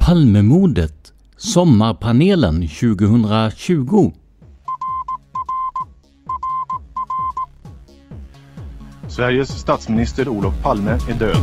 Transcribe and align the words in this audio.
Palmemordet 0.00 1.12
Sommarpanelen 1.36 2.68
2020 2.68 4.12
Sveriges 9.08 9.48
statsminister 9.48 10.28
Olof 10.28 10.54
Palme 10.62 10.90
är 10.90 11.14
död. 11.14 11.36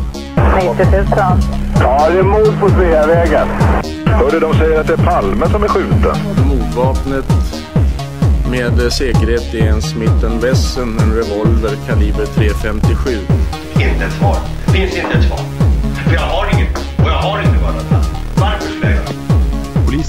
90 0.56 0.92
000. 0.92 1.06
Ja, 1.80 2.10
det 2.10 2.20
är 2.20 2.24
mord 2.24 2.60
på 2.60 2.70
Sveavägen. 2.70 3.48
Hörde 4.06 4.40
de 4.40 4.54
säger 4.54 4.80
att 4.80 4.88
det 4.88 4.94
är 4.94 5.06
Palme 5.06 5.50
som 5.50 5.64
är 5.64 5.68
skjuten. 5.68 6.48
Mordvapnet 6.48 7.26
med 8.52 8.94
säkerhet 8.94 9.54
är 9.54 9.68
en 9.68 9.82
Smith 9.82 10.42
Wesson, 10.42 11.00
en 11.00 11.14
revolver 11.14 11.76
kaliber 11.88 12.26
.357. 12.26 13.18
Inte 13.74 14.06
ett 14.06 14.14
svar. 14.14 14.38
Finns 14.74 14.98
inte 14.98 15.18
ett 15.18 15.28
svar. 15.28 15.57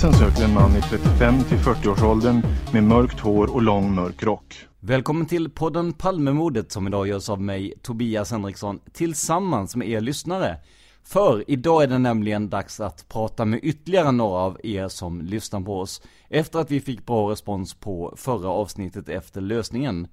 Polisen 0.01 0.31
söker 0.31 0.45
en 0.45 0.55
man 0.55 0.77
i 0.77 0.81
35 0.81 1.45
till 1.45 1.59
40-årsåldern 1.59 2.43
med 2.73 2.85
mörkt 2.85 3.21
hår 3.21 3.55
och 3.55 3.63
lång 3.63 3.95
mörk 3.95 4.23
rock. 4.23 4.57
Välkommen 4.81 5.27
till 5.27 5.51
podden 5.51 5.92
Palmemordet 5.92 6.73
som 6.73 6.86
idag 6.86 7.09
görs 7.09 7.29
av 7.29 7.41
mig, 7.41 7.75
Tobias 7.83 8.31
Henriksson, 8.31 8.81
tillsammans 8.92 9.77
med 9.77 9.89
er 9.89 10.01
lyssnare. 10.01 10.57
För 11.05 11.51
idag 11.51 11.83
är 11.83 11.87
det 11.87 11.98
nämligen 11.98 12.48
dags 12.48 12.81
att 12.81 13.08
prata 13.08 13.45
med 13.45 13.61
ytterligare 13.63 14.13
några 14.13 14.41
av 14.41 14.61
er 14.63 14.89
som 14.89 15.23
lyssnar 15.23 15.61
på 15.61 15.81
oss, 15.81 16.03
efter 16.29 16.58
att 16.58 16.70
vi 16.70 16.81
fick 16.81 17.07
bra 17.07 17.31
respons 17.31 17.75
på 17.75 18.14
förra 18.17 18.48
avsnittet 18.48 19.08
efter 19.08 19.41
lösningen. 19.41 20.08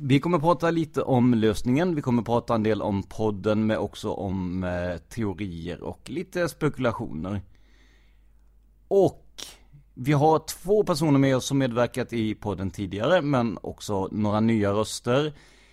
Vi 0.00 0.20
kommer 0.20 0.38
prata 0.38 0.70
lite 0.70 1.02
om 1.02 1.34
lösningen, 1.34 1.94
vi 1.94 2.02
kommer 2.02 2.22
prata 2.22 2.54
en 2.54 2.62
del 2.62 2.82
om 2.82 3.02
podden, 3.02 3.66
men 3.66 3.78
också 3.78 4.10
om 4.10 4.64
eh, 4.64 4.96
teorier 4.96 5.82
och 5.82 6.10
lite 6.10 6.48
spekulationer. 6.48 7.40
Och 8.92 9.26
vi 9.94 10.12
har 10.12 10.38
två 10.38 10.84
personer 10.84 11.18
med 11.18 11.36
oss 11.36 11.46
som 11.46 11.58
medverkat 11.58 12.12
i 12.12 12.34
podden 12.34 12.70
tidigare, 12.70 13.22
men 13.22 13.58
också 13.62 14.08
några 14.12 14.40
nya 14.40 14.72
röster. 14.72 15.32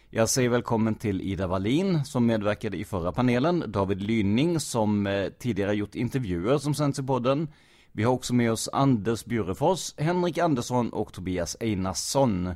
Jag 0.10 0.30
säger 0.30 0.50
välkommen 0.50 0.96
till 0.96 1.22
Ida 1.22 1.48
Wallin 1.48 2.06
som 2.06 2.26
medverkade 2.26 2.78
i 2.78 2.84
förra 2.84 3.12
panelen, 3.12 3.64
David 3.68 4.02
Lynning 4.02 4.60
som 4.60 5.08
eh, 5.08 5.28
tidigare 5.40 5.76
gjort 5.76 5.96
intervjuer 5.96 6.58
som 6.58 6.74
sänds 6.74 7.00
i 7.00 7.04
podden. 7.04 7.48
Vi 7.92 8.04
har 8.04 8.14
också 8.14 8.34
med 8.34 8.52
oss 8.52 8.70
Anders 8.74 9.26
Bjurefors, 9.26 9.94
Henrik 9.98 10.38
Andersson 10.38 10.90
och 10.90 11.14
Tobias 11.14 11.58
Einarsson. 11.60 12.54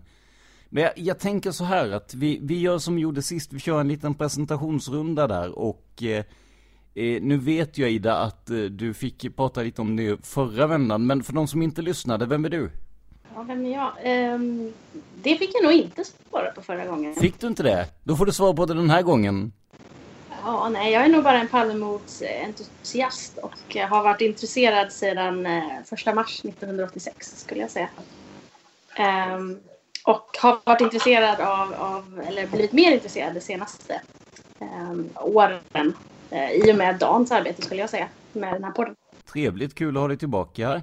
Men 0.70 0.84
jag, 0.84 0.92
jag, 0.96 1.20
tänker 1.20 1.52
så 1.52 1.64
här 1.64 1.92
att 1.92 2.14
vi, 2.14 2.40
vi 2.42 2.60
gör 2.60 2.78
som 2.78 2.96
vi 2.96 3.02
gjorde 3.02 3.22
sist, 3.22 3.54
vi 3.54 3.60
kör 3.60 3.80
en 3.80 3.88
liten 3.88 4.14
presentationsrunda 4.14 5.28
där 5.28 5.60
och 5.60 6.04
eh, 6.04 6.26
Eh, 6.96 7.22
nu 7.22 7.38
vet 7.38 7.78
jag 7.78 7.92
Ida 7.92 8.18
att 8.18 8.50
eh, 8.50 8.58
du 8.58 8.94
fick 8.94 9.36
prata 9.36 9.62
lite 9.62 9.82
om 9.82 9.96
det 9.96 10.26
förra 10.26 10.68
vändan, 10.68 11.08
men 11.08 11.24
för 11.24 11.34
de 11.34 11.48
som 11.48 11.62
inte 11.62 11.82
lyssnade, 11.82 12.26
vem 12.26 12.46
är 12.46 12.50
du? 12.50 12.72
Ja, 13.36 13.44
vem 13.44 13.66
är 13.66 13.74
jag? 13.74 13.92
Ehm, 14.04 14.74
det 15.24 15.36
fick 15.36 15.52
jag 15.54 15.64
nog 15.64 15.74
inte 15.74 16.04
svara 16.30 16.52
på 16.52 16.62
förra 16.62 16.86
gången. 16.86 17.16
Fick 17.16 17.40
du 17.40 17.48
inte 17.48 17.64
det? 17.64 17.88
Då 18.04 18.16
får 18.16 18.26
du 18.26 18.32
svara 18.32 18.54
på 18.54 18.66
det 18.66 18.74
den 18.74 18.90
här 18.90 19.02
gången. 19.02 19.54
Ja, 20.44 20.70
nej, 20.70 20.94
jag 20.94 21.06
är 21.06 21.10
nog 21.10 21.24
bara 21.24 21.40
en 21.40 21.48
Palmemordsentusiast 21.48 23.38
och 23.38 23.76
har 23.90 24.04
varit 24.04 24.22
intresserad 24.22 24.92
sedan 24.92 25.46
eh, 25.46 25.64
första 25.86 26.14
mars 26.14 26.40
1986 26.46 27.40
skulle 27.40 27.62
jag 27.62 27.72
säga. 27.72 27.90
Ehm, 28.96 29.60
och 30.06 30.38
har 30.42 30.60
varit 30.64 30.82
intresserad 30.82 31.40
av, 31.40 31.74
av, 31.74 32.24
eller 32.28 32.48
blivit 32.48 32.72
mer 32.72 32.92
intresserad 32.92 33.34
de 33.34 33.42
senaste 33.42 34.02
um, 34.60 35.10
åren 35.16 35.60
Eh, 35.74 36.11
i 36.32 36.72
och 36.72 36.76
med 36.76 37.00
Dans 37.00 37.32
arbete 37.32 37.62
skulle 37.62 37.82
jag 37.82 37.90
säga 37.90 38.08
med 38.34 38.54
den 38.54 38.64
här 38.64 38.72
podden. 38.72 38.96
Trevligt, 39.34 39.76
kul 39.76 39.98
att 39.98 40.02
ha 40.02 40.08
dig 40.08 40.18
tillbaka. 40.18 40.82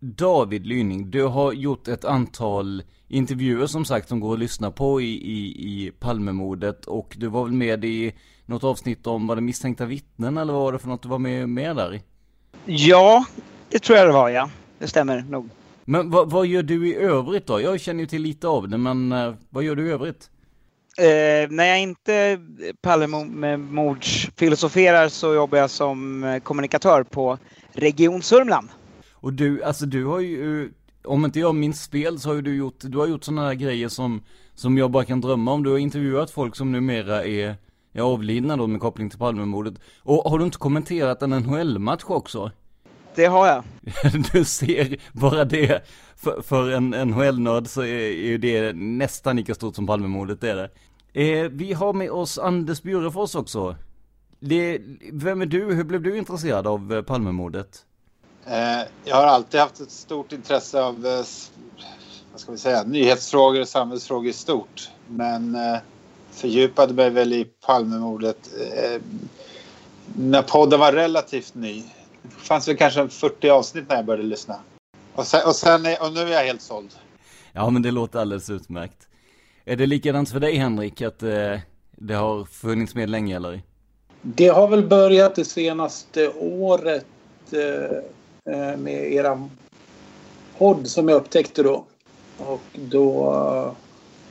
David 0.00 0.66
Lyning, 0.66 1.10
du 1.10 1.24
har 1.24 1.52
gjort 1.52 1.88
ett 1.88 2.04
antal 2.04 2.82
intervjuer 3.08 3.66
som 3.66 3.84
sagt 3.84 4.08
som 4.08 4.20
går 4.20 4.32
att 4.32 4.38
lyssna 4.38 4.70
på 4.70 5.00
i, 5.00 5.04
i, 5.04 5.46
i 5.46 5.92
Palmemordet 5.98 6.86
och 6.86 7.16
du 7.18 7.26
var 7.26 7.44
väl 7.44 7.52
med 7.52 7.84
i 7.84 8.14
något 8.46 8.64
avsnitt 8.64 9.06
om, 9.06 9.26
var 9.26 9.36
det 9.36 9.42
misstänkta 9.42 9.84
vittnen 9.84 10.38
eller 10.38 10.52
vad 10.52 10.62
var 10.62 10.72
det 10.72 10.78
för 10.78 10.88
något 10.88 11.02
du 11.02 11.08
var 11.08 11.18
med, 11.18 11.48
med 11.48 11.76
där? 11.76 12.00
Ja, 12.64 13.24
det 13.68 13.78
tror 13.78 13.98
jag 13.98 14.08
det 14.08 14.12
var 14.12 14.28
ja. 14.28 14.50
Det 14.78 14.88
stämmer 14.88 15.22
nog. 15.22 15.48
Men 15.84 16.10
vad, 16.10 16.30
vad 16.30 16.46
gör 16.46 16.62
du 16.62 16.88
i 16.88 16.94
övrigt 16.94 17.46
då? 17.46 17.60
Jag 17.60 17.80
känner 17.80 18.00
ju 18.00 18.06
till 18.06 18.22
lite 18.22 18.48
av 18.48 18.68
det 18.68 18.78
men 18.78 19.12
uh, 19.12 19.34
vad 19.50 19.64
gör 19.64 19.76
du 19.76 19.88
i 19.88 19.90
övrigt? 19.90 20.30
Eh, 20.98 21.50
när 21.50 21.64
jag 21.64 21.80
inte 21.80 22.38
Palmemords 22.82 24.30
filosoferar 24.36 25.08
så 25.08 25.34
jobbar 25.34 25.58
jag 25.58 25.70
som 25.70 26.24
eh, 26.24 26.38
kommunikatör 26.38 27.02
på 27.02 27.38
Region 27.72 28.22
Sörmland. 28.22 28.68
Och 29.12 29.32
du, 29.32 29.62
alltså 29.62 29.86
du 29.86 30.04
har 30.04 30.20
ju, 30.20 30.72
om 31.04 31.24
inte 31.24 31.40
jag 31.40 31.54
minns 31.54 31.82
spel 31.82 32.20
så 32.20 32.28
har 32.28 32.34
ju 32.34 32.42
du 32.42 32.56
gjort, 32.56 32.74
du 32.80 32.98
har 32.98 33.06
gjort 33.06 33.24
sådana 33.24 33.46
här 33.46 33.54
grejer 33.54 33.88
som, 33.88 34.22
som 34.54 34.78
jag 34.78 34.90
bara 34.90 35.04
kan 35.04 35.20
drömma 35.20 35.52
om. 35.52 35.62
Du 35.62 35.70
har 35.70 35.78
intervjuat 35.78 36.30
folk 36.30 36.56
som 36.56 36.72
numera 36.72 37.24
är, 37.24 37.56
är 37.92 38.00
avlidna 38.00 38.56
då 38.56 38.66
med 38.66 38.80
koppling 38.80 39.10
till 39.10 39.18
Palmemordet. 39.18 39.74
Och 40.02 40.30
har 40.30 40.38
du 40.38 40.44
inte 40.44 40.58
kommenterat 40.58 41.22
en 41.22 41.30
NHL-match 41.30 42.04
också? 42.06 42.50
Det 43.14 43.26
har 43.26 43.46
jag. 43.46 43.64
du 44.32 44.44
ser, 44.44 44.96
bara 45.12 45.44
det, 45.44 45.84
för, 46.16 46.42
för 46.42 46.70
en 46.70 46.90
NHL-nörd 46.90 47.66
så 47.66 47.80
är, 47.80 47.86
är 47.86 48.26
ju 48.26 48.38
det 48.38 48.72
nästan 48.76 49.36
lika 49.36 49.54
stort 49.54 49.74
som 49.74 49.86
Palmemordet, 49.86 50.40
det 50.40 50.50
är 50.50 50.56
det. 50.56 50.70
Eh, 51.18 51.48
vi 51.50 51.72
har 51.72 51.92
med 51.92 52.10
oss 52.10 52.38
Anders 52.38 52.82
Bjurefors 52.82 53.34
också. 53.34 53.76
Det, 54.40 54.80
vem 55.12 55.42
är 55.42 55.46
du? 55.46 55.74
Hur 55.74 55.84
blev 55.84 56.02
du 56.02 56.18
intresserad 56.18 56.66
av 56.66 56.94
eh, 56.94 57.02
Palmemordet? 57.02 57.84
Eh, 58.46 58.80
jag 59.04 59.16
har 59.16 59.26
alltid 59.26 59.60
haft 59.60 59.80
ett 59.80 59.90
stort 59.90 60.32
intresse 60.32 60.82
av 60.82 61.06
eh, 61.06 61.24
vad 62.32 62.40
ska 62.40 62.52
vi 62.52 62.58
säga, 62.58 62.82
nyhetsfrågor 62.82 63.60
och 63.60 63.68
samhällsfrågor 63.68 64.28
i 64.28 64.32
stort. 64.32 64.90
Men 65.08 65.54
eh, 65.54 65.78
fördjupade 66.30 66.94
mig 66.94 67.10
väl 67.10 67.32
i 67.32 67.44
Palmemordet 67.44 68.50
eh, 68.72 69.00
när 70.16 70.42
podden 70.42 70.80
var 70.80 70.92
relativt 70.92 71.54
ny. 71.54 71.84
Det 72.22 72.28
fanns 72.28 72.68
väl 72.68 72.76
kanske 72.76 73.08
40 73.08 73.48
avsnitt 73.50 73.88
när 73.88 73.96
jag 73.96 74.04
började 74.04 74.28
lyssna. 74.28 74.56
Och, 75.14 75.26
sen, 75.26 75.40
och, 75.46 75.56
sen, 75.56 75.86
och 76.00 76.12
nu 76.12 76.20
är 76.20 76.32
jag 76.32 76.44
helt 76.44 76.62
såld. 76.62 76.90
Ja 77.52 77.70
men 77.70 77.82
det 77.82 77.90
låter 77.90 78.18
alldeles 78.18 78.50
utmärkt. 78.50 79.07
Är 79.68 79.76
det 79.76 79.86
likadant 79.86 80.30
för 80.30 80.40
dig 80.40 80.56
Henrik, 80.56 81.02
att 81.02 81.22
eh, 81.22 81.58
det 81.90 82.14
har 82.14 82.44
funnits 82.44 82.94
med 82.94 83.10
länge 83.10 83.36
eller? 83.36 83.62
Det 84.22 84.48
har 84.48 84.68
väl 84.68 84.86
börjat 84.86 85.34
det 85.34 85.44
senaste 85.44 86.28
året 86.38 87.06
eh, 87.52 88.54
eh 88.54 88.76
med 88.76 89.12
eran 89.12 89.50
podd 90.58 90.88
som 90.88 91.08
jag 91.08 91.16
upptäckte 91.16 91.62
då. 91.62 91.86
Och 92.38 92.60
då 92.74 93.32
uh, 93.32 93.72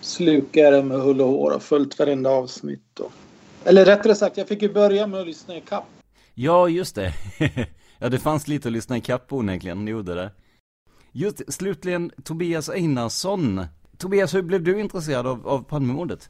slukade 0.02 0.76
jag 0.76 0.86
med 0.86 1.02
hull 1.02 1.22
och 1.22 1.28
hår 1.28 1.52
och 1.56 1.64
följt 1.64 2.00
varenda 2.00 2.30
avsnitt. 2.30 2.84
Då. 2.94 3.10
Eller 3.64 3.86
rättare 3.86 4.16
sagt, 4.16 4.38
jag 4.38 4.48
fick 4.48 4.62
ju 4.62 4.74
börja 4.74 5.08
med 5.08 5.20
att 5.20 5.28
lyssna 5.28 5.58
i 5.58 5.62
kapp. 5.62 5.86
Ja, 6.34 6.70
just 6.70 6.96
det. 6.96 7.14
ja, 8.00 8.10
det 8.10 8.20
fanns 8.20 8.48
lite 8.48 8.68
att 8.68 8.74
lyssna 8.74 8.98
i 8.98 9.02
kapp 9.02 9.34
onekligen, 9.34 9.86
det 9.86 9.92
gjorde 9.92 10.16
det. 10.16 10.32
Just 11.12 11.54
slutligen, 11.54 12.12
Tobias 12.24 12.70
Einarsson. 12.70 13.66
Tobias, 13.98 14.34
hur 14.34 14.42
blev 14.42 14.64
du 14.64 14.80
intresserad 14.80 15.28
av, 15.28 15.48
av 15.48 15.64
Palmemordet? 15.64 16.30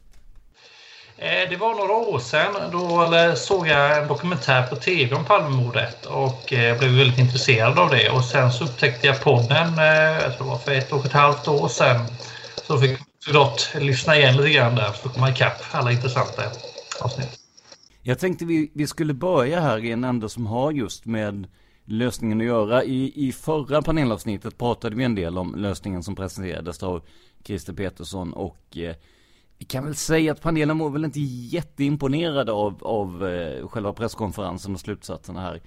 Eh, 1.18 1.50
det 1.50 1.56
var 1.56 1.76
några 1.76 1.94
år 1.94 2.20
sedan. 2.20 2.72
Då 2.72 3.36
såg 3.36 3.68
jag 3.68 4.02
en 4.02 4.08
dokumentär 4.08 4.68
på 4.68 4.76
tv 4.76 5.16
om 5.16 5.26
Palmemordet 5.26 6.06
och 6.06 6.54
eh, 6.54 6.80
blev 6.80 6.92
väldigt 6.92 7.20
intresserad 7.20 7.80
av 7.80 7.90
det. 7.90 8.10
Och 8.10 8.24
sen 8.24 8.52
så 8.52 8.64
upptäckte 8.64 9.08
jag 9.08 9.22
podden, 9.22 9.80
eh, 9.80 10.24
jag 10.24 10.38
tror 10.38 10.46
det 10.46 10.52
var 10.52 10.58
för 10.58 10.72
ett 10.72 10.92
och 10.92 11.06
ett 11.06 11.12
halvt 11.12 11.48
år 11.48 11.68
sedan. 11.68 12.06
Så 12.68 12.80
fick 12.80 13.00
jag 13.34 13.52
lyssna 13.82 14.18
igen 14.18 14.38
lite 14.38 14.50
grann 14.50 14.76
där 14.76 14.92
för 14.92 15.10
att 15.10 15.16
komma 15.16 15.30
ikapp 15.30 15.62
alla 15.72 15.92
intressanta 15.92 16.44
avsnitt. 17.02 17.40
Jag 18.02 18.20
tänkte 18.20 18.46
vi, 18.46 18.72
vi 18.74 18.88
skulle 18.88 19.14
börja 19.14 19.60
här 19.60 19.86
i 19.86 19.92
en 19.92 20.04
ände 20.04 20.30
som 20.30 20.46
har 20.46 20.72
just 20.72 21.06
med 21.06 21.48
lösningen 21.88 22.42
att 22.42 22.48
göra. 22.48 22.84
I, 22.84 23.28
I 23.28 23.32
förra 23.32 23.82
panelavsnittet 23.82 24.58
pratade 24.58 24.96
vi 24.96 25.04
en 25.04 25.16
del 25.16 25.38
om 25.38 25.56
lösningen 25.56 26.04
som 26.04 26.16
presenterades 26.16 26.84
av 26.84 27.02
Christer 27.44 27.74
Petersson 27.74 28.34
och 28.34 28.78
eh, 28.78 28.96
vi 29.58 29.66
kan 29.66 29.86
väl 29.86 29.96
säga 29.96 30.32
att 30.32 30.42
panelen 30.42 30.78
var 30.78 30.90
väl 30.90 31.06
inte 31.06 31.20
jätteimponerade 31.20 32.52
av, 32.52 32.84
av 32.84 33.28
eh, 33.28 33.68
själva 33.68 33.94
presskonferensen 33.94 34.74
och 34.74 34.80
slutsatserna 34.80 35.42
här. 35.42 35.62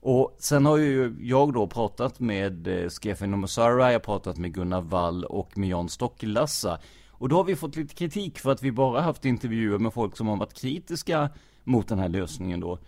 Och 0.00 0.36
sen 0.38 0.66
har 0.66 0.76
ju 0.76 1.16
jag 1.20 1.52
då 1.52 1.66
pratat 1.66 2.20
med 2.20 2.66
eh, 2.68 2.88
Stefan 2.88 3.34
Omosara, 3.34 3.92
jag 3.92 3.98
har 3.98 4.04
pratat 4.04 4.36
med 4.36 4.54
Gunnar 4.54 4.80
Wall 4.80 5.24
och 5.24 5.58
med 5.58 5.68
Jan 5.68 5.88
Stocklassa. 5.88 6.78
Och 7.10 7.28
då 7.28 7.36
har 7.36 7.44
vi 7.44 7.56
fått 7.56 7.76
lite 7.76 7.94
kritik 7.94 8.38
för 8.38 8.52
att 8.52 8.62
vi 8.62 8.72
bara 8.72 9.00
haft 9.00 9.24
intervjuer 9.24 9.78
med 9.78 9.92
folk 9.92 10.16
som 10.16 10.28
har 10.28 10.36
varit 10.36 10.60
kritiska 10.60 11.30
mot 11.64 11.88
den 11.88 11.98
här 11.98 12.08
lösningen 12.08 12.60
då. 12.60 12.78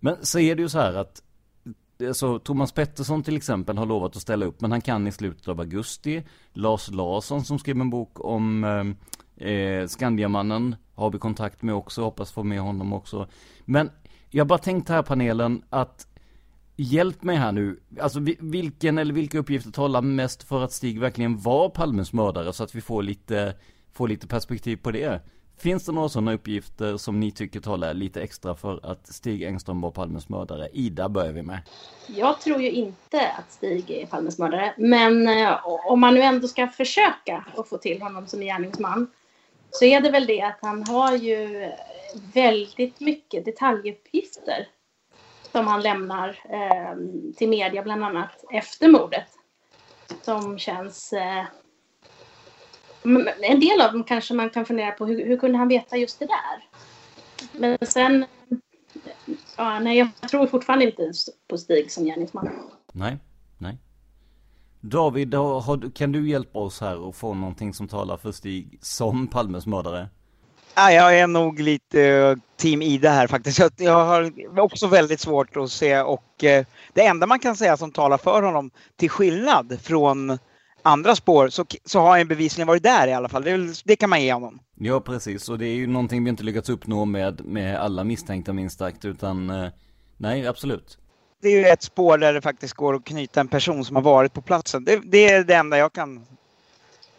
Men 0.00 0.16
så 0.22 0.38
är 0.38 0.54
det 0.54 0.62
ju 0.62 0.68
så 0.68 0.78
här 0.78 0.94
att 0.94 1.22
Alltså, 2.00 2.38
Thomas 2.38 2.72
Pettersson 2.72 3.22
till 3.22 3.36
exempel 3.36 3.78
har 3.78 3.86
lovat 3.86 4.16
att 4.16 4.22
ställa 4.22 4.46
upp 4.46 4.60
men 4.60 4.70
han 4.70 4.80
kan 4.80 5.06
i 5.06 5.12
slutet 5.12 5.48
av 5.48 5.60
augusti. 5.60 6.22
Lars 6.52 6.90
Larsson 6.90 7.44
som 7.44 7.58
skrev 7.58 7.80
en 7.80 7.90
bok 7.90 8.24
om 8.24 8.64
ehm, 8.64 8.96
eh, 9.36 9.86
Skandiamannen 9.86 10.76
har 10.94 11.10
vi 11.10 11.18
kontakt 11.18 11.62
med 11.62 11.74
också, 11.74 12.02
hoppas 12.02 12.32
få 12.32 12.42
med 12.42 12.60
honom 12.60 12.92
också. 12.92 13.28
Men 13.64 13.90
jag 14.30 14.46
bara 14.46 14.58
tänkte 14.58 14.92
här 14.92 15.02
panelen 15.02 15.62
att 15.70 16.06
Hjälp 16.76 17.22
mig 17.22 17.36
här 17.36 17.52
nu, 17.52 17.80
alltså 18.00 18.20
vilken 18.40 18.98
eller 18.98 19.14
vilka 19.14 19.38
uppgifter 19.38 19.70
talar 19.70 20.02
mest 20.02 20.42
för 20.42 20.64
att 20.64 20.72
Stig 20.72 21.00
verkligen 21.00 21.38
var 21.38 21.68
Palmes 21.68 22.12
mördare 22.12 22.52
så 22.52 22.64
att 22.64 22.74
vi 22.74 22.80
får 22.80 23.02
lite, 23.02 23.54
får 23.92 24.08
lite 24.08 24.26
perspektiv 24.26 24.76
på 24.76 24.90
det? 24.90 25.20
Finns 25.56 25.84
det 25.84 25.92
några 25.92 26.08
sådana 26.08 26.32
uppgifter 26.32 26.96
som 26.96 27.20
ni 27.20 27.32
tycker 27.32 27.60
talar 27.60 27.94
lite 27.94 28.22
extra 28.22 28.54
för 28.54 28.80
att 28.82 29.06
Stig 29.06 29.42
Engström 29.42 29.80
var 29.80 29.90
Palmes 29.90 30.28
mördare? 30.28 30.68
Ida 30.72 31.08
börjar 31.08 31.32
vi 31.32 31.42
med. 31.42 31.58
Jag 32.06 32.40
tror 32.40 32.62
ju 32.62 32.70
inte 32.70 33.30
att 33.30 33.52
Stig 33.52 33.90
är 33.90 34.06
Palmes 34.06 34.38
mördare. 34.38 34.74
Men 34.78 35.28
eh, 35.28 35.66
om 35.86 36.00
man 36.00 36.14
nu 36.14 36.20
ändå 36.20 36.48
ska 36.48 36.68
försöka 36.68 37.44
att 37.56 37.68
få 37.68 37.78
till 37.78 38.02
honom 38.02 38.26
som 38.26 38.40
gärningsman 38.40 39.10
så 39.70 39.84
är 39.84 40.00
det 40.00 40.10
väl 40.10 40.26
det 40.26 40.42
att 40.42 40.58
han 40.62 40.82
har 40.88 41.16
ju 41.16 41.70
väldigt 42.34 43.00
mycket 43.00 43.44
detaljuppgifter 43.44 44.68
som 45.52 45.66
han 45.66 45.82
lämnar 45.82 46.28
eh, 46.48 46.96
till 47.36 47.48
media 47.48 47.82
bland 47.82 48.04
annat 48.04 48.44
efter 48.50 48.88
mordet. 48.88 49.28
Som 50.22 50.58
känns 50.58 51.12
eh, 51.12 51.44
en 53.42 53.60
del 53.60 53.80
av 53.80 53.92
dem 53.92 54.04
kanske 54.04 54.34
man 54.34 54.50
kan 54.50 54.64
fundera 54.64 54.90
på, 54.90 55.06
hur, 55.06 55.26
hur 55.26 55.36
kunde 55.36 55.58
han 55.58 55.68
veta 55.68 55.96
just 55.96 56.18
det 56.18 56.26
där? 56.26 56.68
Men 57.52 57.78
sen, 57.82 58.24
ja, 59.56 59.78
nej, 59.78 59.98
jag 59.98 60.30
tror 60.30 60.46
fortfarande 60.46 60.84
inte 60.84 61.12
på 61.48 61.58
Stig 61.58 61.92
som 61.92 62.04
gärningsman. 62.04 62.48
Nej, 62.92 63.18
nej. 63.58 63.78
David, 64.80 65.34
har, 65.34 65.90
kan 65.90 66.12
du 66.12 66.28
hjälpa 66.28 66.58
oss 66.58 66.80
här 66.80 66.98
och 66.98 67.16
få 67.16 67.34
någonting 67.34 67.74
som 67.74 67.88
talar 67.88 68.16
för 68.16 68.32
Stig 68.32 68.78
som 68.82 69.26
Palmes 69.26 69.66
mördare? 69.66 70.08
Ja, 70.74 70.92
jag 70.92 71.18
är 71.18 71.26
nog 71.26 71.60
lite 71.60 72.10
uh, 72.10 72.38
team 72.56 72.82
Ida 72.82 73.10
här 73.10 73.26
faktiskt. 73.26 73.58
Jag, 73.58 73.72
jag 73.76 74.04
har 74.04 74.32
också 74.60 74.86
väldigt 74.86 75.20
svårt 75.20 75.56
att 75.56 75.70
se 75.70 76.00
och 76.00 76.44
uh, 76.44 76.66
det 76.92 77.06
enda 77.06 77.26
man 77.26 77.38
kan 77.38 77.56
säga 77.56 77.76
som 77.76 77.92
talar 77.92 78.18
för 78.18 78.42
honom 78.42 78.70
till 78.96 79.10
skillnad 79.10 79.78
från 79.82 80.38
andra 80.84 81.16
spår 81.16 81.48
så, 81.48 81.64
så 81.84 82.00
har 82.00 82.18
han 82.18 82.28
bevisligen 82.28 82.66
varit 82.68 82.82
där 82.82 83.08
i 83.08 83.12
alla 83.12 83.28
fall. 83.28 83.44
Det, 83.44 83.82
det, 83.84 83.96
kan 83.96 84.10
man 84.10 84.22
ge 84.22 84.32
honom. 84.32 84.58
Ja, 84.74 85.00
precis. 85.00 85.48
Och 85.48 85.58
det 85.58 85.66
är 85.66 85.74
ju 85.74 85.86
någonting 85.86 86.24
vi 86.24 86.30
inte 86.30 86.42
lyckats 86.42 86.68
uppnå 86.68 87.04
med, 87.04 87.44
med 87.44 87.76
alla 87.76 88.04
misstänkta 88.04 88.52
minst 88.52 88.78
sagt, 88.78 89.04
utan 89.04 89.50
eh, 89.50 89.68
nej, 90.16 90.46
absolut. 90.46 90.98
Det 91.42 91.48
är 91.48 91.58
ju 91.58 91.66
ett 91.66 91.82
spår 91.82 92.18
där 92.18 92.32
det 92.32 92.40
faktiskt 92.40 92.74
går 92.74 92.94
att 92.94 93.04
knyta 93.04 93.40
en 93.40 93.48
person 93.48 93.84
som 93.84 93.96
har 93.96 94.02
varit 94.02 94.32
på 94.32 94.42
platsen. 94.42 94.84
Det, 94.84 95.00
det 95.04 95.30
är 95.30 95.44
det 95.44 95.54
enda 95.54 95.78
jag 95.78 95.92
kan 95.92 96.26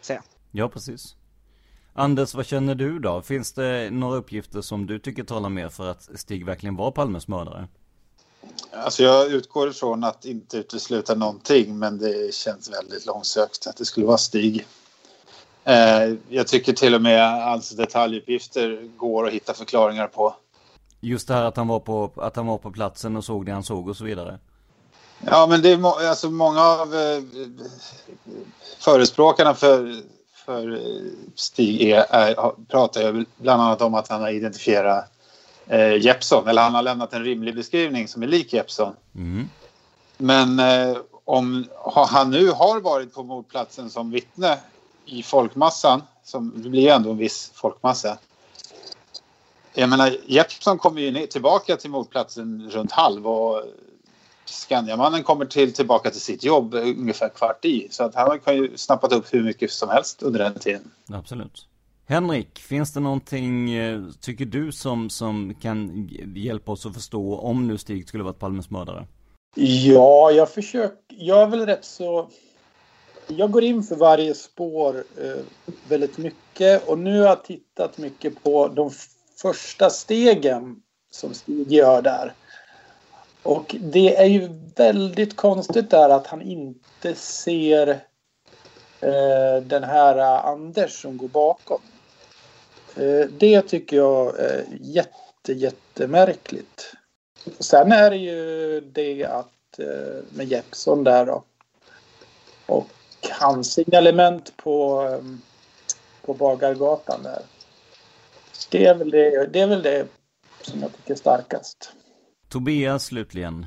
säga. 0.00 0.22
Ja, 0.50 0.68
precis. 0.68 1.16
Anders, 1.92 2.34
vad 2.34 2.46
känner 2.46 2.74
du 2.74 2.98
då? 2.98 3.22
Finns 3.22 3.52
det 3.52 3.90
några 3.90 4.16
uppgifter 4.16 4.60
som 4.60 4.86
du 4.86 4.98
tycker 4.98 5.24
talar 5.24 5.48
mer 5.48 5.68
för 5.68 5.90
att 5.90 6.02
Stig 6.14 6.46
verkligen 6.46 6.76
var 6.76 6.90
Palmes 6.90 7.28
mördare? 7.28 7.68
Alltså 8.72 9.02
jag 9.02 9.26
utgår 9.26 9.68
ifrån 9.68 10.04
att 10.04 10.24
inte 10.24 10.56
utesluta 10.56 11.14
någonting 11.14 11.78
men 11.78 11.98
det 11.98 12.34
känns 12.34 12.70
väldigt 12.70 13.06
långsökt 13.06 13.66
att 13.66 13.76
det 13.76 13.84
skulle 13.84 14.06
vara 14.06 14.18
Stig. 14.18 14.66
Eh, 15.64 16.14
jag 16.28 16.46
tycker 16.46 16.72
till 16.72 16.94
och 16.94 17.02
med 17.02 17.42
hans 17.44 17.70
detaljuppgifter 17.70 18.88
går 18.96 19.26
att 19.26 19.32
hitta 19.32 19.54
förklaringar 19.54 20.06
på. 20.06 20.34
Just 21.00 21.28
det 21.28 21.34
här 21.34 21.44
att 21.44 21.56
han 21.56 21.68
var 21.68 21.80
på, 21.80 22.10
att 22.16 22.36
han 22.36 22.46
var 22.46 22.58
på 22.58 22.70
platsen 22.70 23.16
och 23.16 23.24
såg 23.24 23.46
det 23.46 23.52
han 23.52 23.62
såg 23.62 23.88
och 23.88 23.96
så 23.96 24.04
vidare. 24.04 24.38
Ja 25.26 25.46
men 25.50 25.62
det 25.62 25.72
är 25.72 25.76
må 25.76 25.88
alltså 25.90 26.30
många 26.30 26.62
av 26.62 26.94
eh, 26.94 27.22
förespråkarna 28.78 29.54
för, 29.54 30.00
för 30.46 30.80
Stig 31.34 31.90
är, 31.90 32.06
är, 32.10 32.52
pratar 32.68 33.00
ju 33.00 33.24
bland 33.36 33.62
annat 33.62 33.82
om 33.82 33.94
att 33.94 34.08
han 34.08 34.20
har 34.20 34.30
identifierat 34.30 35.15
eh, 35.66 35.96
Jeppson. 35.96 36.48
Eller 36.48 36.62
han 36.62 36.74
har 36.74 36.82
lämnat 36.82 37.12
en 37.12 37.24
rimlig 37.24 37.54
beskrivning 37.54 38.08
som 38.08 38.22
är 38.22 38.26
lik 38.26 38.52
Jeppson. 38.52 38.94
Mm. 39.14 39.48
Men 40.16 40.58
eh, 40.58 40.96
om 41.24 41.64
han 42.08 42.30
nu 42.30 42.50
har 42.50 42.80
varit 42.80 43.14
på 43.14 43.22
mordplatsen 43.22 43.90
som 43.90 44.10
vittne 44.10 44.58
i 45.06 45.22
folkmassan, 45.22 46.02
som 46.24 46.52
det 46.56 46.68
blir 46.68 46.88
ändå 46.88 47.10
en 47.10 47.16
viss 47.16 47.50
folkmassa. 47.54 48.18
Jag 49.74 49.88
menar, 49.88 50.16
Jeppson 50.26 50.78
kommer 50.78 51.00
ju 51.00 51.26
tillbaka 51.26 51.76
till 51.76 51.90
mordplatsen 51.90 52.70
runt 52.70 52.92
halv 52.92 53.26
och 53.26 53.64
Skandiamannen 54.44 55.22
kommer 55.22 55.44
till, 55.44 55.72
tillbaka 55.72 56.10
till 56.10 56.20
sitt 56.20 56.44
jobb 56.44 56.74
ungefär 56.74 57.28
kvart 57.28 57.64
i. 57.64 57.88
Så 57.90 58.04
att 58.04 58.14
han 58.14 58.40
kan 58.40 58.56
ju 58.56 58.76
snappat 58.76 59.12
upp 59.12 59.34
hur 59.34 59.42
mycket 59.42 59.70
som 59.72 59.88
helst 59.88 60.22
under 60.22 60.40
den 60.40 60.54
tiden. 60.54 60.90
Absolut. 61.12 61.66
Henrik, 62.08 62.58
finns 62.58 62.92
det 62.92 63.00
någonting, 63.00 63.70
eh, 63.74 64.00
tycker 64.20 64.44
du, 64.44 64.72
som, 64.72 65.10
som 65.10 65.54
kan 65.54 66.08
hjälpa 66.36 66.72
oss 66.72 66.86
att 66.86 66.94
förstå 66.94 67.36
om 67.36 67.66
nu 67.66 67.78
Stig 67.78 68.08
skulle 68.08 68.24
varit 68.24 68.38
Palmes 68.38 68.70
mördare? 68.70 69.06
Ja, 69.54 70.30
jag 70.30 70.50
försöker, 70.50 70.98
jag 71.08 71.42
är 71.42 71.46
väl 71.46 71.66
rätt 71.66 71.84
så... 71.84 72.30
Jag 73.26 73.50
går 73.50 73.64
in 73.64 73.82
för 73.82 73.96
varje 73.96 74.34
spår 74.34 75.04
eh, 75.22 75.44
väldigt 75.88 76.18
mycket 76.18 76.88
och 76.88 76.98
nu 76.98 77.20
har 77.20 77.26
jag 77.26 77.44
tittat 77.44 77.98
mycket 77.98 78.42
på 78.42 78.68
de 78.68 78.90
första 79.42 79.90
stegen 79.90 80.76
som 81.10 81.34
Stig 81.34 81.72
gör 81.72 82.02
där. 82.02 82.32
Och 83.42 83.76
det 83.80 84.16
är 84.16 84.26
ju 84.26 84.48
väldigt 84.76 85.36
konstigt 85.36 85.90
där 85.90 86.08
att 86.08 86.26
han 86.26 86.42
inte 86.42 87.14
ser 87.14 87.88
eh, 89.00 89.62
den 89.62 89.84
här 89.84 90.18
eh, 90.18 90.46
Anders 90.46 91.02
som 91.02 91.16
går 91.16 91.28
bakom. 91.28 91.80
Eh, 92.96 93.28
det 93.38 93.62
tycker 93.62 93.96
jag 93.96 94.40
är 94.40 94.64
jätte, 94.80 95.52
jättemärkligt. 95.52 96.92
Sen 97.58 97.92
är 97.92 98.10
det 98.10 98.16
ju 98.16 98.80
det 98.80 99.24
att 99.24 99.78
eh, 99.78 100.24
med 100.30 100.46
Jeppson 100.46 101.04
där 101.04 101.26
då. 101.26 101.44
Och 102.66 102.88
hans 103.30 103.72
signalement 103.72 104.56
på, 104.56 105.00
ehm, 105.00 105.40
på 106.22 106.34
Bagargatan 106.34 107.22
där. 107.22 107.42
Det 108.70 108.86
är, 108.86 108.94
väl 108.94 109.10
det, 109.10 109.46
det 109.52 109.60
är 109.60 109.66
väl 109.66 109.82
det 109.82 110.06
som 110.62 110.82
jag 110.82 110.92
tycker 110.92 111.14
är 111.14 111.18
starkast. 111.18 111.92
Tobias 112.48 113.04
slutligen. 113.04 113.66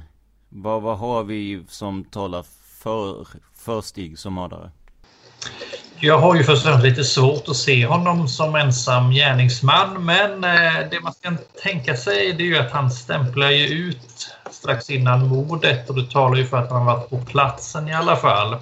Vad, 0.49 0.81
vad 0.81 0.97
har 0.97 1.23
vi 1.23 1.65
som 1.69 2.03
talar 2.03 2.45
för, 2.83 3.27
för 3.55 3.81
Stig 3.81 4.19
som 4.19 4.33
mördare? 4.33 4.71
Jag 6.01 6.19
har 6.19 6.35
ju 6.35 6.43
först 6.43 6.65
och 6.65 6.71
främst 6.71 6.85
lite 6.85 7.03
svårt 7.03 7.49
att 7.49 7.57
se 7.57 7.85
honom 7.85 8.27
som 8.27 8.55
ensam 8.55 9.11
gärningsman 9.11 10.05
men 10.05 10.43
eh, 10.43 10.89
det 10.91 10.99
man 11.03 11.13
kan 11.21 11.37
tänka 11.63 11.95
sig 11.97 12.33
det 12.33 12.43
är 12.43 12.47
ju 12.47 12.57
att 12.57 12.71
han 12.71 12.91
stämplar 12.91 13.49
ju 13.49 13.65
ut 13.67 14.35
strax 14.51 14.89
innan 14.89 15.27
mordet 15.27 15.89
och 15.89 15.95
det 15.95 16.11
talar 16.11 16.35
ju 16.35 16.45
för 16.45 16.57
att 16.57 16.69
han 16.69 16.85
varit 16.85 17.09
på 17.09 17.17
platsen 17.17 17.87
i 17.87 17.93
alla 17.93 18.15
fall. 18.15 18.57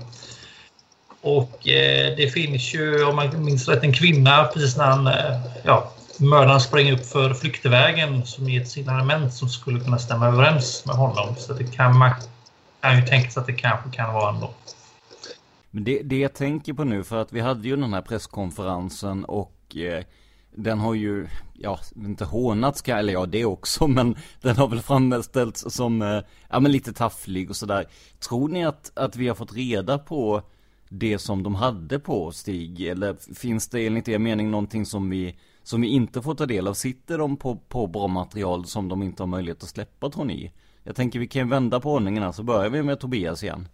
Och 1.22 1.68
eh, 1.68 2.16
det 2.18 2.34
finns 2.34 2.74
ju, 2.74 3.04
om 3.04 3.16
man 3.16 3.46
minns 3.46 3.68
rätt, 3.68 3.84
en 3.84 3.94
kvinna 3.94 4.44
precis 4.44 4.78
när 4.78 4.86
han, 4.86 5.08
eh, 5.08 5.42
ja, 5.64 5.92
mördaren 6.18 6.62
springer 6.62 6.94
upp 6.94 7.06
för 7.06 7.34
flyktvägen 7.34 8.26
som 8.26 8.50
ger 8.50 8.62
ett 8.62 8.70
signalement 8.70 9.34
som 9.34 9.50
skulle 9.50 9.80
kunna 9.80 10.00
stämma 10.00 10.28
överens 10.28 10.86
med 10.86 10.96
honom. 10.96 11.36
Så 11.38 11.54
det 11.54 11.76
kan 11.76 11.98
man 11.98 12.12
kan 12.82 12.96
ju 12.96 13.08
tänka 13.08 13.30
sig 13.30 13.42
att 13.42 13.48
det 13.48 13.54
kanske 13.54 13.90
kan 13.92 14.14
vara 14.14 14.30
ändå. 14.30 14.54
Men 15.78 15.84
det, 15.84 16.02
det 16.04 16.20
jag 16.20 16.34
tänker 16.34 16.74
på 16.74 16.84
nu, 16.84 17.04
för 17.04 17.22
att 17.22 17.34
vi 17.34 17.40
hade 17.40 17.68
ju 17.68 17.76
den 17.76 17.94
här 17.94 18.02
presskonferensen 18.02 19.26
och 19.26 19.76
eh, 19.76 20.04
den 20.56 20.80
har 20.80 20.94
ju, 20.94 21.28
ja, 21.54 21.80
inte 21.96 22.26
hånats, 22.26 22.84
eller 22.88 23.14
ja 23.14 23.26
det 23.26 23.46
också, 23.46 23.88
men 23.98 24.16
den 24.42 24.56
har 24.56 24.68
väl 24.68 24.80
framställts 24.80 25.66
som, 25.68 26.02
eh, 26.02 26.20
ja 26.50 26.60
men 26.60 26.72
lite 26.72 26.94
tafflig 26.94 27.50
och 27.50 27.56
sådär. 27.56 27.86
Tror 28.20 28.50
ni 28.50 28.66
att, 28.66 28.98
att 28.98 29.16
vi 29.16 29.28
har 29.28 29.36
fått 29.36 29.54
reda 29.54 29.98
på 29.98 30.42
det 30.90 31.20
som 31.20 31.44
de 31.44 31.56
hade 31.56 32.00
på 32.00 32.32
Stig? 32.32 32.82
Eller 32.82 33.36
finns 33.36 33.70
det 33.70 33.86
enligt 33.86 34.08
er 34.08 34.20
mening 34.20 34.52
någonting 34.52 34.86
som 34.86 35.10
vi, 35.10 35.36
som 35.64 35.82
vi 35.82 35.88
inte 35.88 36.22
får 36.22 36.36
ta 36.36 36.46
del 36.46 36.68
av? 36.68 36.74
Sitter 36.74 37.18
de 37.18 37.38
på, 37.38 37.56
på 37.56 37.88
bra 37.88 38.08
material 38.08 38.66
som 38.66 38.90
de 38.90 39.04
inte 39.04 39.24
har 39.24 39.28
möjlighet 39.28 39.64
att 39.64 39.70
släppa 39.70 40.10
tror 40.10 40.26
ni? 40.26 40.52
Jag 40.84 40.96
tänker 40.96 41.20
vi 41.20 41.28
kan 41.28 41.50
vända 41.50 41.80
på 41.80 41.94
ordningen 41.94 42.24
här, 42.24 42.32
så 42.32 42.44
börjar 42.44 42.70
vi 42.70 42.84
med 42.84 43.00
Tobias 43.00 43.44
igen. 43.44 43.68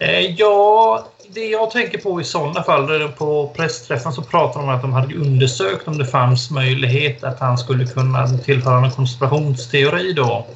Eh, 0.00 0.20
ja, 0.20 1.06
det 1.28 1.46
jag 1.46 1.70
tänker 1.70 1.98
på 1.98 2.20
i 2.20 2.24
sådana 2.24 2.62
fall, 2.62 3.08
på 3.08 3.52
pressträffen 3.56 4.12
så 4.12 4.22
pratade 4.22 4.64
de 4.64 4.68
om 4.68 4.74
att 4.74 4.82
de 4.82 4.92
hade 4.92 5.14
undersökt 5.14 5.88
om 5.88 5.98
det 5.98 6.06
fanns 6.06 6.50
möjlighet 6.50 7.24
att 7.24 7.40
han 7.40 7.58
skulle 7.58 7.86
kunna 7.86 8.28
tillföra 8.38 8.84
en 8.84 8.90
konspirationsteori 8.90 10.12
då. 10.12 10.46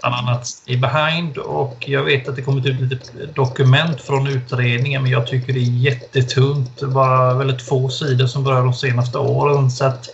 Bland 0.00 0.14
annat 0.14 0.48
i 0.66 0.76
Behind 0.76 1.38
och 1.38 1.84
jag 1.88 2.02
vet 2.02 2.28
att 2.28 2.36
det 2.36 2.42
kommit 2.42 2.66
ut 2.66 2.80
lite 2.80 3.26
dokument 3.34 4.00
från 4.00 4.26
utredningen 4.26 5.02
men 5.02 5.12
jag 5.12 5.26
tycker 5.26 5.52
det 5.52 5.58
är 5.58 5.92
jättetunt. 5.92 6.82
Bara 6.82 7.34
väldigt 7.34 7.62
få 7.62 7.88
sidor 7.88 8.26
som 8.26 8.44
berör 8.44 8.62
de 8.62 8.74
senaste 8.74 9.18
åren 9.18 9.70
så 9.70 9.84
att 9.84 10.08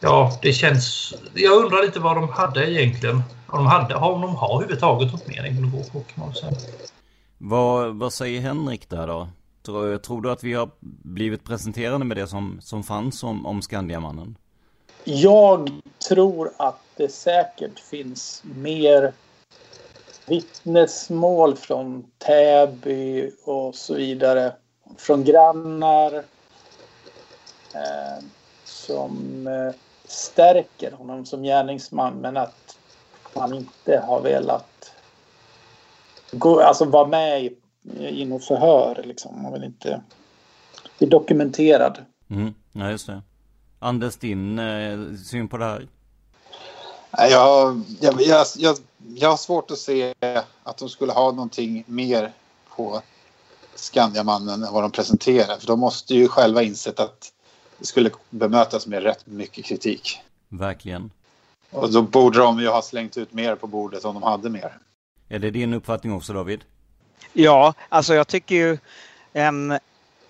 ja, 0.00 0.38
det 0.42 0.52
känns... 0.52 1.14
Jag 1.34 1.64
undrar 1.64 1.82
lite 1.82 2.00
vad 2.00 2.16
de 2.16 2.28
hade 2.28 2.70
egentligen. 2.70 3.22
Om 3.46 3.58
de, 3.58 3.66
hade, 3.66 3.94
om 3.94 4.20
de 4.20 4.36
har 4.36 4.54
överhuvudtaget 4.54 5.12
något 5.12 5.28
mer 5.28 5.44
att 5.44 5.72
gå 5.72 5.82
på 5.92 6.04
kan 6.14 6.26
man 6.26 6.34
säga. 6.34 6.52
Vad, 7.38 7.94
vad 7.94 8.12
säger 8.12 8.40
Henrik 8.40 8.88
där 8.88 9.06
då? 9.06 9.28
Tror, 9.62 9.98
tror, 9.98 10.20
du 10.20 10.30
att 10.30 10.44
vi 10.44 10.54
har 10.54 10.70
blivit 11.02 11.44
presenterade 11.44 12.04
med 12.04 12.16
det 12.16 12.26
som, 12.26 12.58
som 12.62 12.82
fanns 12.82 13.22
om, 13.22 13.46
om 13.46 13.62
Skandiamannen? 13.62 14.38
Jag 15.04 15.70
tror 16.08 16.52
att 16.56 16.80
det 16.96 17.08
säkert 17.08 17.78
finns 17.78 18.42
mer 18.56 19.12
vittnesmål 20.26 21.56
från 21.56 22.04
Täby 22.18 23.30
och 23.44 23.74
så 23.74 23.94
vidare. 23.94 24.52
Från 24.96 25.24
grannar. 25.24 26.14
Eh, 27.74 28.24
som 28.64 29.46
eh, 29.46 29.74
stärker 30.04 30.92
honom 30.92 31.26
som 31.26 31.42
gärningsman 31.42 32.14
men 32.14 32.36
att 32.36 32.78
man 33.34 33.54
inte 33.54 34.02
har 34.06 34.20
velat 34.20 34.75
gå, 36.32 36.60
alltså 36.60 36.84
vara 36.84 37.06
med 37.06 37.44
i, 37.44 37.56
i 37.98 38.24
något 38.24 38.44
förhör. 38.44 39.02
Liksom. 39.04 39.42
Man 39.42 39.52
vill 39.52 39.64
inte 39.64 40.02
bli 40.98 41.06
dokumenterad. 41.06 41.98
Mm, 42.30 42.54
ja, 42.72 42.90
just 42.90 43.06
det. 43.06 43.22
Anders, 43.78 44.16
din 44.16 44.58
eh, 44.58 44.98
syn 45.24 45.48
på 45.48 45.56
det 45.56 45.64
här? 45.64 45.88
Jag, 47.10 47.82
jag, 48.00 48.22
jag, 48.22 48.46
jag, 48.56 48.76
jag 49.14 49.30
har 49.30 49.36
svårt 49.36 49.70
att 49.70 49.78
se 49.78 50.14
att 50.62 50.78
de 50.78 50.88
skulle 50.88 51.12
ha 51.12 51.32
någonting 51.32 51.84
mer 51.86 52.32
på 52.76 53.02
Skandiamannen 53.74 54.62
än 54.62 54.72
vad 54.72 54.84
de 54.84 54.90
presenterar. 54.90 55.58
För 55.58 55.66
de 55.66 55.80
måste 55.80 56.14
ju 56.14 56.28
själva 56.28 56.62
insett 56.62 57.00
att 57.00 57.32
det 57.78 57.86
skulle 57.86 58.10
bemötas 58.30 58.86
med 58.86 59.02
rätt 59.02 59.26
mycket 59.26 59.64
kritik. 59.64 60.20
Verkligen. 60.48 61.10
Och 61.70 61.92
då 61.92 62.02
borde 62.02 62.38
de 62.38 62.60
ju 62.60 62.68
ha 62.68 62.82
slängt 62.82 63.16
ut 63.16 63.32
mer 63.32 63.54
på 63.54 63.66
bordet 63.66 64.04
om 64.04 64.14
de 64.14 64.22
hade 64.22 64.50
mer. 64.50 64.78
Är 65.28 65.38
det 65.38 65.50
din 65.50 65.74
uppfattning 65.74 66.12
också 66.12 66.32
David? 66.32 66.64
Ja, 67.32 67.74
alltså 67.88 68.14
jag 68.14 68.28
tycker 68.28 68.54
ju 68.54 68.78
en 69.32 69.78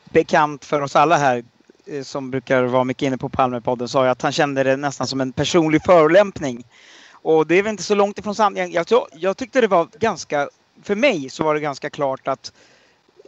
bekant 0.05 0.65
för 0.65 0.81
oss 0.81 0.97
alla 0.97 1.17
här 1.17 1.45
eh, 1.87 2.03
som 2.03 2.31
brukar 2.31 2.62
vara 2.62 2.85
mycket 2.85 3.07
inne 3.07 3.19
på 3.19 3.29
Palmepodden 3.29 3.88
sa 3.88 4.05
ju 4.05 4.11
att 4.11 4.23
han 4.23 4.33
kände 4.33 4.62
det 4.62 4.76
nästan 4.76 5.07
som 5.07 5.21
en 5.21 5.33
personlig 5.33 5.85
förolämpning. 5.85 6.65
Och 7.12 7.47
det 7.47 7.55
är 7.55 7.62
väl 7.62 7.71
inte 7.71 7.83
så 7.83 7.95
långt 7.95 8.19
ifrån 8.19 8.35
sanningen. 8.35 8.73
Jag, 8.73 8.87
jag 9.12 9.37
tyckte 9.37 9.61
det 9.61 9.67
var 9.67 9.88
ganska, 9.99 10.49
för 10.83 10.95
mig 10.95 11.31
så 11.31 11.45
var 11.45 11.55
det 11.55 11.61
ganska 11.61 11.91
klart 11.91 12.29
att 12.29 12.53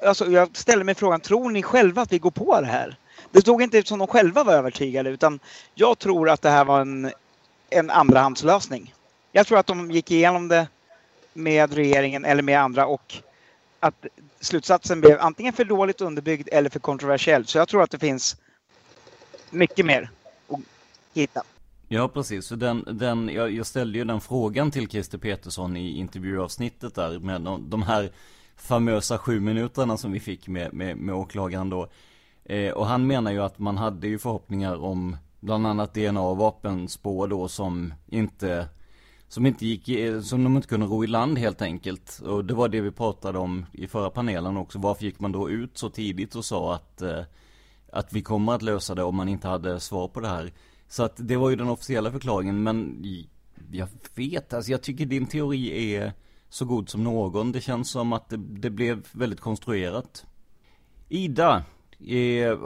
Alltså 0.06 0.30
jag 0.30 0.56
ställer 0.56 0.84
mig 0.84 0.94
frågan, 0.94 1.20
tror 1.20 1.50
ni 1.50 1.62
själva 1.62 2.02
att 2.02 2.12
vi 2.12 2.18
går 2.18 2.30
på 2.30 2.60
det 2.60 2.66
här? 2.66 2.96
Det 3.30 3.40
stod 3.40 3.62
inte 3.62 3.78
ut 3.78 3.88
som 3.88 3.98
de 3.98 4.08
själva 4.08 4.44
var 4.44 4.52
övertygade 4.52 5.10
utan 5.10 5.40
jag 5.74 5.98
tror 5.98 6.30
att 6.30 6.42
det 6.42 6.50
här 6.50 6.64
var 6.64 6.80
en, 6.80 7.12
en 7.70 7.90
andrahandslösning. 7.90 8.94
Jag 9.32 9.46
tror 9.46 9.58
att 9.58 9.66
de 9.66 9.90
gick 9.90 10.10
igenom 10.10 10.48
det 10.48 10.66
med 11.38 11.74
regeringen 11.74 12.24
eller 12.24 12.42
med 12.42 12.60
andra 12.60 12.86
och 12.86 13.14
att 13.80 14.06
slutsatsen 14.40 15.00
blev 15.00 15.20
antingen 15.20 15.52
för 15.52 15.64
dåligt 15.64 16.00
underbyggd 16.00 16.48
eller 16.52 16.70
för 16.70 16.80
kontroversiell. 16.80 17.46
Så 17.46 17.58
jag 17.58 17.68
tror 17.68 17.82
att 17.82 17.90
det 17.90 17.98
finns 17.98 18.36
mycket 19.50 19.86
mer 19.86 20.10
att 20.48 20.60
hitta. 21.14 21.42
Ja, 21.88 22.08
precis. 22.08 22.46
Så 22.46 22.56
den, 22.56 22.84
den, 22.92 23.28
jag, 23.28 23.50
jag 23.50 23.66
ställde 23.66 23.98
ju 23.98 24.04
den 24.04 24.20
frågan 24.20 24.70
till 24.70 24.88
Christer 24.88 25.18
Petersson 25.18 25.76
i 25.76 25.98
intervjuavsnittet 25.98 26.94
där 26.94 27.18
med 27.18 27.40
de, 27.40 27.70
de 27.70 27.82
här 27.82 28.10
famösa 28.56 29.18
sju 29.18 29.40
minuterna 29.40 29.96
som 29.96 30.12
vi 30.12 30.20
fick 30.20 30.48
med, 30.48 30.72
med, 30.72 30.96
med 30.96 31.14
åklagaren 31.14 31.70
då. 31.70 31.88
Eh, 32.44 32.72
och 32.72 32.86
han 32.86 33.06
menar 33.06 33.32
ju 33.32 33.42
att 33.42 33.58
man 33.58 33.76
hade 33.76 34.08
ju 34.08 34.18
förhoppningar 34.18 34.84
om 34.84 35.16
bland 35.40 35.66
annat 35.66 35.94
DNA 35.94 36.20
och 36.20 36.36
vapenspår 36.36 37.28
då 37.28 37.48
som 37.48 37.94
inte 38.06 38.68
som 39.28 39.46
inte 39.46 39.66
gick, 39.66 39.84
som 40.24 40.44
de 40.44 40.56
inte 40.56 40.68
kunde 40.68 40.86
ro 40.86 41.04
i 41.04 41.06
land 41.06 41.38
helt 41.38 41.62
enkelt. 41.62 42.20
Och 42.24 42.44
det 42.44 42.54
var 42.54 42.68
det 42.68 42.80
vi 42.80 42.90
pratade 42.90 43.38
om 43.38 43.66
i 43.72 43.86
förra 43.86 44.10
panelen 44.10 44.56
också. 44.56 44.78
Varför 44.78 45.04
gick 45.04 45.20
man 45.20 45.32
då 45.32 45.50
ut 45.50 45.78
så 45.78 45.90
tidigt 45.90 46.34
och 46.34 46.44
sa 46.44 46.74
att, 46.74 47.02
eh, 47.02 47.22
att 47.92 48.12
vi 48.12 48.22
kommer 48.22 48.54
att 48.54 48.62
lösa 48.62 48.94
det 48.94 49.02
om 49.02 49.16
man 49.16 49.28
inte 49.28 49.48
hade 49.48 49.80
svar 49.80 50.08
på 50.08 50.20
det 50.20 50.28
här. 50.28 50.52
Så 50.88 51.02
att 51.02 51.14
det 51.16 51.36
var 51.36 51.50
ju 51.50 51.56
den 51.56 51.68
officiella 51.68 52.12
förklaringen 52.12 52.62
men 52.62 53.04
jag 53.72 53.88
vet, 54.14 54.52
alltså 54.52 54.70
jag 54.70 54.82
tycker 54.82 55.06
din 55.06 55.26
teori 55.26 55.94
är 55.94 56.12
så 56.48 56.64
god 56.64 56.88
som 56.88 57.04
någon. 57.04 57.52
Det 57.52 57.60
känns 57.60 57.90
som 57.90 58.12
att 58.12 58.28
det, 58.28 58.36
det 58.36 58.70
blev 58.70 59.06
väldigt 59.12 59.40
konstruerat. 59.40 60.26
Ida, 61.08 61.64
Eh, 62.06 62.58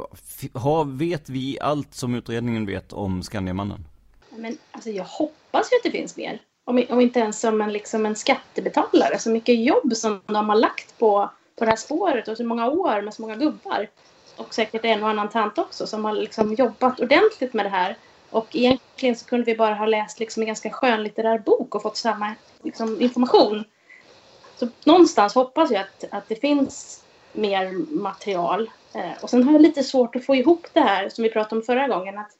har, 0.54 0.84
vet 0.98 1.28
vi 1.28 1.60
allt 1.60 1.94
som 1.94 2.14
utredningen 2.14 2.66
vet 2.66 2.92
om 2.92 3.22
Skandiamannen? 3.22 3.84
Men 4.30 4.58
alltså 4.70 4.90
jag 4.90 5.04
hoppas 5.04 5.72
ju 5.72 5.76
att 5.76 5.82
det 5.82 5.90
finns 5.90 6.16
mer. 6.16 6.40
Om, 6.64 6.84
om 6.88 7.00
inte 7.00 7.20
ens 7.20 7.40
som 7.40 7.60
en, 7.60 7.72
liksom 7.72 8.06
en 8.06 8.16
skattebetalare. 8.16 9.18
Så 9.18 9.30
mycket 9.30 9.64
jobb 9.64 9.96
som 9.96 10.20
de 10.26 10.48
har 10.48 10.56
lagt 10.56 10.98
på, 10.98 11.30
på 11.56 11.64
det 11.64 11.70
här 11.70 11.76
spåret 11.76 12.28
och 12.28 12.36
så 12.36 12.44
många 12.44 12.68
år 12.68 13.02
med 13.02 13.14
så 13.14 13.22
många 13.22 13.36
gubbar. 13.36 13.88
Och 14.36 14.54
säkert 14.54 14.84
en 14.84 15.02
och 15.02 15.08
annan 15.08 15.28
tant 15.28 15.58
också 15.58 15.86
som 15.86 16.04
har 16.04 16.12
liksom 16.12 16.54
jobbat 16.54 17.00
ordentligt 17.00 17.52
med 17.52 17.64
det 17.66 17.70
här. 17.70 17.96
Och 18.30 18.56
egentligen 18.56 19.16
så 19.16 19.24
kunde 19.24 19.44
vi 19.44 19.56
bara 19.56 19.74
ha 19.74 19.86
läst 19.86 20.20
liksom 20.20 20.42
en 20.42 20.46
ganska 20.46 20.70
skönlitterär 20.70 21.38
bok 21.38 21.74
och 21.74 21.82
fått 21.82 21.96
samma 21.96 22.34
liksom, 22.62 23.00
information. 23.00 23.64
Så 24.56 24.68
någonstans 24.84 25.34
hoppas 25.34 25.70
jag 25.70 25.80
att, 25.80 26.04
att 26.10 26.28
det 26.28 26.36
finns 26.36 27.04
mer 27.32 27.72
material. 27.90 28.70
Eh, 28.94 29.22
och 29.22 29.30
sen 29.30 29.42
har 29.42 29.52
jag 29.52 29.62
lite 29.62 29.82
svårt 29.82 30.16
att 30.16 30.26
få 30.26 30.34
ihop 30.34 30.66
det 30.72 30.80
här 30.80 31.08
som 31.08 31.24
vi 31.24 31.30
pratade 31.30 31.56
om 31.56 31.62
förra 31.62 31.88
gången. 31.88 32.18
Att 32.18 32.36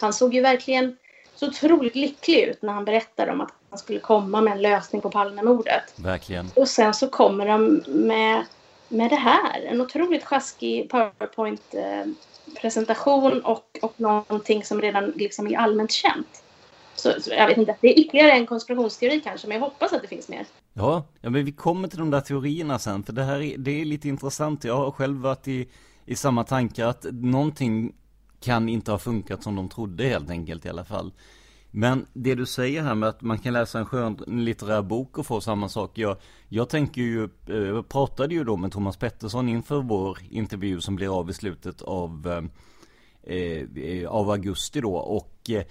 han 0.00 0.12
såg 0.12 0.34
ju 0.34 0.40
verkligen 0.40 0.96
så 1.42 1.48
otroligt 1.48 1.94
lycklig 1.94 2.40
ut 2.40 2.62
när 2.62 2.72
han 2.72 2.84
berättade 2.84 3.32
om 3.32 3.40
att 3.40 3.52
han 3.70 3.78
skulle 3.78 3.98
komma 3.98 4.40
med 4.40 4.52
en 4.52 4.62
lösning 4.62 5.02
på 5.02 5.10
Palmemordet. 5.10 5.82
Verkligen. 5.96 6.50
Och 6.56 6.68
sen 6.68 6.94
så 6.94 7.08
kommer 7.08 7.46
de 7.46 7.82
med, 7.86 8.46
med 8.88 9.10
det 9.10 9.16
här. 9.16 9.62
En 9.62 9.80
otroligt 9.80 10.24
sjaskig 10.24 10.90
PowerPoint-presentation 10.90 13.40
och, 13.40 13.78
och 13.82 13.94
någonting 13.96 14.64
som 14.64 14.80
redan 14.80 15.10
liksom 15.10 15.46
är 15.46 15.58
allmänt 15.58 15.92
känt. 15.92 16.42
Så, 16.94 17.12
så, 17.20 17.30
jag 17.30 17.46
vet 17.46 17.58
inte, 17.58 17.76
det 17.80 17.88
är 17.88 17.98
ytterligare 17.98 18.32
en 18.32 18.46
konspirationsteori 18.46 19.20
kanske, 19.20 19.48
men 19.48 19.56
jag 19.56 19.64
hoppas 19.64 19.92
att 19.92 20.02
det 20.02 20.08
finns 20.08 20.28
mer. 20.28 20.46
Ja, 20.72 21.04
ja 21.20 21.30
men 21.30 21.44
vi 21.44 21.52
kommer 21.52 21.88
till 21.88 21.98
de 21.98 22.10
där 22.10 22.20
teorierna 22.20 22.78
sen, 22.78 23.02
för 23.02 23.12
det 23.12 23.22
här 23.22 23.42
är, 23.42 23.58
det 23.58 23.80
är 23.80 23.84
lite 23.84 24.08
intressant. 24.08 24.64
Jag 24.64 24.76
har 24.76 24.90
själv 24.90 25.16
varit 25.16 25.48
i, 25.48 25.68
i 26.06 26.16
samma 26.16 26.44
tankar 26.44 26.86
att 26.86 27.06
någonting 27.10 27.92
kan 28.42 28.68
inte 28.68 28.90
ha 28.90 28.98
funkat 28.98 29.42
som 29.42 29.56
de 29.56 29.68
trodde 29.68 30.04
helt 30.04 30.30
enkelt 30.30 30.66
i 30.66 30.68
alla 30.68 30.84
fall. 30.84 31.12
Men 31.74 32.06
det 32.12 32.34
du 32.34 32.46
säger 32.46 32.82
här 32.82 32.94
med 32.94 33.08
att 33.08 33.22
man 33.22 33.38
kan 33.38 33.52
läsa 33.52 33.78
en 33.78 33.86
skönlitterär 33.86 34.82
bok 34.82 35.18
och 35.18 35.26
få 35.26 35.40
samma 35.40 35.68
sak. 35.68 35.98
Jag, 35.98 36.16
jag 36.48 36.68
tänker 36.68 37.02
ju, 37.02 37.24
eh, 37.24 37.56
jag 37.56 37.88
pratade 37.88 38.34
ju 38.34 38.44
då 38.44 38.56
med 38.56 38.72
Thomas 38.72 38.96
Pettersson 38.96 39.48
inför 39.48 39.82
vår 39.82 40.18
intervju 40.30 40.80
som 40.80 40.96
blir 40.96 41.18
av 41.18 41.30
i 41.30 41.32
slutet 41.32 41.82
av, 41.82 42.42
eh, 43.22 43.34
eh 43.84 44.08
av 44.08 44.30
augusti 44.30 44.80
då. 44.80 44.94
Och 44.94 45.50
eh, 45.50 45.64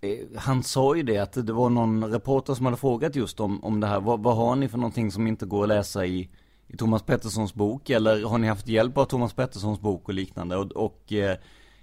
eh, 0.00 0.18
han 0.36 0.62
sa 0.62 0.96
ju 0.96 1.02
det 1.02 1.18
att 1.18 1.46
det 1.46 1.52
var 1.52 1.70
någon 1.70 2.04
reporter 2.04 2.54
som 2.54 2.66
hade 2.66 2.78
frågat 2.78 3.16
just 3.16 3.40
om, 3.40 3.64
om 3.64 3.80
det 3.80 3.86
här. 3.86 4.00
Vad, 4.00 4.22
vad 4.22 4.36
har 4.36 4.56
ni 4.56 4.68
för 4.68 4.78
någonting 4.78 5.10
som 5.10 5.26
inte 5.26 5.46
går 5.46 5.62
att 5.62 5.68
läsa 5.68 6.06
i, 6.06 6.30
i 6.66 6.76
Thomas 6.76 7.02
Petterssons 7.02 7.54
bok? 7.54 7.90
Eller 7.90 8.24
har 8.24 8.38
ni 8.38 8.46
haft 8.46 8.68
hjälp 8.68 8.98
av 8.98 9.04
Thomas 9.04 9.32
Petterssons 9.32 9.80
bok 9.80 10.08
och 10.08 10.14
liknande? 10.14 10.56
Och, 10.56 10.72
och 10.72 11.12
eh, 11.12 11.36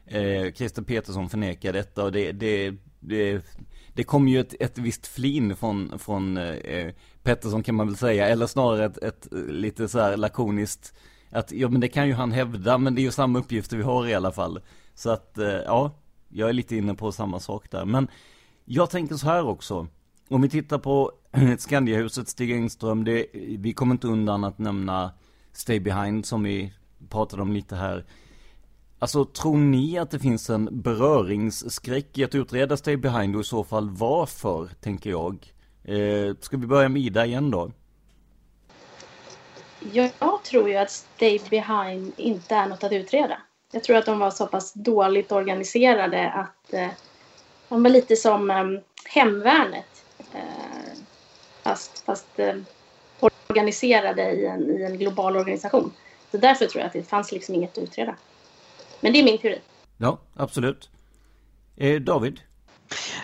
Eh, 0.09 0.53
Christer 0.53 0.81
Petersson 0.81 1.29
förnekar 1.29 1.73
detta 1.73 2.03
och 2.03 2.11
det, 2.11 2.31
det 2.31 2.75
det, 2.99 3.41
det 3.93 4.03
kom 4.03 4.27
ju 4.27 4.39
ett, 4.39 4.55
ett 4.59 4.77
visst 4.77 5.07
flin 5.07 5.55
från, 5.55 5.99
från 5.99 6.37
eh, 6.37 6.93
Pettersson 7.23 7.63
kan 7.63 7.75
man 7.75 7.87
väl 7.87 7.97
säga, 7.97 8.27
eller 8.27 8.47
snarare 8.47 8.85
ett, 8.85 8.97
ett 8.97 9.27
lite 9.49 9.87
så 9.87 9.99
här 9.99 10.17
lakoniskt 10.17 10.93
att 11.31 11.51
ja 11.51 11.69
men 11.69 11.81
det 11.81 11.87
kan 11.87 12.07
ju 12.07 12.13
han 12.13 12.31
hävda, 12.31 12.77
men 12.77 12.95
det 12.95 13.01
är 13.01 13.03
ju 13.03 13.11
samma 13.11 13.39
uppgifter 13.39 13.77
vi 13.77 13.83
har 13.83 14.07
i 14.07 14.13
alla 14.13 14.31
fall. 14.31 14.59
Så 14.95 15.09
att 15.09 15.37
eh, 15.37 15.47
ja, 15.47 15.91
jag 16.29 16.49
är 16.49 16.53
lite 16.53 16.75
inne 16.75 16.93
på 16.93 17.11
samma 17.11 17.39
sak 17.39 17.71
där. 17.71 17.85
Men 17.85 18.07
jag 18.65 18.89
tänker 18.89 19.15
så 19.15 19.27
här 19.27 19.47
också. 19.47 19.87
Om 20.29 20.41
vi 20.41 20.49
tittar 20.49 20.77
på 20.77 21.11
Skandiahuset, 21.57 22.27
Stig 22.27 22.51
Engström, 22.51 23.03
det, 23.03 23.25
vi 23.33 23.73
kommer 23.73 23.91
inte 23.91 24.07
undan 24.07 24.43
att 24.43 24.59
nämna 24.59 25.11
Stay 25.51 25.79
Behind 25.79 26.25
som 26.25 26.43
vi 26.43 26.73
pratade 27.09 27.41
om 27.41 27.53
lite 27.53 27.75
här. 27.75 28.05
Alltså 28.99 29.25
tror 29.25 29.57
ni 29.57 29.97
att 29.97 30.11
det 30.11 30.19
finns 30.19 30.49
en 30.49 30.81
beröringsskräck 30.81 32.17
i 32.17 32.23
att 32.23 32.35
utreda 32.35 32.77
Stay 32.77 32.97
Behind 32.97 33.35
och 33.35 33.41
i 33.41 33.43
så 33.43 33.63
fall 33.63 33.89
varför, 33.89 34.69
tänker 34.81 35.09
jag? 35.09 35.53
Eh, 35.83 36.35
ska 36.39 36.57
vi 36.57 36.67
börja 36.67 36.89
med 36.89 37.01
Ida 37.01 37.25
igen 37.25 37.51
då? 37.51 37.71
Jag 39.91 40.11
tror 40.43 40.69
ju 40.69 40.75
att 40.75 40.91
Stay 40.91 41.39
Behind 41.49 42.13
inte 42.17 42.55
är 42.55 42.67
något 42.67 42.83
att 42.83 42.91
utreda. 42.91 43.37
Jag 43.71 43.83
tror 43.83 43.97
att 43.97 44.05
de 44.05 44.19
var 44.19 44.31
så 44.31 44.47
pass 44.47 44.73
dåligt 44.73 45.31
organiserade 45.31 46.29
att 46.29 46.73
eh, 46.73 46.89
de 47.69 47.83
var 47.83 47.89
lite 47.89 48.15
som 48.15 48.51
eh, 48.51 48.65
Hemvärnet. 49.05 50.05
Eh, 50.33 50.99
fast, 51.63 52.05
fast 52.05 52.39
eh, 52.39 52.55
organiserade 53.19 54.31
i 54.31 54.45
en, 54.45 54.79
i 54.79 54.83
en 54.83 54.97
global 54.97 55.37
organisation. 55.37 55.91
Så 56.31 56.37
därför 56.37 56.65
tror 56.65 56.79
jag 56.81 56.87
att 56.87 56.93
det 56.93 57.03
fanns 57.03 57.31
liksom 57.31 57.55
inget 57.55 57.77
att 57.77 57.83
utreda. 57.83 58.15
Men 59.01 59.13
det 59.13 59.19
är 59.19 59.23
min 59.23 59.37
teori. 59.37 59.59
Ja, 59.97 60.19
absolut. 60.35 60.89
Eh, 61.77 62.01
David? 62.01 62.39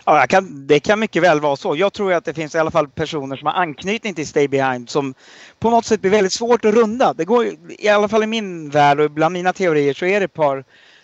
Ja, 0.06 0.26
kan, 0.30 0.68
det 0.68 0.80
kan 0.80 1.00
mycket 1.00 1.24
väl 1.24 1.40
vara 1.40 1.56
så. 1.56 1.76
Jag 1.76 1.94
tror 1.94 2.14
att 2.14 2.26
det 2.26 2.34
finns 2.34 2.56
i 2.56 2.58
alla 2.58 2.72
fall 2.72 2.88
personer 2.88 3.36
som 3.36 3.46
har 3.46 3.54
anknytning 3.54 4.14
till 4.14 4.28
Stay 4.28 4.48
Behind 4.48 4.90
som 4.90 5.14
på 5.60 5.70
något 5.70 5.86
sätt 5.86 6.02
blir 6.02 6.12
väldigt 6.12 6.34
svårt 6.34 6.66
att 6.66 6.74
runda. 6.74 7.14
Det 7.14 7.26
går 7.26 7.48
i 7.70 7.88
alla 7.88 8.08
fall 8.08 8.24
i 8.24 8.28
min 8.28 8.70
värld 8.70 9.00
och 9.00 9.12
bland 9.12 9.34
mina 9.34 9.54
teorier 9.54 9.94
så 9.94 10.06
är 10.06 10.20
det 10.20 10.26
ett 10.26 10.34
par 10.34 10.64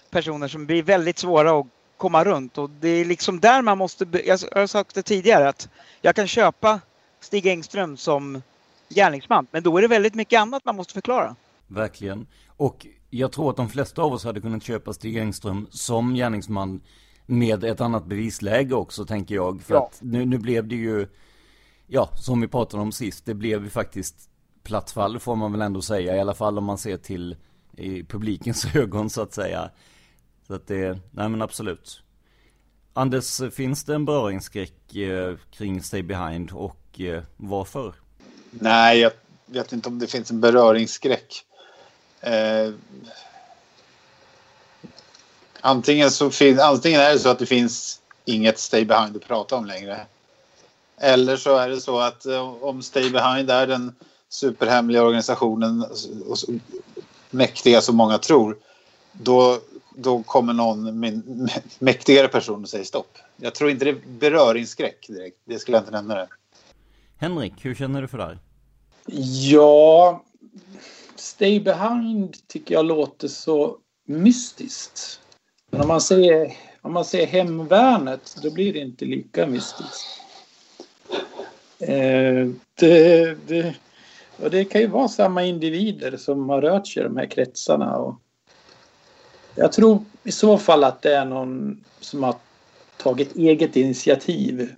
personer 0.09 0.47
som 0.47 0.65
blir 0.65 0.83
väldigt 0.83 1.17
svåra 1.17 1.59
att 1.59 1.67
komma 1.97 2.23
runt 2.23 2.57
och 2.57 2.69
det 2.69 2.89
är 2.89 3.05
liksom 3.05 3.39
där 3.39 3.61
man 3.61 3.77
måste, 3.77 4.07
jag 4.25 4.39
har 4.51 4.67
sagt 4.67 4.95
det 4.95 5.01
tidigare 5.03 5.49
att 5.49 5.69
jag 6.01 6.15
kan 6.15 6.27
köpa 6.27 6.79
Stig 7.19 7.47
Engström 7.47 7.97
som 7.97 8.41
gärningsman 8.89 9.47
men 9.51 9.63
då 9.63 9.77
är 9.77 9.81
det 9.81 9.87
väldigt 9.87 10.15
mycket 10.15 10.39
annat 10.39 10.65
man 10.65 10.75
måste 10.75 10.93
förklara. 10.93 11.35
Verkligen. 11.67 12.27
Och 12.57 12.85
jag 13.13 13.32
tror 13.32 13.50
att 13.50 13.58
de 13.58 13.70
flesta 13.70 14.01
av 14.01 14.13
oss 14.13 14.24
hade 14.24 14.41
kunnat 14.41 14.63
köpa 14.63 14.94
Stig 14.94 15.18
Engström 15.18 15.68
som 15.72 16.13
gärningsman 16.13 16.82
med 17.25 17.63
ett 17.63 17.82
annat 17.82 18.06
bevisläge 18.06 18.75
också 18.75 19.06
tänker 19.06 19.36
jag. 19.36 19.62
För 19.62 19.74
ja. 19.74 19.86
att 19.86 20.00
nu, 20.01 20.25
nu 20.25 20.38
blev 20.38 20.68
det 20.68 20.75
ju, 20.75 21.08
ja 21.88 22.10
som 22.15 22.41
vi 22.41 22.48
pratade 22.48 22.84
om 22.84 22.91
sist, 22.91 23.25
det 23.25 23.34
blev 23.34 23.63
ju 23.63 23.70
faktiskt 23.70 24.30
platt 24.63 24.91
fall 24.91 25.20
får 25.20 25.36
man 25.36 25.51
väl 25.51 25.62
ändå 25.62 25.82
säga. 25.82 26.15
I 26.15 26.20
alla 26.20 26.34
fall 26.34 26.58
om 26.58 26.63
man 26.63 26.77
ser 26.77 26.98
till 26.98 27.36
i 27.77 28.03
publikens 28.03 28.65
ögon 28.75 29.10
så 29.10 29.22
att 29.22 29.34
säga. 29.34 29.70
Så 30.48 30.53
att 30.53 30.68
det, 30.68 31.00
nej 31.12 31.30
men 31.30 31.41
absolut. 31.41 32.03
Anders, 32.94 33.41
finns 33.53 33.84
det 33.84 33.96
en 33.96 34.06
beröringsskräck 34.06 34.96
eh, 34.96 35.36
kring 35.51 35.82
Stay 35.82 36.03
Behind 36.03 36.51
och 36.51 37.01
eh, 37.01 37.24
varför? 37.38 37.96
Nej, 38.51 39.00
jag 39.00 39.12
vet 39.46 39.74
inte 39.74 39.89
om 39.89 40.00
det 40.00 40.08
finns 40.08 40.32
en 40.32 40.41
beröringsskräck. 40.41 41.45
Eh, 42.21 42.73
antingen, 45.62 46.12
så 46.12 46.29
fin, 46.29 46.60
antingen 46.60 47.01
är 47.01 47.13
det 47.13 47.19
så 47.19 47.29
att 47.29 47.39
det 47.39 47.45
finns 47.45 47.99
inget 48.25 48.60
Stay 48.60 48.86
Behind 48.86 49.15
att 49.15 49.27
prata 49.27 49.55
om 49.55 49.65
längre. 49.65 50.05
Eller 50.97 51.38
så 51.38 51.57
är 51.57 51.69
det 51.69 51.81
så 51.81 51.99
att 51.99 52.25
eh, 52.25 52.63
om 52.63 52.81
Stay 52.81 53.10
Behind 53.10 53.51
är 53.51 53.67
den 53.67 53.95
superhemliga 54.29 55.03
organisationen 55.03 55.86
och 56.27 56.38
mäktiga 57.29 57.81
som 57.81 57.95
många 57.95 58.17
tror, 58.17 58.57
då, 59.12 59.60
då 59.95 60.23
kommer 60.23 60.53
någon 60.53 61.10
mäktigare 61.79 62.27
person 62.27 62.63
och 62.63 62.69
säger 62.69 62.86
stopp. 62.86 63.17
Jag 63.38 63.55
tror 63.55 63.69
inte 63.69 63.86
det 63.86 63.91
är 63.91 64.01
beröringsskräck 64.07 65.07
direkt. 65.07 65.38
Det 65.45 65.60
skulle 65.60 65.77
jag 65.77 65.81
inte 65.81 65.91
nämna 65.91 66.15
det. 66.15 66.27
Henrik, 67.17 67.53
hur 67.62 67.75
känner 67.75 68.01
du 68.01 68.07
för 68.07 68.17
det 68.17 68.23
här? 68.23 68.39
Ja, 69.51 70.23
Stay 71.21 71.60
Behind 71.60 72.47
tycker 72.47 72.75
jag 72.75 72.86
låter 72.86 73.27
så 73.27 73.77
mystiskt. 74.07 75.19
Men 75.69 75.81
om 75.81 75.88
man 75.88 76.01
säger, 76.01 76.53
om 76.81 76.93
man 76.93 77.05
säger 77.05 77.27
Hemvärnet 77.27 78.36
då 78.43 78.51
blir 78.51 78.73
det 78.73 78.79
inte 78.79 79.05
lika 79.05 79.47
mystiskt. 79.47 80.21
Eh, 81.79 82.47
det, 82.79 83.38
det, 83.47 83.75
och 84.38 84.49
det 84.49 84.65
kan 84.65 84.81
ju 84.81 84.88
vara 84.88 85.07
samma 85.07 85.43
individer 85.43 86.17
som 86.17 86.49
har 86.49 86.62
rört 86.62 86.88
sig 86.88 87.01
i 87.01 87.03
de 87.03 87.17
här 87.17 87.25
kretsarna. 87.25 87.97
Och 87.97 88.21
jag 89.55 89.71
tror 89.71 90.05
i 90.23 90.31
så 90.31 90.57
fall 90.57 90.84
att 90.84 91.01
det 91.01 91.15
är 91.15 91.25
någon 91.25 91.84
som 91.99 92.23
har 92.23 92.36
tagit 92.97 93.36
eget 93.36 93.75
initiativ 93.75 94.75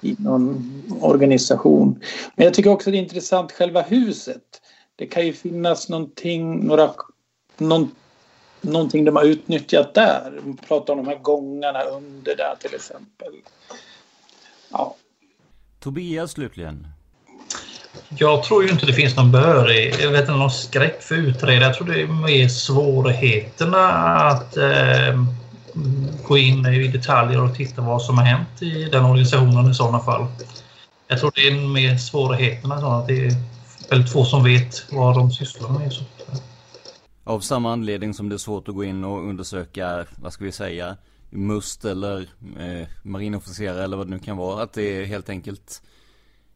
i 0.00 0.16
någon 0.18 0.82
organisation. 1.00 2.00
Men 2.36 2.44
jag 2.44 2.54
tycker 2.54 2.70
också 2.70 2.90
det 2.90 2.96
är 2.96 3.02
intressant 3.02 3.52
själva 3.52 3.82
huset 3.82 4.61
det 4.96 5.06
kan 5.06 5.26
ju 5.26 5.32
finnas 5.32 5.88
någonting, 5.88 6.66
några, 6.66 6.90
någon, 7.58 7.94
någonting 8.60 9.04
de 9.04 9.16
har 9.16 9.24
utnyttjat 9.24 9.94
där. 9.94 10.40
Man 10.44 10.56
pratar 10.56 10.92
om 10.92 11.04
de 11.04 11.10
här 11.10 11.18
gångarna 11.18 11.82
under 11.82 12.36
där 12.36 12.56
till 12.60 12.74
exempel. 12.74 13.32
Ja. 14.70 14.96
Tobias 15.80 16.32
slutligen. 16.32 16.86
Jag 18.08 18.44
tror 18.44 18.64
ju 18.64 18.70
inte 18.70 18.86
det 18.86 18.92
finns 18.92 19.16
någon 19.16 19.32
behörig, 19.32 19.94
jag 20.00 20.10
vet 20.10 20.20
inte, 20.20 20.32
någon 20.32 20.50
skräck 20.50 21.02
för 21.02 21.14
utredare. 21.14 21.64
Jag 21.64 21.74
tror 21.74 21.86
det 21.86 22.02
är 22.02 22.06
mer 22.06 22.48
svårigheterna 22.48 23.88
att 23.88 24.56
eh, 24.56 25.24
gå 26.26 26.38
in 26.38 26.66
i 26.66 26.88
detaljer 26.88 27.44
och 27.44 27.54
titta 27.54 27.82
vad 27.82 28.02
som 28.02 28.18
har 28.18 28.24
hänt 28.24 28.62
i 28.62 28.84
den 28.84 29.04
organisationen 29.04 29.70
i 29.70 29.74
sådana 29.74 30.00
fall. 30.00 30.26
Jag 31.08 31.20
tror 31.20 31.32
det 31.34 31.48
är 31.48 31.68
mer 31.68 31.96
svårigheterna, 31.96 32.80
så 32.80 32.86
att 32.86 33.06
det 33.06 33.30
väldigt 33.92 34.12
få 34.12 34.24
som 34.24 34.44
vet 34.44 34.92
vad 34.92 35.14
de 35.14 35.30
sysslar 35.30 35.70
med. 35.70 35.92
Så. 35.92 36.04
Av 37.24 37.40
samma 37.40 37.72
anledning 37.72 38.14
som 38.14 38.28
det 38.28 38.36
är 38.36 38.38
svårt 38.38 38.68
att 38.68 38.74
gå 38.74 38.84
in 38.84 39.04
och 39.04 39.28
undersöka, 39.28 40.06
vad 40.22 40.32
ska 40.32 40.44
vi 40.44 40.52
säga, 40.52 40.96
must 41.30 41.84
eller 41.84 42.20
eh, 42.58 42.88
marinofficerare 43.02 43.84
eller 43.84 43.96
vad 43.96 44.06
det 44.06 44.10
nu 44.10 44.18
kan 44.18 44.36
vara. 44.36 44.62
Att 44.62 44.72
det 44.72 44.82
är 44.82 45.04
helt 45.04 45.28
enkelt, 45.28 45.82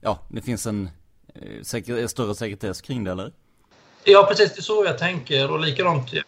ja, 0.01 0.19
det 0.29 0.43
finns 0.43 0.67
en 0.67 0.91
eh, 1.35 1.63
säker, 1.63 2.07
större 2.07 2.35
sekretess 2.35 2.81
kring 2.81 3.05
det 3.05 3.13
eller? 3.13 3.33
Ja, 4.05 4.27
precis. 4.29 4.55
Det 4.55 4.61
är 4.61 4.63
så 4.63 4.85
jag 4.87 4.99
tänker. 4.99 5.51
Och 5.51 5.61
likadant 5.61 6.15
i 6.15 6.23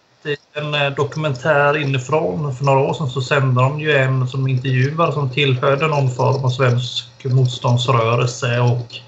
en 0.52 0.74
eh, 0.74 0.90
dokumentär 0.90 1.76
inifrån 1.76 2.56
för 2.56 2.64
några 2.64 2.80
år 2.80 2.94
sedan 2.94 3.10
så 3.10 3.22
sände 3.22 3.62
de 3.62 3.80
ju 3.80 3.92
en 3.92 4.28
som 4.28 4.48
intervjuar 4.48 5.12
som 5.12 5.30
tillhörde 5.30 5.88
någon 5.88 6.10
form 6.10 6.44
av 6.44 6.50
svensk 6.50 7.24
motståndsrörelse 7.24 8.60
och 8.60 9.07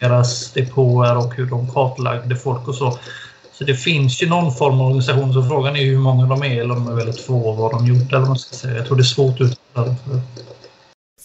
deras 0.00 0.52
depåer 0.52 1.16
och 1.16 1.34
hur 1.34 1.46
de 1.46 1.70
kartlagde 1.70 2.36
folk 2.36 2.68
och 2.68 2.74
så. 2.74 2.98
Så 3.52 3.64
det 3.64 3.74
finns 3.74 4.22
ju 4.22 4.28
någon 4.28 4.54
form 4.54 4.80
av 4.80 4.86
organisation, 4.86 5.32
så 5.32 5.42
frågan 5.42 5.76
är 5.76 5.84
hur 5.84 5.98
många 5.98 6.26
de 6.26 6.42
är 6.42 6.60
eller 6.60 6.76
om 6.76 6.84
de 6.84 6.92
är 6.92 6.96
väldigt 6.96 7.20
få 7.20 7.52
vad 7.52 7.70
de 7.70 7.86
gjort 7.86 8.12
eller 8.12 8.26
man 8.26 8.38
ska 8.38 8.56
säga. 8.56 8.76
Jag 8.76 8.86
tror 8.86 8.96
det 8.96 9.02
är 9.02 9.04
svårt 9.04 9.40
att 9.40 9.40
uttala 9.40 9.96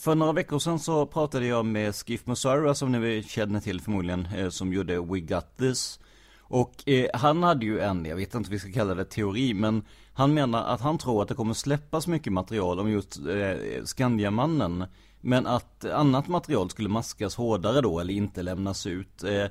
för 0.03 0.15
några 0.15 0.33
veckor 0.33 0.59
sedan 0.59 0.79
så 0.79 1.05
pratade 1.05 1.45
jag 1.45 1.65
med 1.65 1.95
Skiff 1.95 2.25
Musara 2.25 2.75
som 2.75 2.91
ni 2.91 3.23
känner 3.27 3.59
till 3.59 3.81
förmodligen, 3.81 4.27
eh, 4.37 4.49
som 4.49 4.73
gjorde 4.73 4.99
We 4.99 5.19
Got 5.19 5.57
This. 5.57 5.99
Och 6.39 6.89
eh, 6.89 7.05
han 7.13 7.43
hade 7.43 7.65
ju 7.65 7.79
en, 7.79 8.05
jag 8.05 8.15
vet 8.15 8.35
inte 8.35 8.37
om 8.37 8.51
vi 8.51 8.59
ska 8.59 8.71
kalla 8.71 8.95
det 8.95 9.05
teori, 9.05 9.53
men 9.53 9.83
han 10.13 10.33
menar 10.33 10.63
att 10.63 10.81
han 10.81 10.97
tror 10.97 11.21
att 11.21 11.27
det 11.27 11.35
kommer 11.35 11.53
släppas 11.53 12.07
mycket 12.07 12.33
material 12.33 12.79
om 12.79 12.91
just 12.91 13.19
eh, 13.19 13.83
Skandiamannen 13.83 14.85
men 15.25 15.47
att 15.47 15.85
annat 15.85 16.27
material 16.27 16.69
skulle 16.69 16.89
maskas 16.89 17.35
hårdare 17.35 17.81
då 17.81 17.99
eller 17.99 18.13
inte 18.13 18.41
lämnas 18.41 18.87
ut. 18.87 19.23
Eh, 19.23 19.45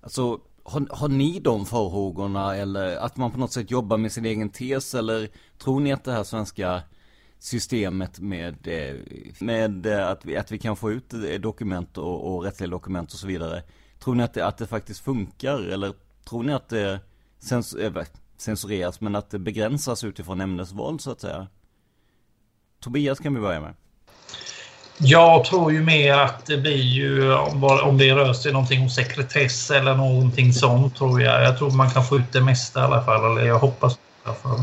alltså, 0.00 0.40
har, 0.62 0.86
har 0.90 1.08
ni 1.08 1.40
de 1.40 1.66
farhågorna 1.66 2.56
eller 2.56 2.96
att 2.96 3.16
man 3.16 3.30
på 3.30 3.38
något 3.38 3.52
sätt 3.52 3.70
jobbar 3.70 3.96
med 3.96 4.12
sin 4.12 4.24
egen 4.24 4.50
tes 4.50 4.94
eller 4.94 5.28
tror 5.58 5.80
ni 5.80 5.92
att 5.92 6.04
det 6.04 6.12
här 6.12 6.24
svenska 6.24 6.82
systemet 7.38 8.20
med, 8.20 8.68
eh, 8.68 8.96
med 9.40 9.86
eh, 9.86 10.08
att, 10.08 10.24
vi, 10.24 10.36
att 10.36 10.52
vi 10.52 10.58
kan 10.58 10.76
få 10.76 10.90
ut 10.90 11.14
dokument 11.40 11.98
och, 11.98 12.34
och 12.34 12.42
rättsliga 12.44 12.70
dokument 12.70 13.12
och 13.12 13.18
så 13.18 13.26
vidare. 13.26 13.62
Tror 13.98 14.14
ni 14.14 14.22
att 14.22 14.34
det, 14.34 14.46
att 14.46 14.58
det 14.58 14.66
faktiskt 14.66 15.00
funkar 15.00 15.58
eller 15.58 15.94
tror 16.28 16.42
ni 16.42 16.52
att 16.52 16.68
det 16.68 17.00
sens, 17.38 17.76
censureras 18.36 19.00
men 19.00 19.16
att 19.16 19.30
det 19.30 19.38
begränsas 19.38 20.04
utifrån 20.04 20.40
ämnesval 20.40 21.00
så 21.00 21.10
att 21.10 21.20
säga? 21.20 21.46
Tobias 22.80 23.18
kan 23.18 23.34
vi 23.34 23.40
börja 23.40 23.60
med. 23.60 23.74
Jag 25.02 25.44
tror 25.44 25.72
ju 25.72 25.82
mer 25.82 26.12
att 26.12 26.46
det 26.46 26.56
blir 26.56 26.82
ju 26.82 27.34
om 27.82 27.98
det 27.98 28.14
rör 28.14 28.32
sig 28.32 28.52
någonting 28.52 28.82
om 28.82 28.90
sekretess 28.90 29.70
eller 29.70 29.94
någonting 29.94 30.52
sånt 30.52 30.96
tror 30.96 31.22
jag. 31.22 31.44
Jag 31.44 31.58
tror 31.58 31.70
man 31.70 31.90
kan 31.90 32.04
få 32.04 32.16
ut 32.16 32.32
det 32.32 32.40
mesta 32.40 32.80
i 32.80 32.82
alla 32.82 33.02
fall. 33.02 33.30
Eller 33.30 33.48
jag 33.48 33.58
hoppas 33.58 33.94
i 33.94 33.98
alla 34.24 34.34
fall. 34.34 34.58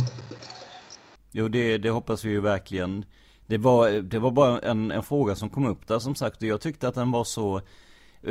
Jo, 1.32 1.48
det, 1.48 1.78
det 1.78 1.90
hoppas 1.90 2.26
vi 2.26 2.30
ju 2.30 2.42
verkligen. 2.42 3.06
Det 3.48 3.58
var, 3.58 3.90
det 3.90 4.20
var 4.20 4.32
bara 4.32 4.60
en, 4.60 4.92
en 4.92 5.04
fråga 5.04 5.36
som 5.36 5.50
kom 5.50 5.66
upp 5.66 5.88
där 5.88 6.00
som 6.00 6.16
sagt. 6.16 6.42
Och 6.42 6.48
jag 6.48 6.62
tyckte 6.62 6.88
att 6.88 6.96
den 6.96 7.12
var 7.12 7.24
så... 7.24 7.62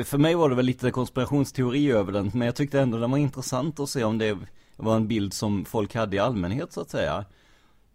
För 0.05 0.19
mig 0.19 0.35
var 0.35 0.49
det 0.49 0.55
väl 0.55 0.67
lite 0.67 0.91
konspirationsteori 0.91 1.91
över 1.91 2.13
den. 2.13 2.31
Men 2.35 2.47
jag 2.47 2.57
tyckte 2.57 2.81
ändå 2.81 2.99
den 2.99 3.11
var 3.11 3.19
intressant 3.19 3.81
att 3.81 3.89
se 3.89 4.05
om 4.05 4.19
det 4.19 4.39
var 4.77 4.97
en 4.97 5.09
bild 5.09 5.35
som 5.35 5.65
folk 5.65 5.95
hade 5.95 6.17
i 6.17 6.19
allmänhet 6.19 6.73
så 6.73 6.81
att 6.81 6.91
säga. 6.91 7.25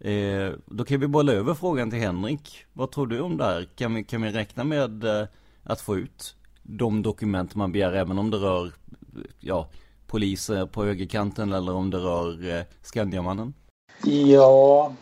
Eh, 0.04 0.52
då 0.66 0.84
kan 0.84 1.00
vi 1.00 1.06
bolla 1.06 1.32
över 1.32 1.54
frågan 1.54 1.90
till 1.90 1.98
Henrik. 1.98 2.64
Vad 2.72 2.90
tror 2.90 3.06
du 3.06 3.20
om 3.20 3.36
det 3.36 3.44
här? 3.44 3.68
Kan 3.76 3.94
vi, 3.94 4.04
kan 4.04 4.22
vi 4.22 4.30
räkna 4.30 4.64
med 4.64 5.04
eh, 5.04 5.26
att 5.64 5.80
få 5.80 5.96
ut 5.96 6.34
de 6.62 7.02
dokument 7.02 7.54
man 7.54 7.72
begär 7.72 7.92
även 7.92 8.18
om 8.18 8.30
det 8.30 8.36
rör 8.36 8.72
ja, 9.40 9.68
poliser 10.06 10.66
på 10.66 10.84
högerkanten 10.84 11.52
eller 11.52 11.74
om 11.74 11.90
det 11.90 11.98
rör 11.98 12.58
eh, 12.58 12.64
Skandiamannen? 12.82 13.54
Ja... 14.04 14.94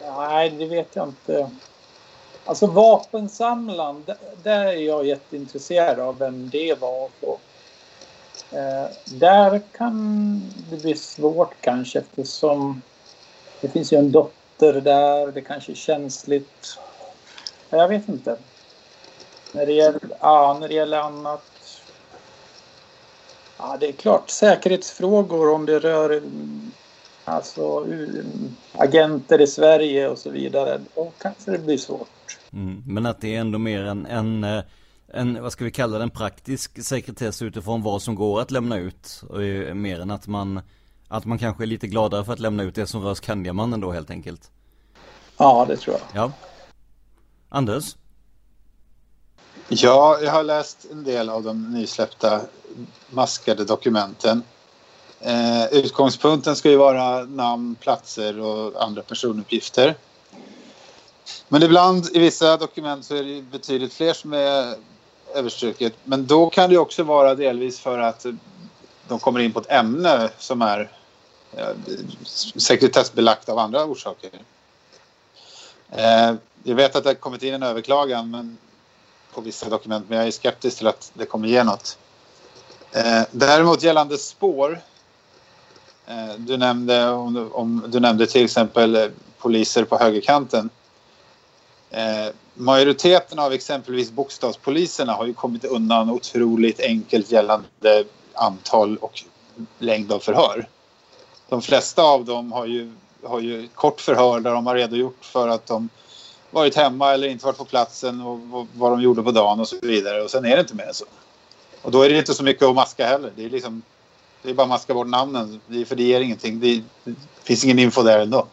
Nej, 0.00 0.50
det 0.50 0.66
vet 0.66 0.96
jag 0.96 1.08
inte. 1.08 1.50
Alltså 2.44 2.66
vapensamlaren, 2.66 4.04
där 4.42 4.66
är 4.66 4.72
jag 4.72 5.06
jätteintresserad 5.06 6.00
av 6.00 6.18
vem 6.18 6.50
det 6.50 6.80
var. 6.80 7.10
Och, 7.20 7.40
eh, 8.56 8.86
där 9.04 9.60
kan 9.72 10.42
det 10.70 10.82
bli 10.82 10.94
svårt 10.94 11.54
kanske 11.60 11.98
eftersom 11.98 12.82
det 13.62 13.68
finns 13.68 13.92
ju 13.92 13.96
en 13.96 14.12
dotter 14.12 14.80
där, 14.80 15.32
det 15.32 15.40
kanske 15.40 15.72
är 15.72 15.76
känsligt. 15.76 16.78
Jag 17.70 17.88
vet 17.88 18.08
inte. 18.08 18.36
När 19.54 19.66
det 19.66 19.72
gäller, 19.72 20.00
ja, 20.20 20.56
när 20.60 20.68
det 20.68 20.74
gäller 20.74 20.98
annat. 20.98 21.44
Ja, 23.58 23.76
det 23.80 23.88
är 23.88 23.92
klart 23.92 24.30
säkerhetsfrågor 24.30 25.50
om 25.54 25.66
det 25.66 25.78
rör 25.78 26.22
alltså 27.24 27.86
agenter 28.72 29.40
i 29.40 29.46
Sverige 29.46 30.08
och 30.08 30.18
så 30.18 30.30
vidare. 30.30 30.80
Då 30.94 31.12
kanske 31.18 31.50
det 31.50 31.58
blir 31.58 31.78
svårt. 31.78 32.38
Mm, 32.52 32.82
men 32.86 33.06
att 33.06 33.20
det 33.20 33.36
är 33.36 33.40
ändå 33.40 33.58
mer 33.58 33.84
en, 33.84 34.06
en, 34.06 34.44
eh, 34.44 34.62
en, 35.08 35.42
vad 35.42 35.52
ska 35.52 35.64
vi 35.64 35.70
kalla 35.70 35.98
det, 35.98 36.04
en 36.04 36.10
praktisk 36.10 36.84
sekretess 36.84 37.42
utifrån 37.42 37.82
vad 37.82 38.02
som 38.02 38.14
går 38.14 38.40
att 38.40 38.50
lämna 38.50 38.78
ut. 38.78 39.22
Mer 39.74 40.00
än 40.00 40.10
att 40.10 40.26
man 40.26 40.60
att 41.12 41.24
man 41.24 41.38
kanske 41.38 41.64
är 41.64 41.66
lite 41.66 41.86
gladare 41.86 42.24
för 42.24 42.32
att 42.32 42.38
lämna 42.38 42.62
ut 42.62 42.74
det 42.74 42.86
som 42.86 43.04
rör 43.04 43.14
Skandiamannen 43.14 43.80
då 43.80 43.92
helt 43.92 44.10
enkelt. 44.10 44.50
Ja, 45.36 45.64
det 45.68 45.76
tror 45.76 45.96
jag. 45.96 46.22
Ja. 46.22 46.32
Anders? 47.48 47.96
Ja, 49.68 50.18
jag 50.22 50.32
har 50.32 50.42
läst 50.42 50.86
en 50.90 51.04
del 51.04 51.28
av 51.28 51.42
de 51.42 51.72
nysläppta 51.72 52.40
maskade 53.10 53.64
dokumenten. 53.64 54.42
Eh, 55.20 55.64
utgångspunkten 55.66 56.56
ska 56.56 56.70
ju 56.70 56.76
vara 56.76 57.24
namn, 57.24 57.74
platser 57.74 58.40
och 58.40 58.82
andra 58.84 59.02
personuppgifter. 59.02 59.94
Men 61.48 61.62
ibland 61.62 62.08
i 62.12 62.18
vissa 62.18 62.56
dokument 62.56 63.04
så 63.04 63.14
är 63.14 63.24
det 63.24 63.42
betydligt 63.42 63.94
fler 63.94 64.12
som 64.12 64.32
är 64.32 64.74
överstruket. 65.34 65.94
Men 66.04 66.26
då 66.26 66.50
kan 66.50 66.70
det 66.70 66.78
också 66.78 67.02
vara 67.02 67.34
delvis 67.34 67.80
för 67.80 67.98
att 67.98 68.26
de 69.08 69.18
kommer 69.18 69.40
in 69.40 69.52
på 69.52 69.60
ett 69.60 69.70
ämne 69.70 70.30
som 70.38 70.62
är 70.62 71.01
sekretessbelagt 72.56 73.48
av 73.48 73.58
andra 73.58 73.84
orsaker. 73.84 74.30
Eh, 75.90 76.34
jag 76.62 76.74
vet 76.74 76.96
att 76.96 77.04
det 77.04 77.10
har 77.10 77.14
kommit 77.14 77.42
in 77.42 77.54
en 77.54 77.62
överklagan 77.62 78.30
men, 78.30 78.58
på 79.34 79.40
vissa 79.40 79.68
dokument 79.68 80.06
men 80.08 80.18
jag 80.18 80.26
är 80.26 80.30
skeptisk 80.30 80.78
till 80.78 80.86
att 80.86 81.10
det 81.14 81.26
kommer 81.26 81.48
ge 81.48 81.64
något. 81.64 81.98
Eh, 82.92 83.22
däremot 83.30 83.82
gällande 83.82 84.18
spår. 84.18 84.80
Eh, 86.06 86.34
du, 86.36 86.56
nämnde, 86.56 87.08
om, 87.08 87.50
om, 87.52 87.84
du 87.88 88.00
nämnde 88.00 88.26
till 88.26 88.44
exempel 88.44 89.10
poliser 89.38 89.84
på 89.84 89.98
högerkanten. 89.98 90.70
majoriteten 92.54 93.38
av 93.38 93.52
exempelvis 93.52 94.10
bokstavspoliserna 94.10 95.12
har 95.12 95.26
ju 95.26 95.34
kommit 95.34 95.64
undan 95.64 96.10
otroligt 96.10 96.80
enkelt 96.80 97.30
gällande 97.30 98.04
antal 98.32 98.96
och 98.96 99.22
längd 99.78 100.12
av 100.12 100.18
förhör 100.18 100.68
de 101.52 101.62
flesta 101.62 102.02
av 102.02 102.24
dem 102.24 102.52
har 102.52 102.66
ju, 102.66 102.92
har 103.22 103.40
ju 103.40 103.68
kort 103.74 104.00
förhör 104.00 104.40
där 104.40 104.54
de 104.54 104.66
har 104.66 104.74
redogjort 104.74 105.24
för 105.24 105.48
att 105.48 105.66
de 105.66 105.88
varit 106.50 106.74
hemma 106.76 107.12
eller 107.12 107.28
inte 107.28 107.46
varit 107.46 107.58
på 107.58 107.64
platsen 107.64 108.20
och 108.20 108.66
vad 108.74 108.92
de 108.92 109.00
gjorde 109.00 109.22
på 109.22 109.30
dagen 109.30 109.60
och 109.60 109.68
så 109.68 109.76
vidare. 109.82 110.22
Och 110.22 110.30
sen 110.30 110.44
är 110.44 110.56
det 110.56 110.60
inte 110.60 110.74
mer 110.74 110.86
än 110.86 110.94
så. 110.94 111.04
Och 111.82 111.90
då 111.90 112.02
är 112.02 112.08
det 112.08 112.18
inte 112.18 112.34
så 112.34 112.44
mycket 112.44 112.62
att 112.62 112.74
maska 112.74 113.06
heller. 113.06 113.32
Det 113.36 113.44
är 113.44 113.50
liksom 113.50 113.82
det 114.42 114.50
är 114.50 114.54
bara 114.54 114.62
att 114.62 114.68
maska 114.68 114.94
bort 114.94 115.06
namnen, 115.06 115.60
för 115.86 115.96
det 115.96 116.02
ger 116.02 116.20
ingenting. 116.20 116.60
Det, 116.60 116.82
det 117.04 117.14
finns 117.44 117.64
ingen 117.64 117.78
info 117.78 118.02
där 118.02 118.20
ändå. 118.20 118.46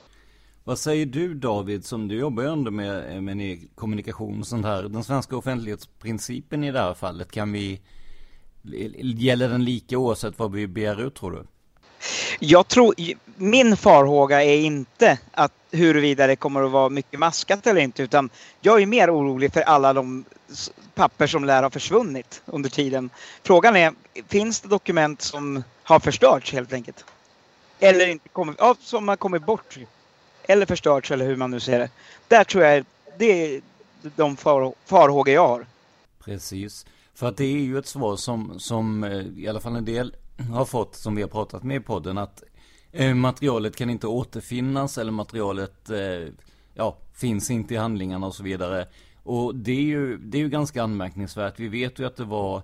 Vad 0.63 0.79
säger 0.79 1.05
du 1.05 1.33
David, 1.33 1.85
som 1.85 2.07
du 2.07 2.19
jobbar 2.19 2.43
ju 2.43 2.49
ändå 2.49 2.71
med, 2.71 3.23
med 3.23 3.67
kommunikation 3.75 4.39
och 4.39 4.47
sånt 4.47 4.65
här. 4.65 4.83
Den 4.83 5.03
svenska 5.03 5.37
offentlighetsprincipen 5.37 6.63
i 6.63 6.71
det 6.71 6.79
här 6.79 6.93
fallet, 6.93 7.31
kan 7.31 7.51
vi... 7.51 7.81
Gäller 9.01 9.49
den 9.49 9.65
lika 9.65 9.97
oavsett 9.97 10.39
vad 10.39 10.51
vi 10.51 10.67
begär 10.67 11.07
ut 11.07 11.15
tror 11.15 11.31
du? 11.31 11.45
Jag 12.39 12.67
tror, 12.67 12.95
min 13.35 13.77
farhåga 13.77 14.43
är 14.43 14.57
inte 14.57 15.19
att 15.31 15.51
huruvida 15.71 16.27
det 16.27 16.35
kommer 16.35 16.63
att 16.63 16.71
vara 16.71 16.89
mycket 16.89 17.19
maskat 17.19 17.67
eller 17.67 17.81
inte 17.81 18.03
utan 18.03 18.29
jag 18.61 18.81
är 18.81 18.85
mer 18.85 19.15
orolig 19.15 19.53
för 19.53 19.61
alla 19.61 19.93
de 19.93 20.25
papper 20.95 21.27
som 21.27 21.45
lär 21.45 21.63
ha 21.63 21.69
försvunnit 21.69 22.41
under 22.45 22.69
tiden. 22.69 23.09
Frågan 23.43 23.75
är, 23.75 23.93
finns 24.27 24.61
det 24.61 24.67
dokument 24.67 25.21
som 25.21 25.63
har 25.83 25.99
förstörts 25.99 26.53
helt 26.53 26.73
enkelt? 26.73 27.05
Eller 27.79 28.07
inte 28.07 28.29
kommit, 28.29 28.55
ja, 28.59 28.75
som 28.79 29.07
har 29.07 29.15
kommit 29.15 29.45
bort. 29.45 29.77
Eller 30.43 30.65
förstörts 30.65 31.11
eller 31.11 31.25
hur 31.25 31.35
man 31.35 31.51
nu 31.51 31.59
ser 31.59 31.79
det. 31.79 31.89
Där 32.27 32.43
tror 32.43 32.63
jag 32.63 32.85
det 33.17 33.55
är 33.55 33.61
de 34.15 34.37
far, 34.37 34.73
farhågor 34.85 35.33
jag 35.33 35.47
har. 35.47 35.65
Precis. 36.23 36.85
För 37.15 37.27
att 37.27 37.37
det 37.37 37.43
är 37.43 37.57
ju 37.57 37.77
ett 37.77 37.87
svar 37.87 38.15
som, 38.15 38.59
som 38.59 39.03
eh, 39.03 39.43
i 39.43 39.47
alla 39.47 39.59
fall 39.59 39.75
en 39.75 39.85
del 39.85 40.15
har 40.53 40.65
fått, 40.65 40.95
som 40.95 41.15
vi 41.15 41.21
har 41.21 41.29
pratat 41.29 41.63
med 41.63 41.77
i 41.77 41.79
podden, 41.79 42.17
att 42.17 42.43
eh, 42.91 43.15
materialet 43.15 43.75
kan 43.75 43.89
inte 43.89 44.07
återfinnas 44.07 44.97
eller 44.97 45.11
materialet 45.11 45.89
eh, 45.89 46.33
ja, 46.73 46.97
finns 47.13 47.51
inte 47.51 47.73
i 47.73 47.77
handlingarna 47.77 48.27
och 48.27 48.35
så 48.35 48.43
vidare. 48.43 48.87
Och 49.23 49.55
det 49.55 49.71
är 49.71 49.81
ju, 49.81 50.17
det 50.17 50.37
är 50.37 50.41
ju 50.41 50.49
ganska 50.49 50.83
anmärkningsvärt. 50.83 51.59
Vi 51.59 51.67
vet 51.67 51.99
ju 51.99 52.05
att 52.05 52.15
det 52.15 52.25
var, 52.25 52.61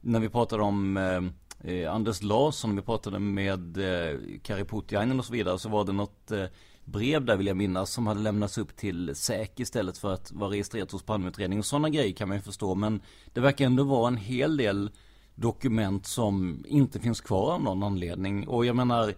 när 0.00 0.20
vi 0.20 0.28
pratade 0.28 0.62
om 0.62 0.96
eh, 0.96 1.70
eh 1.72 1.94
Anders 1.94 2.22
Larsson, 2.22 2.76
vi 2.76 2.82
pratade 2.82 3.18
med 3.18 3.76
eh, 3.76 4.18
Kari 4.42 4.64
Putiainen 4.64 5.18
och 5.18 5.24
så 5.24 5.32
vidare, 5.32 5.58
så 5.58 5.68
var 5.68 5.84
det 5.84 5.92
något 5.92 6.30
eh, 6.30 6.44
brev 6.84 7.24
där 7.24 7.36
vill 7.36 7.46
jag 7.46 7.56
minnas 7.56 7.90
som 7.90 8.06
hade 8.06 8.20
lämnats 8.20 8.58
upp 8.58 8.76
till 8.76 9.14
SÄK 9.14 9.60
istället 9.60 9.98
för 9.98 10.12
att 10.12 10.32
vara 10.32 10.50
registrerat 10.50 10.92
hos 10.92 11.02
Palmeutredningen. 11.02 11.62
Sådana 11.62 11.88
grejer 11.88 12.12
kan 12.12 12.28
man 12.28 12.36
ju 12.36 12.42
förstå, 12.42 12.74
men 12.74 13.00
det 13.32 13.40
verkar 13.40 13.66
ändå 13.66 13.84
vara 13.84 14.08
en 14.08 14.16
hel 14.16 14.56
del 14.56 14.90
dokument 15.40 16.06
som 16.06 16.64
inte 16.68 17.00
finns 17.00 17.20
kvar 17.20 17.52
av 17.52 17.62
någon 17.62 17.82
anledning. 17.82 18.48
Och 18.48 18.66
jag 18.66 18.76
menar, 18.76 19.14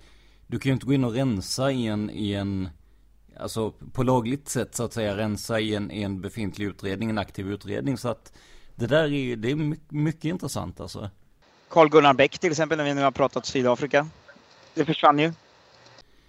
du 0.47 0.59
kan 0.59 0.71
ju 0.71 0.75
inte 0.75 0.87
gå 0.87 0.93
in 0.93 1.05
och 1.05 1.13
rensa 1.13 1.73
i 1.73 1.87
en, 1.87 2.11
i 2.11 2.33
en 2.35 2.69
alltså 3.37 3.71
på 3.93 4.03
lagligt 4.03 4.49
sätt 4.49 4.75
så 4.75 4.85
att 4.85 4.93
säga, 4.93 5.17
rensa 5.17 5.61
i 5.61 5.75
en, 5.75 5.91
i 5.91 6.03
en 6.03 6.21
befintlig 6.21 6.67
utredning, 6.67 7.11
en 7.11 7.19
aktiv 7.19 7.53
utredning. 7.53 7.97
Så 7.97 8.09
att 8.09 8.33
det 8.75 8.87
där 8.87 9.13
är, 9.13 9.37
det 9.37 9.51
är 9.51 9.77
mycket, 9.89 10.25
intressant 10.25 10.81
alltså. 10.81 11.11
Carl 11.69 11.89
Gunnar 11.89 12.15
Bäck 12.15 12.39
till 12.39 12.51
exempel, 12.51 12.79
när 12.79 12.85
vi 12.85 12.95
nu 12.95 13.03
har 13.03 13.11
pratat 13.11 13.47
Sydafrika. 13.47 14.07
Det 14.75 14.85
försvann 14.85 15.19
ju. 15.19 15.33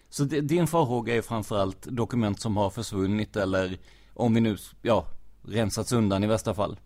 Så 0.10 0.24
det, 0.24 0.42
din 0.42 0.68
farhåga 0.68 1.16
är 1.16 1.22
framförallt 1.22 1.84
dokument 1.84 2.40
som 2.40 2.58
har 2.58 2.70
försvunnit 2.70 3.36
eller 3.36 3.78
om 4.14 4.34
vi 4.34 4.42
nu, 4.42 4.58
ja, 4.82 5.06
rensats 5.48 5.92
undan 5.92 6.24
i 6.24 6.28
värsta 6.28 6.54
fall? 6.54 6.80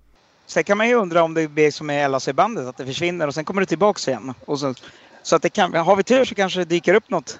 Sen 0.45 0.63
kan 0.63 0.77
man 0.77 0.87
ju 0.87 0.95
undra 0.95 1.23
om 1.23 1.33
det 1.33 1.47
blir 1.47 1.71
som 1.71 1.87
med 1.87 2.11
LAC-bandet, 2.11 2.67
att 2.67 2.77
det 2.77 2.85
försvinner 2.85 3.27
och 3.27 3.33
sen 3.33 3.45
kommer 3.45 3.61
det 3.61 3.65
tillbaks 3.65 4.07
igen. 4.07 4.33
Och 4.45 4.59
så, 4.59 4.73
så 5.23 5.35
att 5.35 5.41
det 5.41 5.49
kan, 5.49 5.73
har 5.73 5.95
vi 5.95 6.03
tur 6.03 6.25
så 6.25 6.35
kanske 6.35 6.59
det 6.59 6.65
dyker 6.65 6.93
upp 6.93 7.09
något 7.09 7.39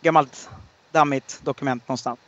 gammalt 0.00 0.48
dammigt 0.92 1.40
dokument 1.42 1.88
någonstans. 1.88 2.18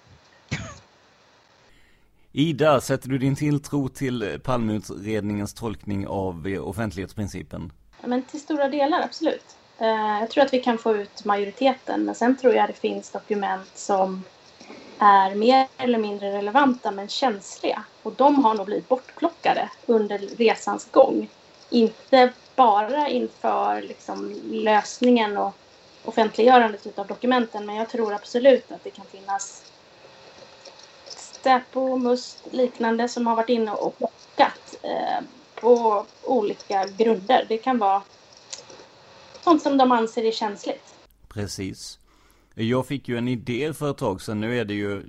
Ida, 2.32 2.80
sätter 2.80 3.08
du 3.08 3.18
din 3.18 3.36
tilltro 3.36 3.88
till 3.88 4.40
Palmeutredningens 4.44 5.54
tolkning 5.54 6.06
av 6.06 6.58
offentlighetsprincipen? 6.60 7.72
Men 8.04 8.22
till 8.22 8.40
stora 8.40 8.68
delar, 8.68 9.00
absolut. 9.00 9.56
Eh, 9.78 9.86
jag 10.20 10.30
tror 10.30 10.44
att 10.44 10.52
vi 10.52 10.62
kan 10.62 10.78
få 10.78 10.96
ut 10.96 11.24
majoriteten, 11.24 12.04
men 12.04 12.14
sen 12.14 12.36
tror 12.36 12.54
jag 12.54 12.68
det 12.68 12.72
finns 12.72 13.10
dokument 13.10 13.70
som 13.74 14.22
är 14.98 15.34
mer 15.34 15.66
eller 15.76 15.98
mindre 15.98 16.32
relevanta 16.32 16.90
men 16.90 17.08
känsliga. 17.08 17.84
Och 18.02 18.12
de 18.12 18.44
har 18.44 18.54
nog 18.54 18.66
blivit 18.66 18.88
bortplockade 18.88 19.70
under 19.86 20.18
resans 20.18 20.88
gång. 20.90 21.28
Inte 21.70 22.32
bara 22.56 23.08
inför 23.08 23.82
liksom, 23.82 24.40
lösningen 24.50 25.36
och 25.36 25.54
offentliggörandet 26.04 26.98
av 26.98 27.06
dokumenten 27.06 27.66
men 27.66 27.76
jag 27.76 27.88
tror 27.88 28.14
absolut 28.14 28.72
att 28.72 28.84
det 28.84 28.90
kan 28.90 29.04
finnas 29.04 29.72
Säpo, 31.42 31.96
MUST, 31.96 32.38
liknande 32.50 33.08
som 33.08 33.26
har 33.26 33.36
varit 33.36 33.48
inne 33.48 33.72
och 33.72 33.98
plockat 33.98 34.76
eh, 34.82 35.24
på 35.54 36.06
olika 36.22 36.86
grunder. 36.86 37.46
Det 37.48 37.58
kan 37.58 37.78
vara 37.78 38.02
sånt 39.44 39.62
som 39.62 39.76
de 39.76 39.92
anser 39.92 40.24
är 40.24 40.32
känsligt. 40.32 40.94
Precis. 41.28 41.98
Jag 42.58 42.86
fick 42.86 43.08
ju 43.08 43.18
en 43.18 43.28
idé 43.28 43.72
för 43.72 43.90
ett 43.90 43.96
tag 43.96 44.22
sedan, 44.22 44.40
nu 44.40 44.58
är 44.58 44.64
det 44.64 44.74
ju 44.74 45.02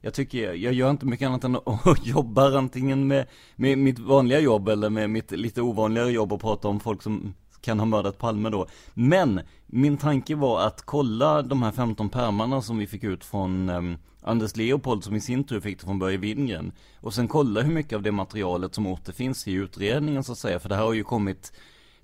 jag 0.00 0.14
tycker, 0.14 0.54
jag 0.54 0.72
gör 0.72 0.90
inte 0.90 1.06
mycket 1.06 1.26
annat 1.26 1.44
än 1.44 1.56
att 1.66 2.06
jobba 2.06 2.58
antingen 2.58 3.06
med, 3.06 3.26
med 3.56 3.78
mitt 3.78 3.98
vanliga 3.98 4.40
jobb 4.40 4.68
eller 4.68 4.90
med 4.90 5.10
mitt 5.10 5.30
lite 5.30 5.62
ovanligare 5.62 6.10
jobb 6.10 6.32
och 6.32 6.40
prata 6.40 6.68
om 6.68 6.80
folk 6.80 7.02
som 7.02 7.34
kan 7.60 7.78
ha 7.78 7.86
mördat 7.86 8.18
Palme 8.18 8.50
då. 8.50 8.66
Men 8.94 9.40
min 9.66 9.96
tanke 9.96 10.34
var 10.34 10.66
att 10.66 10.82
kolla 10.82 11.42
de 11.42 11.62
här 11.62 11.72
15 11.72 12.08
pärmarna 12.08 12.62
som 12.62 12.78
vi 12.78 12.86
fick 12.86 13.04
ut 13.04 13.24
från 13.24 13.68
um, 13.68 13.98
Anders 14.22 14.56
Leopold 14.56 15.04
som 15.04 15.16
i 15.16 15.20
sin 15.20 15.44
tur 15.44 15.60
fick 15.60 15.80
det 15.80 15.84
från 15.84 15.98
Börje 15.98 16.16
Wingren. 16.16 16.72
Och 17.00 17.14
sen 17.14 17.28
kolla 17.28 17.60
hur 17.60 17.72
mycket 17.72 17.96
av 17.96 18.02
det 18.02 18.12
materialet 18.12 18.74
som 18.74 18.86
återfinns 18.86 19.48
i 19.48 19.52
utredningen 19.52 20.24
så 20.24 20.32
att 20.32 20.38
säga. 20.38 20.58
För 20.60 20.68
det 20.68 20.74
här 20.74 20.84
har 20.84 20.92
ju 20.92 21.04
kommit 21.04 21.52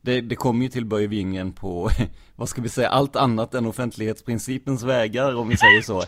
det, 0.02 0.20
det 0.20 0.36
kom 0.36 0.62
ju 0.62 0.68
till 0.68 0.84
Börje 0.84 1.06
Wingren 1.06 1.52
på, 1.52 1.90
vad 2.36 2.48
ska 2.48 2.62
vi 2.62 2.68
säga, 2.68 2.88
allt 2.88 3.16
annat 3.16 3.54
än 3.54 3.66
offentlighetsprincipens 3.66 4.82
vägar 4.82 5.36
om 5.36 5.48
vi 5.48 5.56
säger 5.56 5.82
så. 5.82 6.04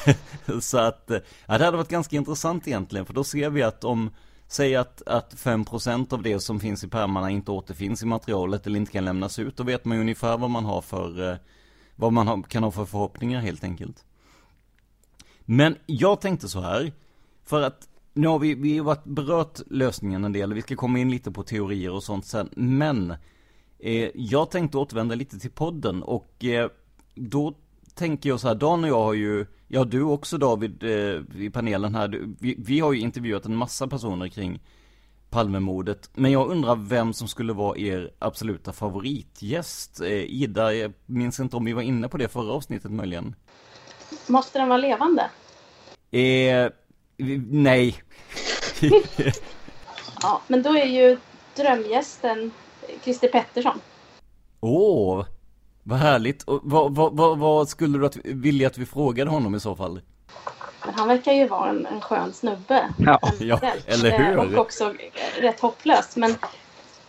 så 0.60 0.78
att, 0.78 1.10
eh, 1.10 1.18
ja 1.46 1.58
det 1.58 1.64
hade 1.64 1.76
varit 1.76 1.88
ganska 1.88 2.16
intressant 2.16 2.68
egentligen, 2.68 3.06
för 3.06 3.14
då 3.14 3.24
ser 3.24 3.50
vi 3.50 3.62
att 3.62 3.84
om, 3.84 4.10
säg 4.48 4.76
att, 4.76 5.02
att 5.06 5.34
5% 5.34 6.14
av 6.14 6.22
det 6.22 6.40
som 6.40 6.60
finns 6.60 6.84
i 6.84 6.88
pärmarna 6.88 7.30
inte 7.30 7.50
återfinns 7.50 8.02
i 8.02 8.06
materialet 8.06 8.66
eller 8.66 8.78
inte 8.78 8.92
kan 8.92 9.04
lämnas 9.04 9.38
ut, 9.38 9.56
då 9.56 9.62
vet 9.62 9.84
man 9.84 9.96
ju 9.96 10.00
ungefär 10.00 10.38
vad 10.38 10.50
man 10.50 10.64
har 10.64 10.80
för, 10.80 11.30
eh, 11.30 11.36
vad 11.96 12.12
man 12.12 12.42
kan 12.42 12.62
ha 12.62 12.70
för 12.70 12.84
förhoppningar 12.84 13.40
helt 13.40 13.64
enkelt. 13.64 14.04
Men 15.40 15.76
jag 15.86 16.20
tänkte 16.20 16.48
så 16.48 16.60
här, 16.60 16.92
för 17.44 17.62
att 17.62 17.88
nu 18.12 18.28
har 18.28 18.38
vi, 18.38 18.54
vi 18.54 18.78
har 18.78 18.84
varit 18.84 19.04
berört 19.04 19.60
lösningen 19.66 20.24
en 20.24 20.32
del, 20.32 20.54
vi 20.54 20.62
ska 20.62 20.76
komma 20.76 20.98
in 20.98 21.10
lite 21.10 21.30
på 21.30 21.42
teorier 21.42 21.90
och 21.90 22.02
sånt 22.02 22.26
sen, 22.26 22.48
men 22.56 23.14
eh, 23.78 24.10
jag 24.14 24.50
tänkte 24.50 24.78
återvända 24.78 25.14
lite 25.14 25.38
till 25.38 25.50
podden 25.50 26.02
och 26.02 26.44
eh, 26.44 26.70
då 27.14 27.54
tänker 27.94 28.28
jag 28.28 28.40
så 28.40 28.48
här, 28.48 28.54
Dan 28.54 28.84
och 28.84 28.90
jag 28.90 29.04
har 29.04 29.14
ju, 29.14 29.46
ja 29.68 29.84
du 29.84 30.02
också 30.02 30.38
David 30.38 30.82
eh, 30.82 31.42
i 31.42 31.50
panelen 31.52 31.94
här, 31.94 32.08
du, 32.08 32.36
vi, 32.40 32.54
vi, 32.58 32.80
har 32.80 32.92
ju 32.92 33.00
intervjuat 33.00 33.44
en 33.44 33.56
massa 33.56 33.86
personer 33.86 34.28
kring 34.28 34.60
Palmemordet, 35.30 36.10
men 36.14 36.32
jag 36.32 36.50
undrar 36.50 36.76
vem 36.76 37.12
som 37.12 37.28
skulle 37.28 37.52
vara 37.52 37.78
er 37.78 38.10
absoluta 38.18 38.72
favoritgäst? 38.72 40.00
Eh, 40.00 40.10
Ida, 40.12 40.74
jag 40.74 40.92
minns 41.06 41.40
inte 41.40 41.56
om 41.56 41.64
vi 41.64 41.72
var 41.72 41.82
inne 41.82 42.08
på 42.08 42.16
det 42.16 42.28
förra 42.28 42.52
avsnittet 42.52 42.90
möjligen. 42.90 43.34
Måste 44.26 44.58
den 44.58 44.68
vara 44.68 44.78
levande? 44.78 45.30
Eh, 46.10 46.70
nej. 47.50 48.02
ja, 50.22 50.42
men 50.48 50.62
då 50.62 50.76
är 50.76 50.86
ju 50.86 51.18
drömgästen 51.56 52.50
Christer 53.02 53.28
Pettersson. 53.28 53.80
Åh, 54.60 55.20
oh, 55.20 55.26
vad 55.82 55.98
härligt. 55.98 56.42
Och 56.42 56.60
vad, 56.62 56.94
vad, 56.94 57.16
vad, 57.16 57.38
vad 57.38 57.68
skulle 57.68 57.98
du 57.98 58.06
att, 58.06 58.16
vilja 58.24 58.66
att 58.66 58.78
vi 58.78 58.86
frågade 58.86 59.30
honom 59.30 59.54
i 59.54 59.60
så 59.60 59.76
fall? 59.76 60.00
Men 60.84 60.94
han 60.94 61.08
verkar 61.08 61.32
ju 61.32 61.48
vara 61.48 61.70
en, 61.70 61.86
en 61.86 62.00
skön 62.00 62.32
snubbe. 62.32 62.88
Ja, 62.98 63.20
ja 63.40 63.60
eller 63.86 64.18
hur? 64.18 64.36
Och 64.36 64.60
också 64.60 64.94
rätt 65.40 65.60
hopplös. 65.60 66.16
Men 66.16 66.34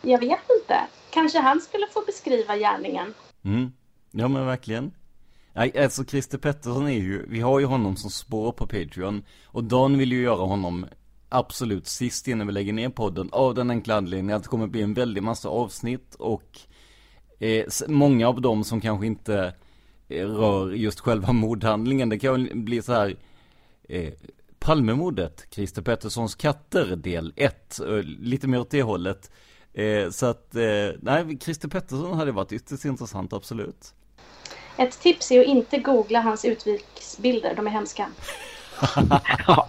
jag 0.01 0.19
vet 0.19 0.49
inte. 0.61 0.79
Kanske 1.09 1.39
han 1.39 1.61
skulle 1.61 1.87
få 1.93 2.03
beskriva 2.05 2.57
gärningen. 2.57 3.13
Mm. 3.45 3.71
Ja 4.11 4.27
men 4.27 4.45
verkligen. 4.45 4.91
Nej, 5.53 5.83
alltså 5.83 6.05
Christer 6.05 6.37
Pettersson 6.37 6.87
är 6.87 6.99
ju, 6.99 7.25
vi 7.27 7.39
har 7.39 7.59
ju 7.59 7.65
honom 7.65 7.95
som 7.95 8.09
spår 8.09 8.51
på 8.51 8.67
Patreon. 8.67 9.23
Och 9.45 9.63
Dan 9.63 9.97
vill 9.97 10.11
ju 10.11 10.21
göra 10.21 10.45
honom 10.45 10.85
absolut 11.29 11.87
sist 11.87 12.27
innan 12.27 12.47
vi 12.47 12.53
lägger 12.53 12.73
ner 12.73 12.89
podden. 12.89 13.29
Av 13.31 13.53
den 13.53 13.69
enkla 13.69 13.95
anledningen 13.95 14.37
att 14.37 14.43
det 14.43 14.49
kommer 14.49 14.67
bli 14.67 14.81
en 14.81 14.93
väldig 14.93 15.23
massa 15.23 15.49
avsnitt 15.49 16.15
och 16.15 16.59
eh, 17.39 17.65
många 17.87 18.27
av 18.27 18.41
dem 18.41 18.63
som 18.63 18.81
kanske 18.81 19.05
inte 19.05 19.53
eh, 20.07 20.27
rör 20.27 20.71
just 20.71 20.99
själva 20.99 21.31
mordhandlingen. 21.33 22.09
Det 22.09 22.19
kan 22.19 22.49
bli 22.53 22.81
så 22.81 22.93
här 22.93 23.15
eh, 23.89 24.13
Palmemordet, 24.59 25.47
Christer 25.51 25.81
Petterssons 25.81 26.35
katter 26.35 26.95
del 26.95 27.33
1. 27.35 27.79
Eh, 27.79 27.87
lite 28.03 28.47
mer 28.47 28.59
åt 28.59 28.69
det 28.69 28.81
hållet. 28.81 29.31
Eh, 29.73 30.09
så 30.09 30.25
att, 30.25 30.55
eh, 30.55 30.89
nej, 31.01 31.37
Christer 31.41 31.67
Pettersson 31.67 32.17
hade 32.17 32.31
varit 32.31 32.51
ytterst 32.51 32.85
intressant, 32.85 33.33
absolut. 33.33 33.93
Ett 34.77 34.99
tips 34.99 35.31
är 35.31 35.39
att 35.41 35.47
inte 35.47 35.77
googla 35.77 36.21
hans 36.21 36.45
utviksbilder, 36.45 37.55
de 37.55 37.67
är 37.67 37.71
hemska. 37.71 38.07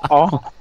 ja. 0.09 0.53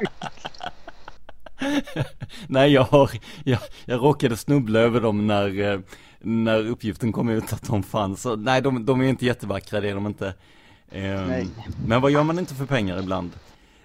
Nej, 2.48 2.74
jag 2.74 2.84
har, 2.84 3.12
jag, 3.44 3.60
jag 3.86 4.04
råkade 4.04 4.38
snubbla 4.38 4.80
över 4.80 5.02
dem 5.02 5.28
när, 5.28 5.74
eh, 5.74 5.80
när 6.20 6.68
uppgiften 6.68 7.12
kom 7.12 7.30
ut 7.30 7.54
att 7.54 7.68
de 7.68 7.84
fanns. 7.84 8.22
Så, 8.22 8.36
nej, 8.36 8.62
de, 8.62 8.86
de 8.86 9.02
är 9.02 9.06
inte 9.06 9.26
jättevackra, 9.26 9.82
det 9.82 9.90
är 9.90 9.96
de 9.96 10.06
inte. 10.08 10.34
Um, 10.92 11.28
nej. 11.28 11.48
Men 11.86 12.02
vad 12.02 12.12
gör 12.12 12.24
man 12.24 12.40
inte 12.40 12.56
för 12.56 12.66
pengar 12.66 13.00
ibland? 13.00 13.32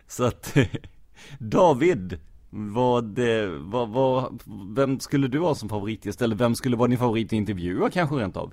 Så 0.09 0.25
att, 0.25 0.57
David, 1.39 2.19
vad, 2.51 3.19
eh, 3.19 3.49
vad, 3.49 3.89
vad, 3.89 4.43
vem 4.77 5.01
skulle 5.01 5.29
du 5.29 5.41
ha 5.41 5.55
som 5.55 5.69
favoritgäst? 5.69 6.23
Eller 6.23 6.37
vem 6.37 6.55
skulle 6.55 6.77
vara 6.77 6.89
din 6.89 6.99
favoritintervjuare 6.99 7.91
kanske 7.91 8.17
rent 8.17 8.37
av? 8.37 8.53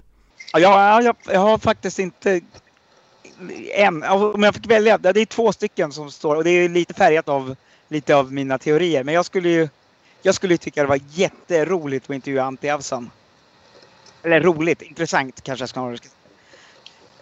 Ja, 0.54 1.02
jag, 1.02 1.16
jag 1.26 1.40
har 1.40 1.58
faktiskt 1.58 2.00
inte 2.00 2.42
en, 3.76 4.04
om 4.04 4.44
jag 4.44 4.56
fick 4.56 4.72
välja, 4.72 4.98
det 4.98 5.10
är 5.10 5.26
två 5.26 5.54
stycken 5.54 5.92
som 5.92 6.12
står 6.12 6.36
och 6.36 6.44
det 6.44 6.50
är 6.50 6.70
lite 6.70 6.94
färgat 6.94 7.30
av 7.30 7.56
lite 7.89 8.15
av 8.15 8.34
mina 8.34 8.58
teorier. 8.58 9.04
Men 9.04 9.13
jag 9.13 9.25
skulle 9.25 9.49
ju, 9.49 9.69
jag 10.21 10.36
skulle 10.36 10.58
tycka 10.58 10.82
det 10.82 10.89
var 10.89 10.99
jätteroligt 11.10 12.10
att 12.10 12.15
intervjua 12.15 12.43
Antti 12.43 12.69
Avsan. 12.69 13.12
Eller 14.23 14.41
roligt, 14.41 14.82
intressant 14.82 15.41
kanske 15.41 15.63
jag 15.63 15.69
snarare 15.69 15.97
ska 15.97 16.08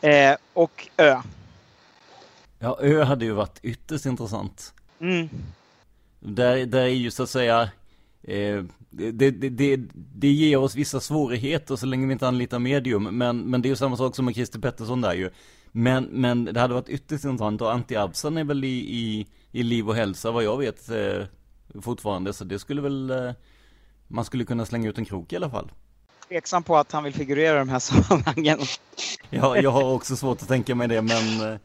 säga. 0.01 0.31
Eh, 0.31 0.37
och 0.53 0.89
Ö. 0.97 1.21
Ja, 2.59 2.79
Ö 2.81 3.03
hade 3.03 3.25
ju 3.25 3.31
varit 3.31 3.59
ytterst 3.61 4.05
intressant. 4.05 4.73
Mm. 4.99 5.29
Där, 6.19 6.65
där 6.65 6.81
är 6.81 6.87
ju 6.87 7.11
så 7.11 7.23
att 7.23 7.29
säga 7.29 7.69
Eh, 8.27 8.63
det, 8.89 9.11
det, 9.11 9.31
det, 9.49 9.79
det 9.93 10.27
ger 10.27 10.57
oss 10.57 10.75
vissa 10.75 10.99
svårigheter 10.99 11.75
så 11.75 11.85
länge 11.85 12.07
vi 12.07 12.13
inte 12.13 12.27
anlitar 12.27 12.59
medium. 12.59 13.03
Men, 13.03 13.41
men 13.41 13.61
det 13.61 13.67
är 13.67 13.69
ju 13.69 13.75
samma 13.75 13.97
sak 13.97 14.15
som 14.15 14.25
med 14.25 14.35
Christer 14.35 14.59
Pettersson 14.59 15.01
där 15.01 15.13
ju. 15.13 15.29
Men, 15.71 16.03
men 16.03 16.45
det 16.45 16.59
hade 16.59 16.73
varit 16.73 16.89
ytterst 16.89 17.25
intressant 17.25 17.61
och 17.61 17.73
Antti 17.73 17.95
Absan 17.95 18.37
är 18.37 18.43
väl 18.43 18.63
i, 18.63 18.77
i, 18.77 19.27
i 19.57 19.63
liv 19.63 19.89
och 19.89 19.95
hälsa 19.95 20.31
vad 20.31 20.43
jag 20.43 20.57
vet 20.57 20.89
eh, 20.89 21.23
fortfarande. 21.81 22.33
Så 22.33 22.43
det 22.43 22.59
skulle 22.59 22.81
väl, 22.81 23.09
eh, 23.09 23.31
man 24.07 24.25
skulle 24.25 24.45
kunna 24.45 24.65
slänga 24.65 24.89
ut 24.89 24.97
en 24.97 25.05
krok 25.05 25.33
i 25.33 25.35
alla 25.35 25.49
fall. 25.49 25.71
Tveksam 26.27 26.63
på 26.63 26.77
att 26.77 26.91
han 26.91 27.03
vill 27.03 27.13
figurera 27.13 27.55
i 27.55 27.59
de 27.59 27.69
här 27.69 27.79
sammanhangen. 27.79 28.59
ja, 29.29 29.57
jag 29.57 29.71
har 29.71 29.93
också 29.93 30.15
svårt 30.15 30.41
att 30.41 30.47
tänka 30.47 30.75
mig 30.75 30.87
det 30.87 31.01
men 31.01 31.51
eh, 31.51 31.59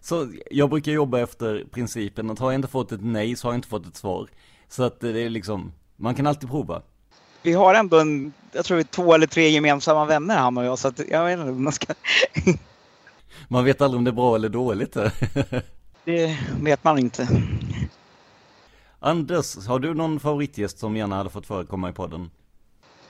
så 0.00 0.32
jag 0.50 0.70
brukar 0.70 0.92
jobba 0.92 1.20
efter 1.20 1.64
principen 1.72 2.30
att 2.30 2.38
har 2.38 2.52
jag 2.52 2.58
inte 2.58 2.68
fått 2.68 2.92
ett 2.92 3.04
nej 3.04 3.36
så 3.36 3.48
har 3.48 3.52
jag 3.52 3.58
inte 3.58 3.68
fått 3.68 3.86
ett 3.86 3.96
svar. 3.96 4.28
Så 4.68 4.82
att 4.82 5.00
det 5.00 5.20
är 5.20 5.30
liksom 5.30 5.72
man 5.96 6.14
kan 6.14 6.26
alltid 6.26 6.50
prova. 6.50 6.82
Vi 7.42 7.52
har 7.52 7.74
ändå 7.74 8.00
en, 8.00 8.32
jag 8.52 8.64
tror 8.64 8.82
två 8.82 9.14
eller 9.14 9.26
tre 9.26 9.48
gemensamma 9.48 10.04
vänner 10.04 10.36
han 10.36 10.58
och 10.58 10.64
jag, 10.64 10.78
så 10.78 10.88
att 10.88 11.00
jag 11.10 11.24
vet 11.24 11.38
inte 11.38 11.52
man 11.52 11.72
ska... 11.72 11.94
man 13.48 13.64
vet 13.64 13.80
aldrig 13.80 13.98
om 13.98 14.04
det 14.04 14.10
är 14.10 14.12
bra 14.12 14.34
eller 14.34 14.48
dåligt. 14.48 14.96
det 16.06 16.38
vet 16.60 16.84
man 16.84 16.98
inte. 16.98 17.28
Anders, 19.00 19.66
har 19.66 19.78
du 19.78 19.94
någon 19.94 20.20
favoritgäst 20.20 20.78
som 20.78 20.96
gärna 20.96 21.16
hade 21.16 21.30
fått 21.30 21.46
förekomma 21.46 21.90
i 21.90 21.92
podden? 21.92 22.30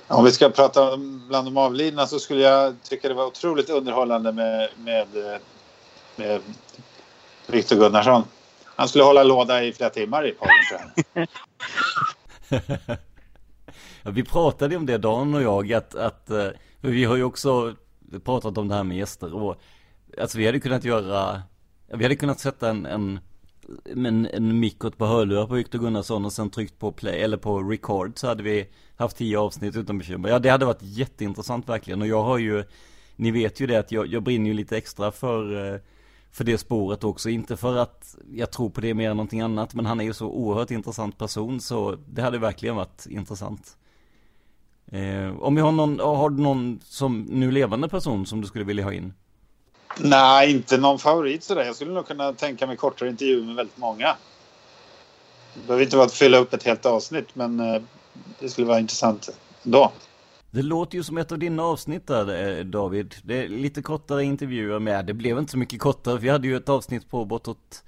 Om 0.09 0.25
vi 0.25 0.33
ska 0.33 0.51
prata 0.51 0.97
bland 1.29 1.47
de 1.47 1.57
avlidna 1.57 2.07
så 2.07 2.19
skulle 2.19 2.41
jag 2.41 2.75
tycka 2.83 3.09
det 3.09 3.15
var 3.15 3.27
otroligt 3.27 3.71
underhållande 3.71 4.33
med, 4.33 4.69
med, 4.77 5.09
med 6.17 6.41
Viktor 7.47 7.77
Gunnarsson. 7.77 8.23
Han 8.65 8.89
skulle 8.89 9.05
hålla 9.05 9.23
låda 9.23 9.65
i 9.65 9.73
flera 9.73 9.91
timmar 9.91 10.27
i 10.27 10.33
podden 10.33 10.55
tror 10.71 10.81
jag. 11.13 11.29
ja, 14.03 14.11
vi 14.11 14.25
pratade 14.25 14.77
om 14.77 14.87
det 14.87 14.99
Dan 14.99 15.35
och 15.35 15.43
jag 15.43 15.73
att, 15.73 15.95
att 15.95 16.31
eh, 16.31 16.49
för 16.81 16.89
vi 16.89 17.05
har 17.05 17.17
ju 17.17 17.25
också 17.25 17.75
pratat 18.25 18.59
om 18.59 18.69
det 18.69 18.75
här 18.75 18.85
med 18.85 18.97
gäster 18.97 19.35
och 19.35 19.57
alltså 20.21 20.39
vi 20.39 20.47
hade 20.47 20.61
kunnat 20.61 20.85
göra 20.85 21.43
vi 21.95 22.05
hade 22.05 22.17
kunnat 22.17 22.41
sätta 22.41 22.71
en, 22.71 22.87
en 22.87 23.21
en, 23.85 24.27
en 24.27 24.65
ett 24.65 24.99
på 24.99 25.07
hörlurar 25.07 25.47
på 25.47 25.55
Viktor 25.55 25.79
Gunnarsson 25.79 26.25
och 26.25 26.33
sen 26.33 26.51
tryckt 26.51 26.79
på 26.79 26.93
play 26.93 27.21
eller 27.21 27.37
på 27.37 27.63
record 27.63 28.19
så 28.19 28.27
hade 28.27 28.43
vi 28.43 28.69
haft 28.97 29.17
tio 29.17 29.39
avsnitt 29.39 29.77
utan 29.77 29.99
bekymmer. 29.99 30.29
Ja 30.29 30.39
det 30.39 30.49
hade 30.49 30.67
varit 30.67 30.83
jätteintressant 30.83 31.69
verkligen 31.69 32.03
och 32.03 32.09
jag 32.09 32.23
har 32.23 32.39
ju 32.39 32.65
Ni 33.17 33.31
vet 33.31 33.61
ju 33.61 33.67
det 33.67 33.77
att 33.77 33.93
jag, 33.93 34.07
jag 34.07 34.23
brinner 34.23 34.47
ju 34.47 34.55
lite 34.55 34.77
extra 34.77 35.13
för 35.13 35.75
eh, 35.75 35.81
för 36.31 36.45
det 36.45 36.59
spåret 36.59 37.05
också. 37.05 37.29
Inte 37.29 37.57
för 37.57 37.77
att 37.77 38.17
jag 38.33 38.51
tror 38.51 38.71
på 38.71 38.81
det 38.81 38.95
mer 38.95 39.11
än 39.11 39.17
någonting 39.17 39.41
annat, 39.41 39.75
men 39.75 39.87
han 39.87 40.01
är 40.01 40.05
ju 40.05 40.15
så 40.15 40.27
oerhört 40.27 40.71
intressant 40.71 41.19
person 41.19 41.61
så 41.61 41.97
det 42.09 42.23
hade 42.23 42.39
verkligen 42.39 42.77
varit 42.77 43.07
intressant. 43.07 43.77
Eh, 44.87 45.37
om 45.39 45.55
vi 45.55 45.61
har 45.61 45.73
någon, 45.73 46.01
har 46.01 46.31
du 46.31 46.43
någon 46.43 46.81
som 46.83 47.23
nu 47.23 47.51
levande 47.51 47.89
person 47.89 48.27
som 48.27 48.41
du 48.41 48.47
skulle 48.47 48.65
vilja 48.65 48.85
ha 48.85 48.93
in? 48.93 49.13
Nej, 49.99 50.51
inte 50.51 50.77
någon 50.77 50.99
favorit 50.99 51.45
sådär. 51.45 51.65
Jag 51.65 51.77
skulle 51.77 51.93
nog 51.93 52.07
kunna 52.07 52.33
tänka 52.33 52.67
mig 52.67 52.77
kortare 52.77 53.09
intervjuer 53.09 53.45
med 53.45 53.55
väldigt 53.55 53.77
många. 53.79 54.17
Det 55.55 55.67
behöver 55.67 55.85
inte 55.85 55.97
vara 55.97 56.07
att 56.07 56.13
fylla 56.13 56.39
upp 56.39 56.53
ett 56.53 56.63
helt 56.63 56.87
avsnitt, 56.87 57.29
men 57.35 57.61
eh, 57.61 57.83
det 58.41 58.49
skulle 58.49 58.67
vara 58.67 58.79
intressant 58.79 59.29
då. 59.63 59.93
Det 60.51 60.63
låter 60.63 60.97
ju 60.97 61.05
som 61.05 61.19
ett 61.19 61.33
av 61.33 61.39
dina 61.39 61.63
avsnitt 61.63 62.07
där 62.07 62.59
eh, 62.59 62.65
David. 62.65 63.15
Det 63.25 63.45
är 63.45 63.49
lite 63.49 63.83
kortare 63.83 64.25
intervjuer 64.25 64.79
med. 64.79 65.07
Det 65.07 65.15
blev 65.15 65.39
inte 65.39 65.53
så 65.53 65.59
mycket 65.59 65.81
kortare. 65.81 66.19
Vi 66.19 66.29
hade 66.29 66.47
ju 66.47 66.57
ett 66.57 66.69
avsnitt 66.69 67.11
på 67.11 67.25
bortåt, 67.25 67.85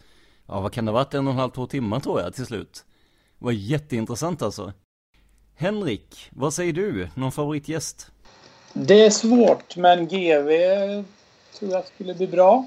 ja 0.46 0.60
vad 0.60 0.72
kan 0.72 0.84
det 0.84 0.92
ha 0.92 0.98
varit, 0.98 1.14
en 1.14 1.26
och 1.26 1.32
en 1.32 1.38
halv, 1.38 1.50
två 1.50 1.66
timmar 1.66 2.00
tror 2.00 2.20
jag 2.20 2.34
till 2.34 2.46
slut. 2.46 2.84
Det 3.38 3.44
var 3.44 3.52
jätteintressant 3.52 4.42
alltså. 4.42 4.72
Henrik, 5.56 6.28
vad 6.30 6.54
säger 6.54 6.72
du? 6.72 7.08
Någon 7.14 7.32
favoritgäst? 7.32 8.10
Det 8.72 9.04
är 9.06 9.10
svårt, 9.10 9.76
men 9.76 10.08
GV 10.08 10.50
tror 11.58 11.70
jag 11.72 11.86
skulle 11.86 12.14
bli 12.14 12.26
bra. 12.26 12.66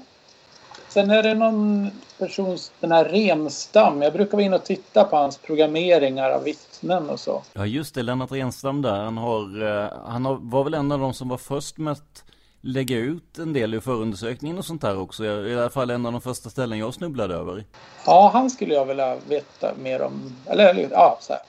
Sen 0.88 1.10
är 1.10 1.22
det 1.22 1.34
någon 1.34 1.90
person, 2.18 2.58
den 2.80 2.92
här 2.92 3.04
Renstam. 3.04 4.02
Jag 4.02 4.12
brukar 4.12 4.32
vara 4.32 4.42
inne 4.42 4.56
och 4.56 4.64
titta 4.64 5.04
på 5.04 5.16
hans 5.16 5.38
programmeringar 5.38 6.30
av 6.30 6.44
vittnen 6.44 7.10
och 7.10 7.20
så. 7.20 7.42
Ja 7.52 7.66
just 7.66 7.94
det, 7.94 8.02
Lennart 8.02 8.32
Renstam 8.32 8.82
där. 8.82 9.04
Han, 9.04 9.18
har, 9.18 9.62
eh, 9.62 9.90
han 10.04 10.24
har, 10.24 10.38
var 10.42 10.64
väl 10.64 10.74
en 10.74 10.92
av 10.92 10.98
de 10.98 11.14
som 11.14 11.28
var 11.28 11.38
först 11.38 11.78
med 11.78 11.92
att 11.92 12.24
lägga 12.60 12.96
ut 12.96 13.38
en 13.38 13.52
del 13.52 13.74
ur 13.74 13.80
förundersökningen 13.80 14.58
och 14.58 14.64
sånt 14.64 14.82
där 14.82 14.98
också. 14.98 15.24
I 15.24 15.56
alla 15.56 15.70
fall 15.70 15.90
en 15.90 16.06
av 16.06 16.12
de 16.12 16.20
första 16.20 16.50
ställen 16.50 16.78
jag 16.78 16.94
snubblade 16.94 17.34
över. 17.34 17.64
Ja, 18.06 18.30
han 18.32 18.50
skulle 18.50 18.74
jag 18.74 18.86
vilja 18.86 19.16
veta 19.28 19.74
mer 19.82 20.02
om. 20.02 20.36
Eller 20.46 20.88
ja, 20.90 21.18
så 21.20 21.32
här, 21.32 21.42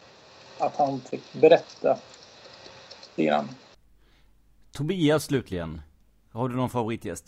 Att 0.68 0.76
han 0.76 1.00
fick 1.00 1.34
berätta 1.34 1.98
lite 3.16 3.30
grann. 3.30 3.50
Tobias 4.72 5.24
slutligen. 5.24 5.82
Har 6.34 6.50
du 6.50 6.56
någon 6.56 6.70
favoritgäst? 6.70 7.26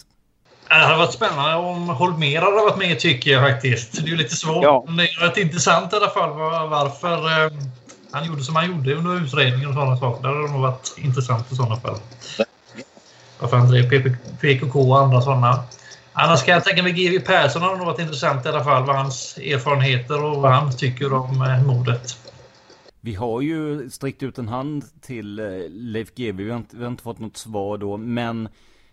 Det 0.67 0.73
hade 0.73 0.97
varit 0.97 1.13
spännande 1.13 1.55
om 1.55 1.89
Holmér 1.89 2.41
hade 2.41 2.55
varit 2.55 2.77
med 2.77 2.99
tycker 2.99 3.31
jag 3.31 3.51
faktiskt. 3.51 3.93
Det 3.93 4.01
är 4.01 4.07
ju 4.07 4.15
lite 4.15 4.35
svårt. 4.35 4.63
Ja. 4.63 4.83
Men 4.87 4.97
det 4.97 5.03
är 5.03 5.27
rätt 5.27 5.37
intressant 5.37 5.93
i 5.93 5.95
alla 5.95 6.09
fall 6.09 6.29
varför 6.69 7.45
eh, 7.45 7.51
han 8.11 8.27
gjorde 8.27 8.43
som 8.43 8.55
han 8.55 8.67
gjorde 8.67 8.95
under 8.95 9.23
utredningen 9.23 9.67
och 9.67 9.73
sådana 9.73 9.97
saker. 9.97 10.21
Det 10.21 10.27
hade 10.27 10.51
nog 10.51 10.61
varit 10.61 10.95
intressant 10.97 11.51
i 11.51 11.55
sådana 11.55 11.75
fall. 11.75 11.97
Varför 13.39 13.57
han 13.57 13.69
drev 13.69 14.15
PKK 14.41 14.79
och 14.79 14.99
andra 14.99 15.21
sådana. 15.21 15.63
Annars 16.13 16.43
kan 16.43 16.53
jag 16.53 16.63
tänka 16.63 16.83
mig 16.83 16.91
GW 16.91 17.19
Persson 17.19 17.61
hade 17.61 17.77
nog 17.77 17.85
varit 17.85 17.99
intressant 17.99 18.45
i 18.45 18.49
alla 18.49 18.63
fall. 18.63 18.85
Vad 18.85 18.95
hans 18.95 19.37
erfarenheter 19.37 20.23
och 20.23 20.41
vad 20.41 20.51
han 20.51 20.77
tycker 20.77 21.13
om 21.13 21.41
eh, 21.41 21.65
mordet. 21.65 22.17
Vi 23.01 23.15
har 23.15 23.41
ju 23.41 23.89
sträckt 23.89 24.23
ut 24.23 24.37
en 24.37 24.47
hand 24.47 24.83
till 25.01 25.39
eh, 25.39 25.45
Leif 25.69 26.15
GW. 26.15 26.43
Vi 26.43 26.49
har 26.49 26.57
inte, 26.57 26.77
vi 26.77 26.83
har 26.83 26.91
inte 26.91 27.03
fått 27.03 27.19
något 27.19 27.37
svar 27.37 27.77
då. 27.77 27.97
Men 27.97 28.49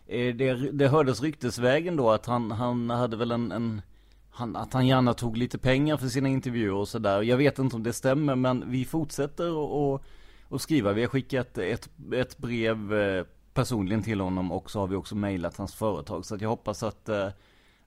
Eh, 0.07 0.35
det, 0.35 0.55
det 0.55 0.89
hördes 0.89 1.23
ryktesvägen 1.23 1.97
då 1.97 2.11
att 2.11 2.27
han, 2.27 2.51
han 2.51 2.91
hade 2.91 3.17
väl 3.17 3.31
en, 3.31 3.53
en 3.53 3.83
han, 4.31 4.57
att 4.57 4.73
han 4.73 4.87
gärna 4.87 5.15
tog 5.15 5.37
lite 5.37 5.59
pengar 5.59 5.97
för 5.97 6.07
sina 6.07 6.29
intervjuer 6.29 6.75
och 6.75 6.89
sådär. 6.89 7.23
Jag 7.23 7.37
vet 7.37 7.59
inte 7.59 7.77
om 7.77 7.83
det 7.83 7.93
stämmer 7.93 8.37
men 8.37 8.71
vi 8.71 8.85
fortsätter 8.85 9.53
och, 9.53 10.05
och 10.49 10.61
skriva. 10.61 10.93
Vi 10.93 11.01
har 11.01 11.09
skickat 11.09 11.59
ett, 11.59 11.89
ett 12.13 12.39
brev 12.39 12.95
eh, 12.95 13.25
personligen 13.55 14.03
till 14.03 14.21
honom 14.21 14.53
och 14.53 14.71
så 14.71 14.81
har 14.81 14.87
vi 14.87 14.97
också 14.97 15.15
mejlat 15.15 15.57
hans 15.57 15.75
företag. 15.75 16.25
Så 16.25 16.35
att 16.35 16.41
jag 16.41 16.49
hoppas 16.49 16.83
att 16.83 17.09
eh, 17.09 17.29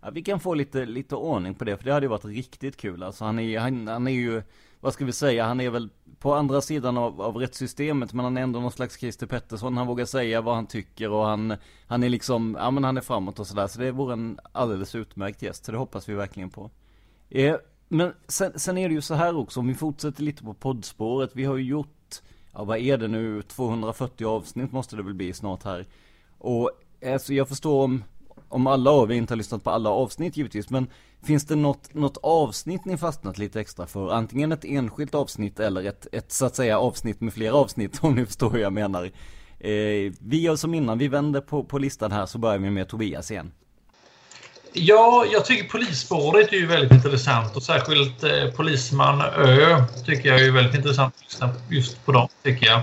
ja, 0.02 0.10
vi 0.12 0.22
kan 0.22 0.40
få 0.40 0.54
lite, 0.54 0.86
lite 0.86 1.16
ordning 1.16 1.56
på 1.56 1.66
det. 1.66 1.78
För 1.78 1.86
det 1.86 1.94
hade 1.94 2.06
ju 2.06 2.10
varit 2.10 2.26
riktigt 2.26 2.78
kul. 2.78 3.04
Alltså 3.04 3.26
han 3.26 3.40
är, 3.40 3.60
han, 3.60 3.88
han 3.88 4.08
är 4.08 4.12
ju 4.12 4.42
vad 4.80 4.94
ska 4.94 5.06
vi 5.06 5.12
säga, 5.12 5.46
han 5.46 5.60
är 5.62 5.70
väl 5.70 5.90
på 6.20 6.34
andra 6.34 6.62
sidan 6.62 6.98
av, 6.98 7.22
av 7.22 7.38
rättssystemet 7.38 8.14
men 8.14 8.26
han 8.26 8.38
är 8.38 8.42
ändå 8.42 8.60
någon 8.60 8.72
slags 8.72 9.00
Christer 9.00 9.28
Pettersson. 9.28 9.78
Han 9.78 9.88
vågar 9.88 10.06
säga 10.06 10.42
vad 10.42 10.56
han 10.56 10.68
tycker 10.68 11.12
och 11.12 11.26
han, 11.26 11.58
han 11.88 12.04
är 12.04 12.10
liksom, 12.10 12.58
ja 12.60 12.72
men 12.72 12.84
han 12.84 12.98
är 12.98 13.02
framåt 13.02 13.40
och 13.40 13.48
sådär. 13.48 13.68
Så 13.68 13.80
det 13.80 13.92
vore 13.92 14.14
en 14.14 14.40
alldeles 14.52 14.96
utmärkt 14.96 15.42
gäst. 15.42 15.66
Så 15.66 15.72
det 15.72 15.78
hoppas 15.78 16.10
vi 16.10 16.14
verkligen 16.14 16.50
på. 16.50 16.72
Eh, 17.30 17.56
men 17.88 18.14
sen, 18.28 18.60
sen 18.60 18.78
är 18.78 18.90
det 18.90 18.96
ju 18.96 19.02
så 19.02 19.14
här 19.14 19.38
också, 19.38 19.60
om 19.60 19.68
vi 19.68 19.74
fortsätter 19.74 20.24
lite 20.24 20.44
på 20.44 20.54
poddspåret. 20.54 21.32
Vi 21.34 21.46
har 21.46 21.56
ju 21.56 21.64
gjort, 21.64 22.22
ja 22.54 22.64
vad 22.64 22.78
är 22.78 22.98
det 22.98 23.08
nu, 23.08 23.42
240 23.42 24.26
avsnitt 24.28 24.72
måste 24.72 24.96
det 24.96 25.04
väl 25.04 25.14
bli 25.14 25.34
snart 25.34 25.64
här. 25.64 25.86
Och 26.38 26.72
alltså 27.06 27.34
jag 27.34 27.48
förstår 27.48 27.84
om 27.84 28.04
om 28.50 28.68
alla 28.68 28.92
av 28.92 29.12
er 29.12 29.16
inte 29.16 29.32
har 29.32 29.38
lyssnat 29.38 29.64
på 29.64 29.70
alla 29.70 29.90
avsnitt 29.90 30.38
givetvis, 30.38 30.70
men 30.70 30.88
finns 31.26 31.46
det 31.46 31.56
något, 31.56 31.94
något 31.94 32.18
avsnitt 32.24 32.86
ni 32.86 32.98
fastnat 32.98 33.38
lite 33.38 33.62
extra 33.62 33.88
för? 33.88 34.12
Antingen 34.12 34.52
ett 34.52 34.66
enskilt 34.66 35.16
avsnitt 35.16 35.60
eller 35.60 35.84
ett, 35.84 36.08
ett 36.12 36.32
så 36.32 36.46
att 36.46 36.56
säga 36.56 36.80
avsnitt 36.80 37.22
med 37.22 37.34
flera 37.34 37.54
avsnitt, 37.54 38.00
om 38.02 38.16
ni 38.16 38.26
förstår 38.26 38.50
hur 38.50 38.60
jag 38.60 38.74
menar. 38.74 39.12
Eh, 39.60 40.14
vi 40.20 40.42
gör 40.42 40.56
som 40.56 40.74
innan, 40.74 40.98
vi 40.98 41.08
vänder 41.08 41.42
på, 41.42 41.64
på 41.64 41.78
listan 41.78 42.12
här 42.12 42.26
så 42.26 42.38
börjar 42.38 42.58
vi 42.58 42.70
med 42.70 42.88
Tobias 42.90 43.32
igen. 43.32 43.52
Ja, 44.78 45.26
jag 45.32 45.46
tycker 45.46 45.70
polisspåret 45.70 46.54
är 46.54 46.58
ju 46.58 46.66
väldigt 46.66 46.92
intressant 46.92 47.56
och 47.56 47.64
särskilt 47.64 48.24
eh, 48.24 48.48
Polisman 48.56 49.22
Ö 49.22 49.84
tycker 50.06 50.30
jag 50.30 50.42
är 50.42 50.52
väldigt 50.52 50.76
intressant 50.76 51.16
att 51.16 51.24
lyssna 51.24 51.50
just 51.70 52.06
på 52.06 52.12
dem, 52.12 52.28
tycker 52.44 52.66
jag. 52.66 52.82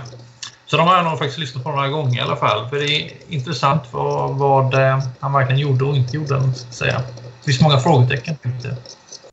Så 0.73 0.77
de 0.77 0.87
har 0.87 0.95
jag 0.95 1.05
nog 1.05 1.17
faktiskt 1.17 1.39
lyssnat 1.39 1.63
på 1.63 1.71
några 1.71 1.89
gånger 1.89 2.17
i 2.17 2.19
alla 2.19 2.35
fall. 2.35 2.69
För 2.69 2.75
det 2.75 2.85
är 2.85 3.11
intressant 3.27 3.83
vad, 3.91 4.37
vad 4.37 4.73
eh, 4.73 4.99
han 5.19 5.33
verkligen 5.33 5.61
gjorde 5.61 5.85
och 5.85 5.95
inte 5.95 6.15
gjorde, 6.15 6.53
ska 6.53 6.71
säga. 6.71 7.01
Det 7.39 7.45
finns 7.45 7.61
många 7.61 7.77
frågetecken. 7.77 8.37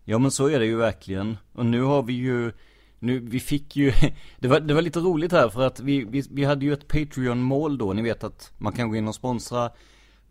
Ja 0.05 0.19
men 0.19 0.31
så 0.31 0.49
är 0.49 0.59
det 0.59 0.67
ju 0.67 0.77
verkligen. 0.77 1.37
Och 1.55 1.67
nu 1.67 1.83
har 1.83 2.03
vi 2.03 2.13
ju 2.13 2.53
nu, 2.99 3.19
vi 3.19 3.41
fick 3.41 3.77
ju, 3.77 3.93
det 4.39 4.49
var, 4.49 4.61
det 4.61 4.75
var 4.75 4.83
lite 4.83 4.99
roligt 4.99 5.33
här 5.33 5.49
för 5.49 5.67
att 5.67 5.81
vi, 5.81 6.05
vi, 6.05 6.25
vi 6.31 6.45
hade 6.45 6.65
ju 6.65 6.73
ett 6.73 6.89
Patreon-mål 6.89 7.79
då, 7.79 7.93
ni 7.93 8.03
vet 8.03 8.25
att 8.25 8.53
man 8.59 8.73
kan 8.73 8.89
gå 8.89 8.97
in 8.97 9.09
och 9.09 9.15
sponsra 9.15 9.71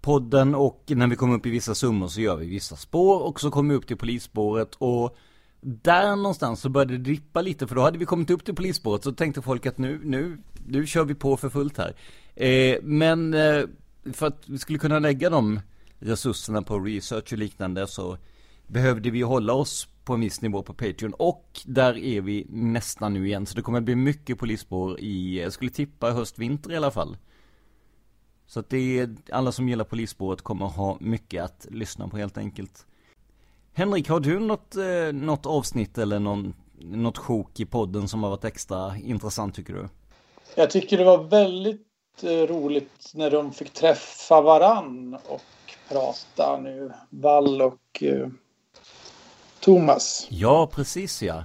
podden 0.01 0.55
och 0.55 0.83
när 0.87 1.07
vi 1.07 1.15
kommer 1.15 1.35
upp 1.35 1.45
i 1.45 1.49
vissa 1.49 1.75
summor 1.75 2.07
så 2.07 2.21
gör 2.21 2.35
vi 2.35 2.49
vissa 2.49 2.75
spår 2.75 3.21
och 3.21 3.39
så 3.39 3.51
kommer 3.51 3.73
vi 3.73 3.77
upp 3.77 3.87
till 3.87 3.97
polisspåret 3.97 4.75
och 4.77 5.17
där 5.61 6.15
någonstans 6.15 6.61
så 6.61 6.69
började 6.69 6.97
det 6.97 7.03
dippa 7.03 7.41
lite 7.41 7.67
för 7.67 7.75
då 7.75 7.81
hade 7.81 7.97
vi 7.97 8.05
kommit 8.05 8.29
upp 8.29 8.45
till 8.45 8.55
polisspåret 8.55 9.03
så 9.03 9.11
tänkte 9.11 9.41
folk 9.41 9.65
att 9.65 9.77
nu, 9.77 10.01
nu, 10.03 10.37
nu 10.69 10.87
kör 10.87 11.05
vi 11.05 11.15
på 11.15 11.37
för 11.37 11.49
fullt 11.49 11.77
här. 11.77 11.95
Eh, 12.35 12.77
men 12.83 13.33
eh, 13.33 13.63
för 14.13 14.27
att 14.27 14.49
vi 14.49 14.57
skulle 14.57 14.79
kunna 14.79 14.99
lägga 14.99 15.29
de 15.29 15.59
resurserna 15.99 16.61
på 16.61 16.79
research 16.79 17.33
och 17.33 17.39
liknande 17.39 17.87
så 17.87 18.17
behövde 18.67 19.09
vi 19.09 19.21
hålla 19.21 19.53
oss 19.53 19.87
på 20.03 20.13
en 20.13 20.21
viss 20.21 20.41
nivå 20.41 20.63
på 20.63 20.73
Patreon 20.73 21.13
och 21.13 21.61
där 21.65 21.97
är 21.97 22.21
vi 22.21 22.45
nästan 22.49 23.13
nu 23.13 23.27
igen 23.27 23.45
så 23.45 23.55
det 23.55 23.61
kommer 23.61 23.77
att 23.77 23.83
bli 23.83 23.95
mycket 23.95 24.39
polisspår 24.39 24.99
i, 24.99 25.41
jag 25.41 25.53
skulle 25.53 25.71
tippa 25.71 26.11
höst, 26.11 26.39
vinter 26.39 26.71
i 26.71 26.75
alla 26.75 26.91
fall. 26.91 27.17
Så 28.47 28.59
att 28.59 28.69
det 28.69 28.99
är, 28.99 29.15
alla 29.31 29.51
som 29.51 29.69
gillar 29.69 29.85
polisspåret 29.85 30.41
kommer 30.41 30.65
ha 30.65 30.97
mycket 31.01 31.43
att 31.43 31.67
lyssna 31.69 32.07
på 32.07 32.17
helt 32.17 32.37
enkelt. 32.37 32.85
Henrik, 33.73 34.09
har 34.09 34.19
du 34.19 34.39
något, 34.39 34.75
eh, 34.75 35.13
något 35.13 35.45
avsnitt 35.45 35.97
eller 35.97 36.19
någon, 36.19 36.53
något 36.79 37.17
sjok 37.17 37.59
i 37.59 37.65
podden 37.65 38.07
som 38.07 38.23
har 38.23 38.29
varit 38.29 38.45
extra 38.45 38.97
intressant 38.97 39.55
tycker 39.55 39.73
du? 39.73 39.87
Jag 40.55 40.69
tycker 40.69 40.97
det 40.97 41.03
var 41.03 41.23
väldigt 41.23 41.87
eh, 42.23 42.29
roligt 42.29 43.11
när 43.13 43.31
de 43.31 43.53
fick 43.53 43.73
träffa 43.73 44.41
varann 44.41 45.17
och 45.27 45.41
prata 45.89 46.57
nu, 46.57 46.91
Wall 47.09 47.61
och 47.61 48.03
eh, 48.03 48.27
Thomas. 49.59 50.27
Ja, 50.29 50.69
precis 50.73 51.21
ja. 51.21 51.43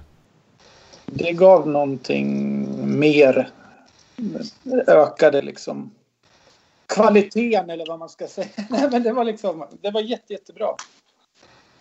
Det 1.05 1.31
gav 1.31 1.67
någonting 1.67 2.67
mer. 2.99 3.49
Ökade 4.87 5.41
liksom 5.41 5.91
kvaliteten 6.85 7.69
eller 7.69 7.85
vad 7.87 7.99
man 7.99 8.09
ska 8.09 8.27
säga. 8.27 8.47
Nej, 8.69 8.89
men 8.91 9.03
det 9.03 9.13
var 9.13 9.23
liksom, 9.23 9.65
det 9.81 9.91
var 9.91 10.01
jätte, 10.01 10.33
jättebra. 10.33 10.75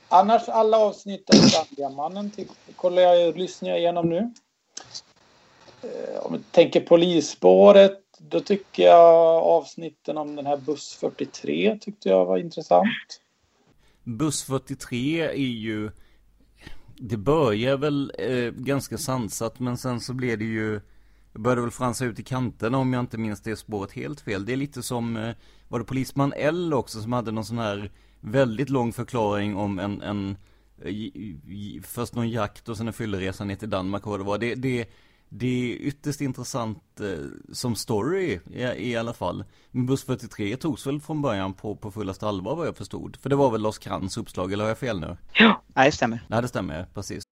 Annars 0.09 0.49
alla 0.49 0.79
avsnitt 0.79 1.31
av 1.31 1.35
Skandiamannen 1.35 2.33
kollar 2.77 3.03
jag, 3.03 3.37
lyssnar 3.37 3.71
jag 3.71 3.79
igenom 3.79 4.09
nu. 4.09 4.33
Eh, 5.85 6.27
om 6.27 6.33
vi 6.33 6.39
tänker 6.51 6.81
polisspåret, 6.81 8.01
då 8.19 8.41
tycker 8.41 8.83
jag 8.83 9.43
avsnitten 9.43 10.19
om 10.19 10.37
den 10.37 10.47
här 10.47 10.57
buss 10.57 10.95
43 11.01 11.79
tyckte 11.81 12.09
jag 12.09 12.25
var 12.25 12.39
intressant. 12.39 13.21
Buss 14.05 14.43
43 14.43 15.21
är 15.21 15.35
ju, 15.35 15.91
det 16.97 17.17
börjar 17.17 17.77
väl 17.77 18.13
eh, 18.19 18.51
ganska 18.51 18.99
sansat 18.99 19.61
men 19.61 19.77
sen 19.77 20.01
så 20.01 20.15
blev 20.15 20.39
det 20.39 20.45
ju, 20.45 20.81
började 21.33 21.63
väl 21.63 21.71
fransa 21.71 22.05
ut 22.05 22.19
i 22.19 22.23
kanterna 22.23 22.79
om 22.79 22.93
jag 22.93 23.01
inte 23.01 23.19
minns 23.19 23.41
det 23.41 23.57
spåret 23.57 23.93
helt 23.93 24.21
fel. 24.21 24.47
Det 24.47 24.53
är 24.53 24.57
lite 24.57 24.83
som, 24.83 25.17
eh, 25.17 25.35
var 25.69 25.79
det 25.79 25.85
Polisman 25.85 26.33
L 26.37 26.75
också 26.75 27.01
som 27.01 27.13
hade 27.13 27.31
någon 27.31 27.45
sån 27.45 27.59
här 27.59 27.91
väldigt 28.21 28.71
lång 28.71 28.93
förklaring 28.93 29.57
om 29.57 29.79
en, 29.79 30.03
en 30.03 30.37
eh, 30.85 31.83
först 31.83 32.15
någon 32.15 32.31
jakt 32.31 32.69
och 32.69 32.77
sen 32.77 32.87
en 32.87 32.93
fylleresa 32.93 33.45
ner 33.45 33.57
till 33.57 33.71
Danmark 33.71 34.07
och 34.07 34.11
vad 34.11 34.21
det 34.21 34.25
var. 34.25 34.39
Det, 34.39 34.55
det, 34.55 34.89
det 35.29 35.73
är 35.73 35.77
ytterst 35.77 36.21
intressant 36.21 37.01
eh, 37.01 37.09
som 37.53 37.77
story 37.77 38.41
i, 38.51 38.63
i 38.63 38.97
alla 38.97 39.13
fall. 39.13 39.45
Men 39.71 39.87
Buss 39.87 40.05
43 40.05 40.57
togs 40.57 40.87
väl 40.87 41.01
från 41.01 41.23
början 41.23 41.55
på, 41.55 41.77
på 41.77 41.91
fullaste 41.91 42.29
allvar 42.29 42.57
vad 42.57 42.67
jag 42.67 42.77
förstod. 42.77 43.17
För 43.17 43.31
det 43.31 43.37
var 43.37 43.51
väl 43.51 43.61
Lars 43.63 43.79
Krantz 43.79 44.17
uppslag, 44.17 44.53
eller 44.53 44.65
har 44.65 44.69
jag 44.69 44.79
fel 44.79 45.01
nu? 45.01 45.17
Ja, 45.33 45.63
det 45.75 45.93
stämmer. 45.93 46.27
Nej, 46.29 46.43
det 46.43 46.49
stämmer, 46.49 46.87
precis. 46.95 47.23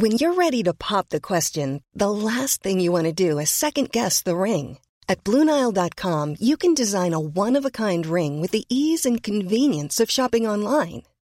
When 0.00 0.12
you're 0.12 0.34
ready 0.34 0.62
to 0.62 0.72
pop 0.72 1.08
the 1.08 1.20
question, 1.20 1.82
the 1.98 2.10
last 2.10 2.62
thing 2.62 2.80
you 2.80 2.92
want 2.92 3.16
to 3.16 3.30
do 3.30 3.40
is 3.40 3.50
second 3.50 3.90
guess 3.90 4.22
the 4.22 4.34
ring. 4.34 4.78
At 5.08 5.24
Bluenile.com, 5.24 6.36
you 6.40 6.56
can 6.56 6.74
design 6.74 7.12
a 7.12 7.18
one 7.18 7.56
of 7.58 7.64
a 7.64 7.70
kind 7.70 8.06
ring 8.06 8.40
with 8.40 8.52
the 8.52 8.64
ease 8.68 9.04
and 9.04 9.22
convenience 9.22 9.98
of 9.98 10.10
shopping 10.10 10.46
online. 10.46 11.02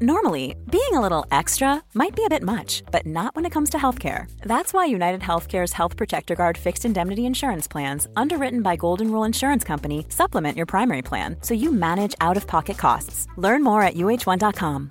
Normally, 0.00 0.56
being 0.72 0.92
a 0.94 1.00
little 1.00 1.24
extra 1.30 1.80
might 1.94 2.16
be 2.16 2.24
a 2.24 2.28
bit 2.28 2.42
much, 2.42 2.82
but 2.90 3.06
not 3.06 3.36
when 3.36 3.46
it 3.46 3.52
comes 3.52 3.70
to 3.70 3.78
healthcare. 3.78 4.26
That's 4.42 4.72
why 4.72 4.86
United 4.86 5.20
Healthcare's 5.20 5.72
Health 5.72 5.96
Protector 5.96 6.34
Guard 6.34 6.58
fixed 6.58 6.84
indemnity 6.84 7.26
insurance 7.26 7.68
plans, 7.68 8.08
underwritten 8.16 8.62
by 8.62 8.74
Golden 8.76 9.12
Rule 9.12 9.22
Insurance 9.26 9.62
Company, 9.62 10.04
supplement 10.08 10.56
your 10.56 10.66
primary 10.66 11.02
plan 11.02 11.36
so 11.42 11.54
you 11.54 11.70
manage 11.70 12.16
out 12.20 12.36
of 12.36 12.46
pocket 12.48 12.76
costs. 12.76 13.28
Learn 13.36 13.62
more 13.62 13.82
at 13.82 13.94
uh1.com. 13.94 14.90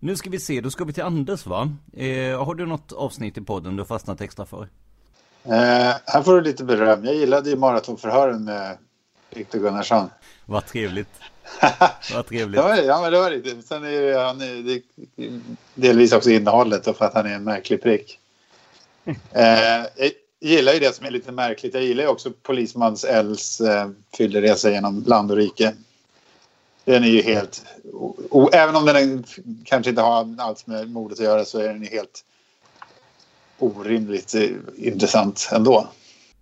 Nu 0.00 0.16
ska 0.16 0.30
vi 0.30 0.40
se, 0.40 0.60
då 0.60 0.70
ska 0.70 0.84
vi 0.84 0.92
till 0.92 1.02
Anders 1.02 1.46
va? 1.46 1.72
Eh, 1.92 2.44
har 2.44 2.54
du 2.54 2.66
något 2.66 2.92
avsnitt 2.92 3.38
i 3.38 3.40
podden 3.40 3.76
du 3.76 3.82
har 3.82 3.86
fastnat 3.86 4.20
extra 4.20 4.46
för? 4.46 4.68
Eh, 5.44 5.52
här 6.06 6.22
får 6.22 6.34
du 6.34 6.40
lite 6.40 6.64
beröm. 6.64 7.04
Jag 7.04 7.14
gillade 7.14 7.50
ju 7.50 7.56
maratonförhören 7.56 8.44
med 8.44 8.78
Viktor 9.34 9.58
Gunnarsson. 9.58 10.08
Vad 10.50 10.66
trevligt. 10.66 11.08
Vad 12.12 12.26
trevligt. 12.26 12.60
det 12.62 12.84
ja, 12.84 13.00
men 13.00 13.12
det 13.12 13.18
var 13.18 13.30
riktigt. 13.30 13.66
Sen 13.66 13.84
är 13.84 14.00
det, 14.00 14.20
han 14.20 14.40
är, 14.40 14.62
det, 14.62 14.82
delvis 15.74 16.12
också 16.12 16.30
innehållet 16.30 16.86
och 16.86 16.96
för 16.96 17.04
att 17.04 17.14
han 17.14 17.26
är 17.26 17.34
en 17.34 17.44
märklig 17.44 17.82
prick. 17.82 18.18
Eh, 19.32 19.86
jag 19.96 20.10
gillar 20.40 20.72
ju 20.72 20.78
det 20.78 20.94
som 20.94 21.06
är 21.06 21.10
lite 21.10 21.32
märkligt. 21.32 21.74
Jag 21.74 21.82
gillar 21.82 22.02
ju 22.02 22.08
också 22.08 22.30
Polismans 22.42 23.04
Els 23.04 23.60
eh, 23.60 23.90
fylleresa 24.16 24.70
genom 24.70 25.04
land 25.06 25.30
och 25.30 25.36
rike. 25.36 25.74
Den 26.84 27.04
är 27.04 27.08
ju 27.08 27.22
helt... 27.22 27.64
O, 28.30 28.50
även 28.52 28.76
om 28.76 28.86
den 28.86 29.24
kanske 29.64 29.90
inte 29.90 30.02
har 30.02 30.36
allt 30.38 30.66
med 30.66 30.90
mordet 30.90 31.18
att 31.18 31.24
göra 31.24 31.44
så 31.44 31.58
är 31.58 31.68
den 31.68 31.82
ju 31.82 31.88
helt 31.88 32.24
orimligt 33.58 34.34
eh, 34.34 34.50
intressant 34.76 35.48
ändå. 35.52 35.88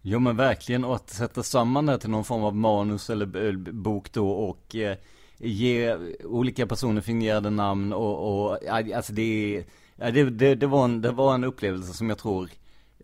Jo 0.08 0.18
men 0.18 0.36
verkligen 0.36 0.84
och 0.84 0.94
att 0.94 1.10
sätta 1.10 1.42
samman 1.42 1.86
det 1.86 1.98
till 1.98 2.10
någon 2.10 2.24
form 2.24 2.44
av 2.44 2.56
manus 2.56 3.10
eller 3.10 3.72
bok 3.72 4.12
då 4.12 4.30
och 4.30 4.76
eh, 4.76 4.96
ge 5.38 5.96
olika 6.24 6.66
personer 6.66 7.00
fingerade 7.00 7.50
namn 7.50 7.92
och, 7.92 8.46
och 8.46 8.68
alltså 8.68 9.12
det, 9.12 9.64
det, 9.96 10.30
det, 10.30 10.54
det, 10.54 10.66
var 10.66 10.84
en, 10.84 11.00
det 11.00 11.10
var 11.10 11.34
en 11.34 11.44
upplevelse 11.44 11.92
som 11.92 12.08
jag 12.08 12.18
tror 12.18 12.50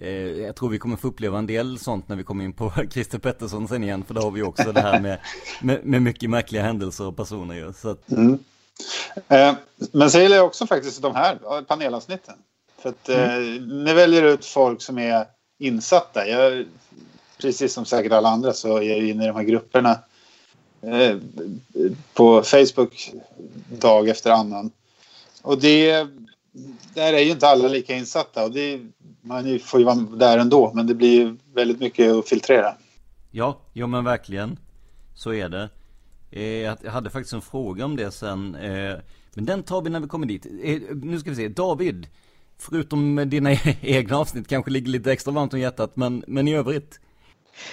eh, 0.00 0.11
jag 0.11 0.57
tror 0.57 0.68
vi 0.68 0.78
kommer 0.78 0.96
få 0.96 1.09
uppleva 1.09 1.38
en 1.38 1.46
del 1.46 1.78
sånt 1.78 2.09
när 2.09 2.16
vi 2.16 2.24
kommer 2.24 2.44
in 2.44 2.53
på 2.53 2.72
Christer 2.90 3.18
Pettersson 3.18 3.68
sen 3.68 3.84
igen 3.84 4.05
för 4.05 4.14
då 4.14 4.20
har 4.20 4.30
vi 4.30 4.42
också 4.42 4.72
det 4.72 4.80
här 4.80 5.00
med, 5.00 5.18
med, 5.62 5.84
med 5.84 6.03
mycket 6.03 6.30
märkliga 6.30 6.62
händelser 6.62 7.07
och 7.07 7.16
personer 7.16 7.55
ju. 7.55 7.72
Så 7.72 7.90
att... 7.90 8.11
mm. 8.11 8.38
eh, 9.28 9.55
men 9.92 10.11
så 10.11 10.18
gillar 10.18 10.36
jag 10.36 10.46
också 10.46 10.66
faktiskt 10.66 11.03
de 11.03 11.14
här 11.14 11.62
panelavsnitten. 11.62 12.34
För 12.78 12.88
att 12.88 13.09
eh, 13.09 13.34
mm. 13.34 13.84
ni 13.84 13.94
väljer 13.94 14.22
ut 14.22 14.44
folk 14.44 14.82
som 14.82 14.98
är 14.98 15.26
insatta. 15.63 16.29
Jag, 16.29 16.67
precis 17.41 17.73
som 17.73 17.85
säkert 17.85 18.13
alla 18.13 18.29
andra 18.29 18.53
så 18.53 18.77
är 18.77 18.83
jag 18.83 18.99
inne 18.99 19.25
i 19.25 19.27
de 19.27 19.37
här 19.37 19.43
grupperna 19.43 19.99
eh, 20.81 21.17
på 22.15 22.43
Facebook 22.43 23.13
dag 23.69 24.09
efter 24.09 24.31
annan. 24.31 24.71
Och 25.43 25.61
det, 25.61 26.07
där 26.95 27.13
är 27.13 27.21
ju 27.21 27.31
inte 27.31 27.49
alla 27.49 27.69
lika 27.69 27.95
insatta 27.95 28.45
och 28.45 28.53
det, 28.53 28.81
man 29.21 29.59
får 29.59 29.81
ju 29.81 29.87
vara 29.87 29.95
där 29.95 30.39
ändå 30.39 30.73
men 30.75 30.87
det 30.87 30.95
blir 30.95 31.21
ju 31.21 31.37
väldigt 31.55 31.81
mycket 31.81 32.13
att 32.13 32.29
filtrera. 32.29 32.75
Ja, 33.31 33.59
jo 33.73 33.87
men 33.87 34.05
verkligen. 34.05 34.59
Så 35.15 35.33
är 35.33 35.49
det. 35.49 35.69
Eh, 36.31 36.43
jag 36.45 36.91
hade 36.91 37.11
faktiskt 37.11 37.33
en 37.33 37.43
fråga 37.43 37.85
om 37.85 37.97
det 37.97 38.11
sen. 38.11 38.55
Eh, 38.55 38.97
men 39.35 39.45
den 39.45 39.63
tar 39.63 39.83
vi 39.83 39.91
när 39.91 40.01
vi 40.01 40.09
kommer 40.09 40.27
dit. 40.27 40.47
Eh, 40.47 40.81
nu 41.03 41.21
ska 41.21 41.31
vi 41.31 41.37
se, 41.37 41.49
David 41.49 42.07
förutom 42.63 43.31
dina 43.31 43.53
egna 43.81 44.17
avsnitt 44.17 44.49
kanske 44.49 44.71
ligger 44.71 44.89
lite 44.89 45.13
extra 45.13 45.33
varmt 45.33 45.55
om 45.55 45.61
hjärtat, 45.61 45.97
men, 45.97 46.25
men 46.27 46.49
i 46.49 46.55
övrigt? 46.55 47.01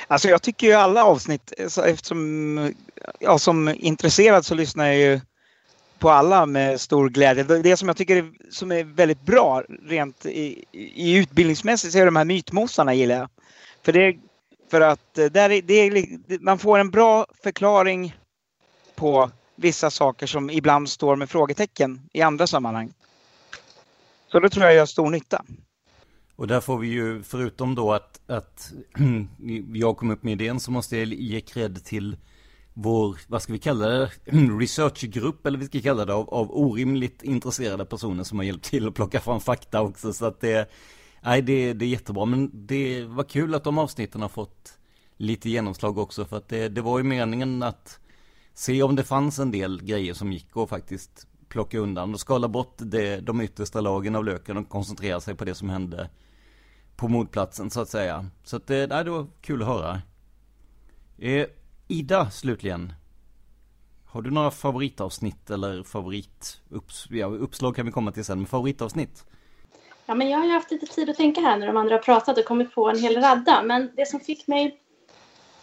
Alltså 0.07 0.27
jag 0.27 0.41
tycker 0.41 0.67
ju 0.67 0.73
alla 0.73 1.03
avsnitt, 1.03 1.53
eftersom 1.85 2.73
jag 3.19 3.41
som 3.41 3.75
intresserad 3.77 4.45
så 4.45 4.55
lyssnar 4.55 4.85
jag 4.85 4.97
ju 4.97 5.19
på 5.99 6.09
alla 6.09 6.45
med 6.45 6.81
stor 6.81 7.09
glädje. 7.09 7.43
Det 7.43 7.77
som 7.77 7.87
jag 7.87 7.97
tycker 7.97 8.15
är, 8.15 8.31
som 8.49 8.71
är 8.71 8.83
väldigt 8.83 9.21
bra 9.21 9.63
rent 9.83 10.25
i, 10.25 10.65
i 10.71 11.17
utbildningsmässigt 11.17 11.93
så 11.93 11.99
är 11.99 12.05
de 12.05 12.15
här 12.15 12.25
mytmosarna 12.25 12.93
gillar 12.93 13.15
jag. 13.15 13.29
För, 13.83 13.93
det, 13.93 14.15
för 14.71 14.81
att 14.81 15.17
eh, 15.17 15.25
där 15.25 15.49
är, 15.49 15.61
det 15.61 15.73
är, 15.73 16.39
man 16.39 16.59
får 16.59 16.79
en 16.79 16.91
bra 16.91 17.25
förklaring 17.43 18.15
på 18.95 19.31
vissa 19.55 19.89
saker 19.89 20.27
som 20.27 20.49
ibland 20.49 20.89
står 20.89 21.15
med 21.15 21.29
frågetecken 21.29 22.01
i 22.13 22.21
andra 22.21 22.47
sammanhang. 22.47 22.93
Så 24.31 24.39
det 24.39 24.49
tror 24.49 24.65
jag 24.65 24.75
gör 24.75 24.85
stor 24.85 25.09
nytta. 25.09 25.45
Och 26.35 26.47
där 26.47 26.61
får 26.61 26.77
vi 26.77 26.87
ju, 26.87 27.23
förutom 27.23 27.75
då 27.75 27.93
att, 27.93 28.21
att 28.27 28.73
jag 29.73 29.97
kom 29.97 30.11
upp 30.11 30.23
med 30.23 30.41
idén 30.41 30.59
så 30.59 30.71
måste 30.71 30.97
jag 30.97 31.07
ge 31.07 31.41
cred 31.41 31.85
till 31.85 32.17
vår, 32.73 33.17
vad 33.27 33.41
ska 33.41 33.53
vi 33.53 33.59
kalla 33.59 33.87
det, 33.87 34.11
researchgrupp 34.59 35.45
eller 35.45 35.59
vi 35.59 35.65
ska 35.65 35.81
kalla 35.81 36.05
det, 36.05 36.13
av, 36.13 36.29
av 36.29 36.51
orimligt 36.51 37.23
intresserade 37.23 37.85
personer 37.85 38.23
som 38.23 38.37
har 38.37 38.45
hjälpt 38.45 38.65
till 38.65 38.87
att 38.87 38.95
plocka 38.95 39.19
fram 39.19 39.39
fakta 39.39 39.81
också. 39.81 40.13
Så 40.13 40.25
att 40.25 40.41
det, 40.41 40.69
nej 41.23 41.41
det, 41.41 41.73
det 41.73 41.85
är 41.85 41.89
jättebra. 41.89 42.25
Men 42.25 42.51
det 42.53 43.05
var 43.05 43.23
kul 43.23 43.55
att 43.55 43.63
de 43.63 43.77
avsnitten 43.77 44.21
har 44.21 44.29
fått 44.29 44.77
lite 45.17 45.49
genomslag 45.49 45.97
också. 45.97 46.25
För 46.25 46.37
att 46.37 46.47
det, 46.47 46.69
det 46.69 46.81
var 46.81 46.97
ju 46.97 47.03
meningen 47.03 47.63
att 47.63 47.99
se 48.53 48.83
om 48.83 48.95
det 48.95 49.03
fanns 49.03 49.39
en 49.39 49.51
del 49.51 49.83
grejer 49.83 50.13
som 50.13 50.31
gick 50.33 50.57
att 50.57 50.69
faktiskt 50.69 51.28
plocka 51.49 51.79
undan 51.79 52.13
och 52.13 52.19
skala 52.19 52.47
bort 52.47 52.75
det, 52.77 53.19
de 53.19 53.41
yttersta 53.41 53.81
lagen 53.81 54.15
av 54.15 54.25
löken 54.25 54.57
och 54.57 54.69
koncentrera 54.69 55.19
sig 55.19 55.35
på 55.35 55.45
det 55.45 55.55
som 55.55 55.69
hände 55.69 56.09
på 56.95 57.07
mordplatsen 57.07 57.69
så 57.69 57.81
att 57.81 57.89
säga. 57.89 58.25
Så 58.43 58.55
att 58.55 58.67
det, 58.67 58.87
nej, 58.87 59.03
det 59.03 59.09
var 59.09 59.27
kul 59.41 59.61
att 59.61 59.67
höra. 59.67 60.01
Eh, 61.17 61.47
Ida 61.87 62.31
slutligen. 62.31 62.93
Har 64.05 64.21
du 64.21 64.31
några 64.31 64.51
favoritavsnitt 64.51 65.49
eller 65.49 65.83
favorituppslag 65.83 67.19
ja, 67.19 67.27
uppslag 67.27 67.75
kan 67.75 67.85
vi 67.85 67.91
komma 67.91 68.11
till 68.11 68.25
sen, 68.25 68.37
men 68.37 68.47
favoritavsnitt? 68.47 69.25
Ja, 70.05 70.15
men 70.15 70.29
jag 70.29 70.37
har 70.37 70.45
ju 70.45 70.51
haft 70.51 70.71
lite 70.71 70.85
tid 70.85 71.09
att 71.09 71.17
tänka 71.17 71.41
här 71.41 71.57
när 71.57 71.67
de 71.67 71.77
andra 71.77 71.95
har 71.95 72.01
pratat 72.01 72.37
och 72.37 72.45
kommit 72.45 72.75
på 72.75 72.89
en 72.89 72.99
hel 72.99 73.15
radda. 73.21 73.63
Men 73.63 73.91
det 73.95 74.07
som 74.07 74.19
fick 74.19 74.47
mig 74.47 74.79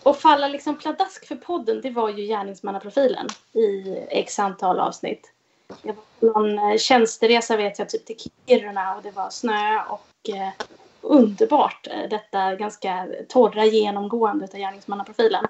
att 0.02 0.16
falla 0.16 0.48
liksom 0.48 0.78
pladask 0.78 1.28
för 1.28 1.36
podden, 1.36 1.80
det 1.80 1.90
var 1.90 2.10
ju 2.10 2.26
gärningsmannaprofilen 2.26 3.26
i 3.52 3.96
x 4.10 4.38
antal 4.38 4.80
avsnitt. 4.80 5.32
Jag 5.82 5.94
var 5.94 6.02
på 6.20 6.26
någon 6.26 6.58
eh, 6.58 6.76
tjänsteresa 6.76 7.56
vet 7.56 7.78
jag, 7.78 7.88
typ 7.88 8.06
till 8.06 8.16
Kiruna 8.46 8.96
och 8.96 9.02
det 9.02 9.10
var 9.10 9.30
snö 9.30 9.80
och 9.88 10.30
eh, 10.30 10.48
underbart 11.00 11.86
eh, 11.90 12.08
detta 12.10 12.54
ganska 12.54 13.08
torra 13.28 13.64
genomgående 13.64 14.44
av 14.44 14.58
gärningsmannaprofilen. 14.58 15.44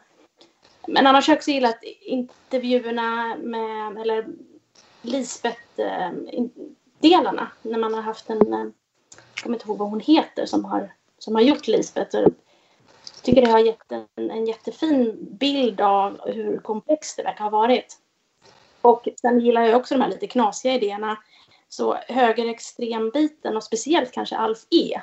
Men 0.88 1.06
annars 1.06 1.26
har 1.26 1.32
jag 1.32 1.38
också 1.38 1.50
gillat 1.50 1.78
intervjuerna 2.00 3.36
med, 3.36 3.98
eller 3.98 4.26
Lisbeth-delarna 5.02 7.42
eh, 7.42 7.70
när 7.70 7.78
man 7.78 7.94
har 7.94 8.02
haft 8.02 8.30
en, 8.30 8.52
eh, 8.52 8.66
jag 9.34 9.42
kommer 9.42 9.56
inte 9.56 9.68
ihåg 9.68 9.78
vad 9.78 9.90
hon 9.90 10.00
heter 10.00 10.46
som 10.46 10.64
har, 10.64 10.92
som 11.18 11.34
har 11.34 11.42
gjort 11.42 11.66
Lisbeth. 11.66 12.16
Jag 12.16 12.32
tycker 13.22 13.42
det 13.42 13.50
har 13.50 13.58
gett 13.58 13.92
en, 13.92 14.30
en 14.30 14.46
jättefin 14.46 15.16
bild 15.20 15.80
av 15.80 16.20
hur 16.26 16.58
komplext 16.58 17.16
det 17.16 17.22
verkar 17.22 17.44
ha 17.44 17.50
varit. 17.50 17.98
Och 18.86 19.08
sen 19.20 19.40
gillar 19.40 19.62
jag 19.62 19.76
också 19.76 19.94
de 19.94 20.00
här 20.00 20.10
lite 20.10 20.26
knasiga 20.26 20.74
idéerna. 20.74 21.16
Så 21.68 21.96
högerextrembiten 22.08 23.56
och 23.56 23.64
speciellt 23.64 24.12
kanske 24.12 24.36
Alf 24.36 24.58
E. 24.70 25.00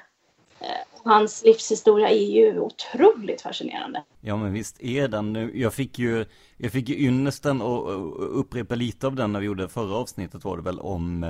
Eh, 0.60 0.68
hans 1.04 1.44
livshistoria 1.46 2.10
är 2.10 2.32
ju 2.32 2.60
otroligt 2.60 3.42
fascinerande. 3.42 4.04
Ja 4.22 4.38
men 4.38 4.54
visst 4.54 4.82
är 4.84 5.08
den. 5.08 5.52
Jag 5.54 5.74
fick 5.74 6.00
ju, 6.00 6.26
jag 6.58 6.72
fick 6.72 6.90
ju 6.90 7.08
ynnesten 7.08 7.62
att 7.62 7.86
upprepa 8.18 8.76
lite 8.76 9.08
av 9.08 9.16
den 9.16 9.32
när 9.32 9.40
vi 9.40 9.46
gjorde 9.46 9.68
förra 9.68 9.96
avsnittet 9.96 10.44
var 10.44 10.58
det 10.58 10.64
väl 10.64 10.80
om, 10.80 11.24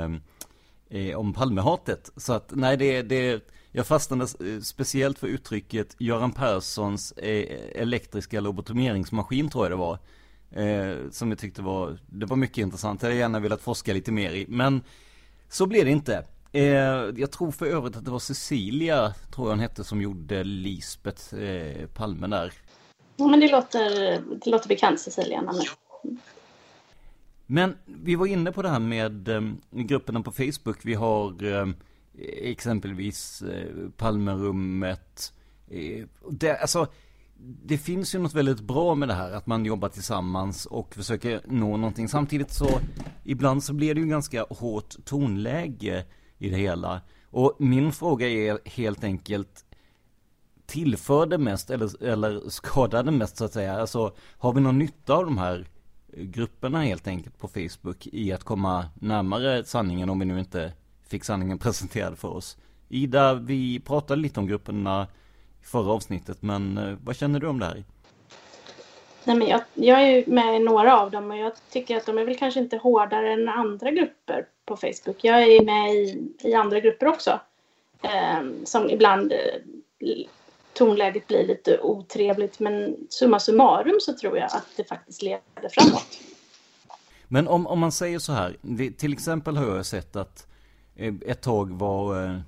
eh, 0.89 0.99
eh 0.99 1.20
om 1.20 1.34
Palmehatet. 1.34 2.12
Så 2.18 2.34
att 2.34 2.51
nej 2.56 2.78
det, 2.78 3.01
det 3.01 3.41
jag 3.72 3.88
fastnade 3.88 4.24
eh, 4.24 4.60
speciellt 4.62 5.20
för 5.20 5.28
uttrycket 5.28 5.95
Göran 5.99 6.32
Perssons 6.32 7.12
eh, 7.12 7.82
elektriska 7.82 8.39
lobotomeringsmaskin 8.39 9.49
tror 9.49 9.66
jag 9.66 9.72
det 9.72 9.76
var. 9.76 9.99
Eh, 10.54 11.10
som 11.12 11.30
jag 11.30 11.39
tyckte 11.39 11.62
var, 11.62 11.99
det 12.08 12.26
var 12.26 12.38
mycket 12.38 12.58
intressant. 12.58 13.01
Jag 13.01 13.10
hade 13.10 13.20
gärna 13.20 13.39
velat 13.39 13.62
forska 13.62 13.93
lite 13.93 14.12
mer 14.12 14.32
i. 14.32 14.45
Men 14.49 14.82
så 15.49 15.66
blev 15.66 15.86
det 15.86 15.91
inte. 15.91 16.26
Eh, 16.51 16.64
jag 17.16 17.32
tror 17.32 17.51
för 17.51 17.66
övrigt 17.66 17.95
att 17.95 18.06
det 18.06 18.12
var 18.12 18.20
Cecilia, 18.20 19.14
tror 19.36 19.47
jag 19.47 19.51
hon 19.51 19.60
hette, 19.60 19.84
som 19.84 20.01
gjorde 20.01 20.43
Lisbeth 20.43 21.36
eh, 21.36 21.88
Palme 21.88 22.28
där. 22.28 22.54
Ja, 23.16 23.28
men 23.28 23.39
det 23.39 23.51
låter, 23.51 23.89
det 24.43 24.49
låter 24.49 24.68
bekant, 24.68 24.99
Cecilia. 24.99 25.41
Namnet. 25.41 25.66
Men 27.45 27.78
vi 27.86 28.16
var 28.16 28.26
inne 28.26 28.51
på 28.51 28.62
det 28.62 28.70
här 28.70 28.80
med 28.80 29.30
eh, 29.30 29.41
grupperna 29.72 30.22
på 30.22 30.32
Facebook. 30.32 30.78
Vi 30.82 30.93
har 30.93 31.43
eh, 31.43 31.68
exempelvis 32.41 33.41
eh, 33.41 33.89
Palmerummet. 33.97 35.34
Eh, 35.70 36.06
det, 36.30 36.58
alltså, 36.58 36.88
det 37.46 37.78
finns 37.78 38.16
ju 38.16 38.20
något 38.20 38.34
väldigt 38.34 38.62
bra 38.62 38.96
med 38.96 39.08
det 39.08 39.14
här, 39.14 39.32
att 39.32 39.48
man 39.48 39.66
jobbar 39.66 39.89
tillsammans 39.89 40.66
och 40.66 40.96
försöker 40.96 41.41
nå 41.46 41.78
någonting. 41.78 42.08
Samtidigt 42.08 42.52
så, 42.52 42.80
ibland 43.24 43.64
så 43.64 43.74
blir 43.74 43.96
det 43.96 44.02
ju 44.02 44.08
ganska 44.08 44.46
hårt 44.50 45.06
tonläge 45.06 46.06
i 46.38 46.50
det 46.50 46.58
hela. 46.58 47.02
Och 47.30 47.56
min 47.60 47.91
fråga 47.91 48.30
är 48.30 48.60
helt 48.66 49.04
enkelt, 49.04 49.66
tillför 50.66 51.26
det 51.26 51.38
mest 51.38 51.70
eller, 51.70 52.04
eller 52.04 52.50
skadar 52.50 53.04
det 53.04 53.12
mest 53.12 53.38
så 53.38 53.46
att 53.46 53.54
säga? 53.54 53.80
Alltså, 53.80 54.16
har 54.38 54.54
vi 54.54 54.62
någon 54.62 54.80
nytta 54.80 55.14
av 55.14 55.26
de 55.26 55.38
här 55.38 55.68
grupperna 56.18 56.84
helt 56.84 57.08
enkelt 57.08 57.38
på 57.38 57.48
Facebook 57.48 58.08
i 58.08 58.32
att 58.32 58.44
komma 58.44 58.86
närmare 58.96 59.64
sanningen 59.64 60.10
om 60.10 60.20
vi 60.20 60.26
nu 60.26 60.39
inte 60.39 60.74
fick 61.08 61.24
sanningen 61.24 61.58
presenterad 61.60 62.18
för 62.18 62.28
oss? 62.28 62.58
Ida, 62.89 63.34
vi 63.34 63.80
pratade 63.80 64.22
lite 64.22 64.39
om 64.39 64.48
grupperna 64.48 65.08
förra 65.64 65.91
avsnittet, 65.91 66.41
men 66.41 66.78
eh, 66.78 66.97
vad 67.03 67.16
känner 67.16 67.39
du 67.39 67.47
om 67.47 67.59
det 67.59 67.66
här? 67.66 67.84
Nej, 69.24 69.36
men 69.36 69.47
jag, 69.47 69.61
jag 69.74 70.03
är 70.03 70.26
med 70.28 70.55
i 70.55 70.59
några 70.59 70.99
av 70.99 71.11
dem 71.11 71.32
och 71.32 71.38
jag 71.38 71.51
tycker 71.70 71.97
att 71.97 72.05
de 72.05 72.18
är 72.18 72.26
väl 72.26 72.38
kanske 72.38 72.59
inte 72.59 72.78
hårdare 72.78 73.34
än 73.34 73.49
andra 73.49 73.91
grupper 73.91 74.45
på 74.66 74.78
Facebook. 74.78 75.18
Jag 75.24 75.43
är 75.43 75.66
med 75.66 75.95
i, 75.95 76.32
i 76.39 76.53
andra 76.53 76.80
grupper 76.80 77.07
också. 77.07 77.39
Eh, 78.01 78.41
som 78.64 78.89
ibland 78.89 79.32
eh, 79.32 80.26
tonläget 80.74 81.28
blir 81.28 81.47
lite 81.47 81.80
otrevligt 81.80 82.59
men 82.59 82.95
summa 83.09 83.39
summarum 83.39 83.97
så 84.01 84.14
tror 84.14 84.38
jag 84.38 84.45
att 84.45 84.68
det 84.78 84.84
faktiskt 84.84 85.22
leder 85.22 85.70
framåt. 85.72 86.20
Men 87.28 87.47
om, 87.47 87.68
om 87.68 87.80
man 87.80 87.91
säger 87.91 88.20
så 88.20 88.32
här, 88.32 88.57
till 88.97 89.14
exempel 89.14 89.57
har 89.57 89.76
jag 89.76 89.86
sett 89.86 90.16
att 90.16 90.47
eh, 90.95 91.14
ett 91.26 91.41
tag 91.41 91.72
var 91.72 92.26
Eh, 92.26 92.39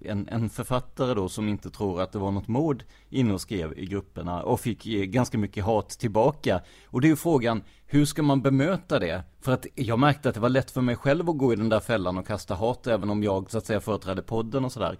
en, 0.00 0.28
en 0.28 0.50
författare 0.50 1.14
då 1.14 1.28
som 1.28 1.48
inte 1.48 1.70
tror 1.70 2.00
att 2.00 2.12
det 2.12 2.18
var 2.18 2.30
något 2.30 2.48
mord 2.48 2.84
inne 3.08 3.34
och 3.34 3.40
skrev 3.40 3.78
i 3.78 3.86
grupperna 3.86 4.42
och 4.42 4.60
fick 4.60 4.84
ganska 4.84 5.38
mycket 5.38 5.64
hat 5.64 5.88
tillbaka. 5.88 6.60
Och 6.86 7.00
det 7.00 7.06
är 7.06 7.10
ju 7.10 7.16
frågan, 7.16 7.62
hur 7.86 8.04
ska 8.04 8.22
man 8.22 8.42
bemöta 8.42 8.98
det? 8.98 9.22
För 9.40 9.52
att 9.52 9.66
jag 9.74 9.98
märkte 9.98 10.28
att 10.28 10.34
det 10.34 10.40
var 10.40 10.48
lätt 10.48 10.70
för 10.70 10.80
mig 10.80 10.96
själv 10.96 11.30
att 11.30 11.38
gå 11.38 11.52
i 11.52 11.56
den 11.56 11.68
där 11.68 11.80
fällan 11.80 12.18
och 12.18 12.26
kasta 12.26 12.54
hat 12.54 12.86
även 12.86 13.10
om 13.10 13.22
jag 13.22 13.50
så 13.50 13.58
att 13.58 13.66
säga 13.66 13.80
företrädde 13.80 14.22
podden 14.22 14.64
och 14.64 14.72
sådär. 14.72 14.98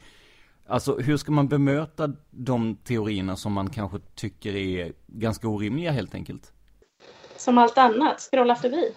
Alltså 0.69 0.99
hur 0.99 1.17
ska 1.17 1.33
man 1.33 1.49
bemöta 1.49 2.13
de 2.31 2.77
teorierna 2.77 3.37
som 3.37 3.53
man 3.53 3.71
kanske 3.71 3.99
tycker 4.15 4.57
är 4.57 4.93
ganska 5.07 5.49
orimliga 5.49 5.91
helt 5.91 6.15
enkelt? 6.15 6.53
Som 7.37 7.59
allt 7.59 7.79
annat, 7.79 8.21
scrolla 8.31 8.57
förbi. 8.57 8.93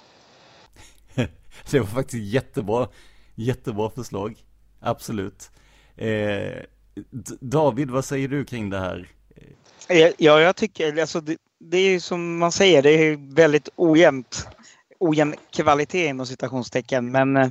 det 1.72 1.80
var 1.80 1.88
faktiskt 1.88 2.34
jättebra, 2.34 2.88
jättebra 3.36 3.90
förslag. 3.90 4.44
Absolut. 4.80 5.52
Eh, 5.96 6.64
David, 7.40 7.90
vad 7.92 8.06
säger 8.06 8.28
du 8.28 8.46
kring 8.46 8.70
det 8.70 8.80
här? 8.80 9.08
Ja, 10.18 10.42
jag 10.42 10.56
tycker 10.56 11.02
alltså 11.02 11.22
det, 11.22 11.38
det 11.60 11.78
är 11.78 12.00
som 12.00 12.38
man 12.38 12.52
säger, 12.52 12.82
det 12.82 12.90
är 12.92 13.36
väldigt 13.36 13.70
ojämnt. 13.76 14.48
Ojämn 15.00 15.36
kvalitet 15.52 16.08
inom 16.08 16.26
citationstecken, 16.26 17.12
men 17.12 17.38
eh, 17.38 17.48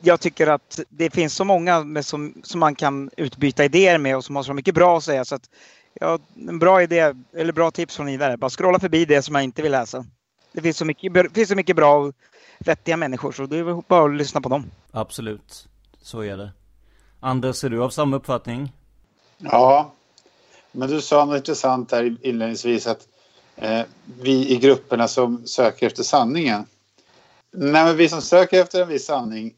jag 0.00 0.20
tycker 0.20 0.46
att 0.46 0.80
det 0.88 1.10
finns 1.10 1.34
så 1.34 1.44
många 1.44 1.84
med 1.84 2.06
som, 2.06 2.34
som 2.42 2.60
man 2.60 2.74
kan 2.74 3.10
utbyta 3.16 3.64
idéer 3.64 3.98
med 3.98 4.16
och 4.16 4.24
som 4.24 4.36
har 4.36 4.42
så 4.42 4.54
mycket 4.54 4.74
bra 4.74 4.96
att 4.96 5.04
säga. 5.04 5.24
Så 5.24 5.34
att, 5.34 5.50
ja, 5.94 6.18
en 6.48 6.58
bra 6.58 6.82
idé, 6.82 7.14
eller 7.36 7.52
bra 7.52 7.70
tips 7.70 7.96
från 7.96 8.08
Ida 8.08 8.36
bara 8.36 8.50
scrolla 8.50 8.78
förbi 8.78 9.04
det 9.04 9.22
som 9.22 9.32
man 9.32 9.42
inte 9.42 9.62
vill 9.62 9.72
läsa. 9.72 10.06
Det 10.52 10.62
finns 10.62 10.76
så 10.76 10.84
mycket, 10.84 11.34
finns 11.34 11.48
så 11.48 11.56
mycket 11.56 11.76
bra 11.76 11.96
och 11.96 12.14
vettiga 12.58 12.96
människor 12.96 13.32
så 13.32 13.46
det 13.46 13.58
är 13.58 13.82
bara 13.88 14.04
att 14.04 14.16
lyssna 14.16 14.40
på 14.40 14.48
dem. 14.48 14.70
Absolut, 14.90 15.68
så 16.06 16.20
är 16.20 16.36
det. 16.36 16.50
Anders, 17.20 17.64
är 17.64 17.68
du 17.68 17.82
av 17.82 17.90
samma 17.90 18.16
uppfattning? 18.16 18.72
Ja, 19.38 19.92
men 20.72 20.90
du 20.90 21.00
sa 21.00 21.24
något 21.24 21.36
intressant 21.36 21.88
där 21.88 22.16
inledningsvis 22.22 22.86
att 22.86 23.08
eh, 23.56 23.82
vi 24.20 24.50
i 24.50 24.56
grupperna 24.56 25.08
som 25.08 25.46
söker 25.46 25.86
efter 25.86 26.02
sanningen. 26.02 26.66
Nej, 27.50 27.84
men 27.84 27.96
vi 27.96 28.08
som 28.08 28.22
söker 28.22 28.60
efter 28.60 28.82
en 28.82 28.88
viss 28.88 29.06
sanning 29.06 29.54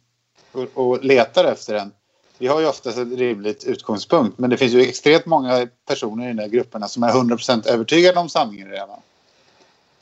och, 0.53 0.66
och 0.74 1.05
letar 1.05 1.44
efter 1.44 1.74
den, 1.74 1.92
vi 2.38 2.46
har 2.46 2.61
ju 2.61 2.66
oftast 2.66 2.99
ett 2.99 3.18
rimligt 3.18 3.64
utgångspunkt 3.64 4.38
men 4.38 4.51
det 4.51 4.57
finns 4.57 4.72
ju 4.72 4.80
extremt 4.80 5.26
många 5.26 5.68
personer 5.86 6.24
i 6.24 6.28
de 6.28 6.36
där 6.36 6.49
grupperna 6.49 6.88
som 6.88 7.03
är 7.03 7.09
100% 7.09 7.68
övertygade 7.68 8.20
om 8.20 8.28
sanningen 8.28 8.70
redan. 8.70 9.01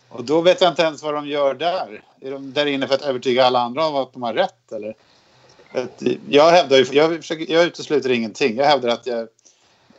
Och 0.09 0.24
då 0.24 0.40
vet 0.40 0.61
jag 0.61 0.70
inte 0.72 0.82
ens 0.82 1.03
vad 1.03 1.14
de 1.14 1.28
gör 1.28 1.55
där. 1.55 2.03
Är 2.20 2.30
de 2.30 2.53
där 2.53 2.66
inne 2.66 2.86
för 2.86 2.94
att 2.94 3.03
övertyga 3.03 3.47
alla 3.47 3.61
andra 3.61 3.86
om 3.86 3.97
att 3.97 4.12
de 4.12 4.22
har 4.22 4.34
rätt 4.34 4.72
eller? 4.72 4.94
Eh, 5.72 5.84
jag 6.28 6.50
hävdar 6.50 6.76
ju, 6.76 6.84
jag, 6.92 7.16
försöker, 7.16 7.52
jag 7.52 7.64
utesluter 7.64 8.10
ingenting. 8.10 8.56
Jag 8.56 8.66
hävdar 8.66 8.88
att 8.88 9.06
jag, 9.06 9.28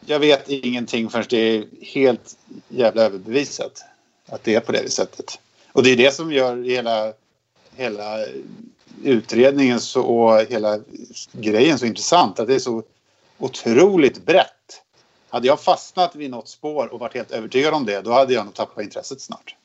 jag 0.05 0.19
vet 0.19 0.49
ingenting 0.49 1.09
förrän 1.09 1.25
det 1.29 1.37
är 1.37 1.65
helt 1.81 2.37
jävla 2.69 3.01
överbevisat. 3.01 3.83
Att 4.25 4.43
det 4.43 4.55
är 4.55 4.59
på 4.59 4.71
det 4.71 4.91
sättet. 4.91 5.39
Och 5.71 5.83
det 5.83 5.89
är 5.89 5.97
det 5.97 6.13
som 6.13 6.31
gör 6.31 6.63
hela, 6.63 7.13
hela 7.75 8.25
utredningen 9.03 9.79
så, 9.79 10.01
och 10.01 10.41
hela 10.41 10.79
grejen 11.31 11.79
så 11.79 11.85
intressant. 11.85 12.39
Att 12.39 12.47
det 12.47 12.55
är 12.55 12.59
så 12.59 12.83
otroligt 13.37 14.25
brett. 14.25 14.83
Hade 15.29 15.47
jag 15.47 15.59
fastnat 15.59 16.15
vid 16.15 16.29
något 16.29 16.49
spår 16.49 16.93
och 16.93 16.99
varit 16.99 17.13
helt 17.13 17.31
övertygad 17.31 17.73
om 17.73 17.85
det, 17.85 18.01
då 18.01 18.11
hade 18.11 18.33
jag 18.33 18.45
nog 18.45 18.53
tappat 18.53 18.83
intresset 18.83 19.21
snart. 19.21 19.55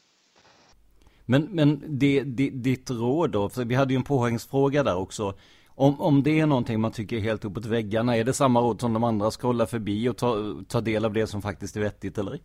Men, 1.25 1.43
men 1.43 1.83
det, 1.87 2.23
det, 2.23 2.51
ditt 2.51 2.91
råd 2.91 3.31
då, 3.31 3.49
för 3.49 3.65
vi 3.65 3.75
hade 3.75 3.93
ju 3.93 3.97
en 3.97 4.05
påhängsfråga 4.05 4.83
där 4.83 4.97
också. 4.97 5.35
Om, 5.75 6.01
om 6.01 6.23
det 6.23 6.41
är 6.41 6.47
någonting 6.47 6.81
man 6.81 6.93
tycker 6.93 7.17
är 7.17 7.21
helt 7.21 7.45
uppåt 7.45 7.65
väggarna, 7.65 8.17
är 8.17 8.25
det 8.25 8.33
samma 8.33 8.61
råd 8.61 8.81
som 8.81 8.93
de 8.93 9.05
andra? 9.05 9.31
scrollar 9.31 9.67
förbi 9.67 10.09
och 10.09 10.17
tar 10.17 10.65
ta 10.65 10.81
del 10.81 11.05
av 11.05 11.13
det 11.13 11.27
som 11.27 11.43
faktiskt 11.43 11.77
är 11.77 11.81
vettigt, 11.81 12.19
eller? 12.19 12.41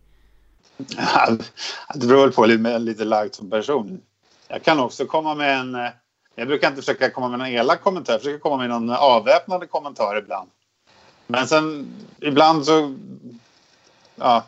det 1.94 2.06
beror 2.06 2.20
väl 2.20 2.32
på 2.32 2.46
lite, 2.46 2.78
lite 2.78 3.04
lagd 3.04 3.34
som 3.34 3.50
person. 3.50 4.00
Jag 4.48 4.62
kan 4.62 4.80
också 4.80 5.06
komma 5.06 5.34
med 5.34 5.60
en... 5.60 5.74
Eh, 5.74 5.90
jag 6.34 6.48
brukar 6.48 6.68
inte 6.68 6.82
försöka 6.82 7.10
komma 7.10 7.28
med 7.28 7.38
någon 7.38 7.48
elak 7.48 7.82
kommentar. 7.82 8.12
Jag 8.12 8.20
försöker 8.20 8.38
komma 8.38 8.56
med 8.56 8.68
någon 8.68 8.90
avväpnande 8.90 9.66
kommentar 9.66 10.18
ibland. 10.18 10.50
Men 11.26 11.46
sen 11.46 11.86
ibland 12.20 12.66
så 12.66 12.94
ja, 14.16 14.44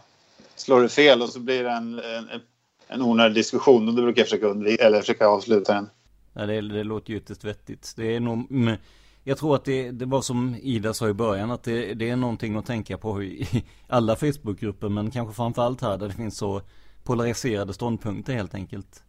slår 0.57 0.83
det 0.83 0.89
fel 0.89 1.23
och 1.23 1.29
så 1.29 1.41
blir 1.41 1.65
det 1.65 1.71
en, 1.71 1.99
en, 1.99 2.41
en 2.89 3.03
onödig 3.03 3.35
diskussion. 3.35 3.89
Och 3.89 3.95
då 3.95 4.03
brukar 4.03 4.21
jag 4.21 4.27
försöka, 4.27 4.47
undvika, 4.47 4.85
eller 4.85 5.01
försöka 5.01 5.27
avsluta 5.27 5.75
den. 5.75 5.91
Ja, 6.33 6.47
det, 6.47 6.61
det 6.61 6.85
låter 6.85 7.11
ju 7.11 7.17
ytterst 7.17 7.45
vettigt. 7.45 7.93
Det 7.97 8.17
är 8.17 8.21
nog, 8.21 8.51
mm, 8.51 8.77
jag 9.25 9.39
tror 9.39 9.55
att 9.55 9.65
det, 9.65 9.91
det 9.91 10.07
var 10.07 10.23
som 10.23 10.57
Ida 10.63 10.95
sa 10.95 11.09
i 11.09 11.13
början, 11.13 11.51
att 11.51 11.63
det, 11.63 11.95
det 11.95 12.11
är 12.11 12.17
någonting 12.17 12.57
att 12.57 12.67
tänka 12.67 12.99
på 12.99 13.23
i 13.23 13.65
alla 13.89 14.17
Facebookgrupper, 14.17 14.89
men 14.89 15.11
kanske 15.11 15.35
framförallt 15.35 15.81
här 15.81 15.99
där 15.99 16.09
det 16.09 16.15
finns 16.15 16.37
så 16.37 16.63
polariserade 17.05 17.73
ståndpunkter 17.73 18.35
helt 18.35 18.55
enkelt. 18.55 19.03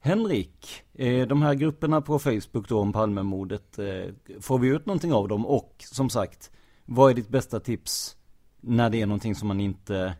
Henrik, 0.00 0.82
eh, 0.94 1.26
de 1.26 1.42
här 1.42 1.54
grupperna 1.54 2.00
på 2.00 2.18
Facebook 2.18 2.68
då 2.68 2.80
om 2.80 2.92
Palmemordet, 2.92 3.78
eh, 3.78 4.04
får 4.40 4.58
vi 4.58 4.68
ut 4.68 4.86
någonting 4.86 5.12
av 5.12 5.28
dem? 5.28 5.46
Och 5.46 5.84
som 5.92 6.10
sagt, 6.10 6.50
vad 6.84 7.10
är 7.10 7.14
ditt 7.14 7.28
bästa 7.28 7.60
tips 7.60 8.16
när 8.60 8.90
det 8.90 9.00
är 9.00 9.06
någonting 9.06 9.34
som 9.34 9.48
man 9.48 9.60
inte, 9.60 10.14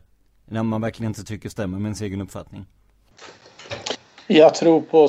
när 0.44 0.62
man 0.62 0.80
verkligen 0.80 1.10
inte 1.10 1.24
tycker 1.24 1.48
stämmer 1.48 1.78
med 1.78 1.86
ens 1.86 2.00
egen 2.00 2.20
uppfattning? 2.20 2.66
Jag 4.26 4.54
tror 4.54 4.80
på 4.80 5.08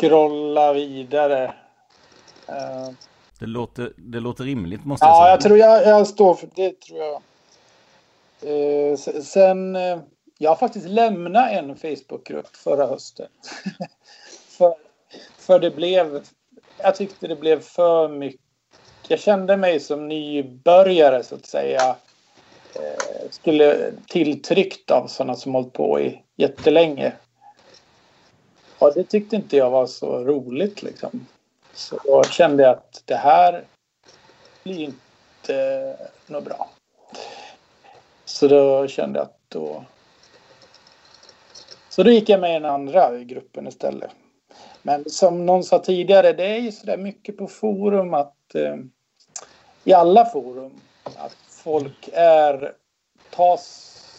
scrolla 0.00 0.72
vidare. 0.72 1.44
Uh, 2.48 2.90
det, 3.38 3.46
låter, 3.46 3.92
det 3.96 4.20
låter 4.20 4.44
rimligt 4.44 4.84
måste 4.84 5.06
jag 5.06 5.16
säga. 5.16 5.26
Ja, 5.26 5.30
jag 5.30 5.40
tror 5.40 5.58
jag, 5.58 5.86
jag 5.86 6.06
står 6.06 6.34
för 6.34 6.48
det. 6.54 6.80
tror 6.80 6.98
jag. 6.98 7.22
Uh, 8.50 8.96
sen, 9.22 9.76
uh, 9.76 9.98
jag 10.38 10.50
har 10.50 10.56
faktiskt 10.56 10.88
lämnat 10.88 11.52
en 11.52 11.76
Facebookgrupp 11.76 12.56
förra 12.56 12.86
hösten. 12.86 13.28
för, 14.48 14.74
För 15.38 15.58
det 15.58 15.70
blev... 15.70 16.24
Jag 16.78 16.94
tyckte 16.94 17.28
det 17.28 17.36
blev 17.36 17.60
för 17.60 18.08
mycket. 18.08 18.40
Jag 19.08 19.20
kände 19.20 19.56
mig 19.56 19.80
som 19.80 20.08
nybörjare 20.08 21.22
så 21.22 21.34
att 21.34 21.46
säga. 21.46 21.96
Eh, 22.74 23.30
skulle 23.30 23.92
tilltryckt 24.08 24.90
av 24.90 25.06
sådana 25.06 25.34
som 25.34 25.54
hållit 25.54 25.72
på 25.72 26.00
i 26.00 26.22
jättelänge. 26.36 27.12
Ja, 28.80 28.90
det 28.90 29.04
tyckte 29.04 29.36
inte 29.36 29.56
jag 29.56 29.70
var 29.70 29.86
så 29.86 30.24
roligt 30.24 30.82
liksom. 30.82 31.26
Så 31.74 31.98
då 32.04 32.22
kände 32.22 32.62
jag 32.62 32.72
att 32.72 33.02
det 33.04 33.14
här 33.14 33.64
blir 34.62 34.78
inte 34.78 35.96
något 36.26 36.44
bra. 36.44 36.70
Så 38.24 38.48
då 38.48 38.86
kände 38.88 39.18
jag 39.18 39.24
att 39.24 39.38
då... 39.48 39.84
Så 41.88 42.02
då 42.02 42.10
gick 42.10 42.28
jag 42.28 42.40
med 42.40 42.50
i 42.50 42.54
den 42.54 42.70
andra 42.70 43.18
gruppen 43.18 43.66
istället. 43.66 44.10
Men 44.82 45.10
som 45.10 45.46
någon 45.46 45.64
sa 45.64 45.78
tidigare, 45.78 46.32
det 46.32 46.46
är 46.46 46.58
ju 46.58 46.72
sådär 46.72 46.96
mycket 46.96 47.36
på 47.36 47.46
forum 47.46 48.14
att 48.14 48.54
eh, 48.54 48.76
i 49.84 49.92
alla 49.92 50.24
forum 50.24 50.72
att 51.04 51.36
folk 51.48 52.08
är 52.12 52.72
tar 53.30 53.56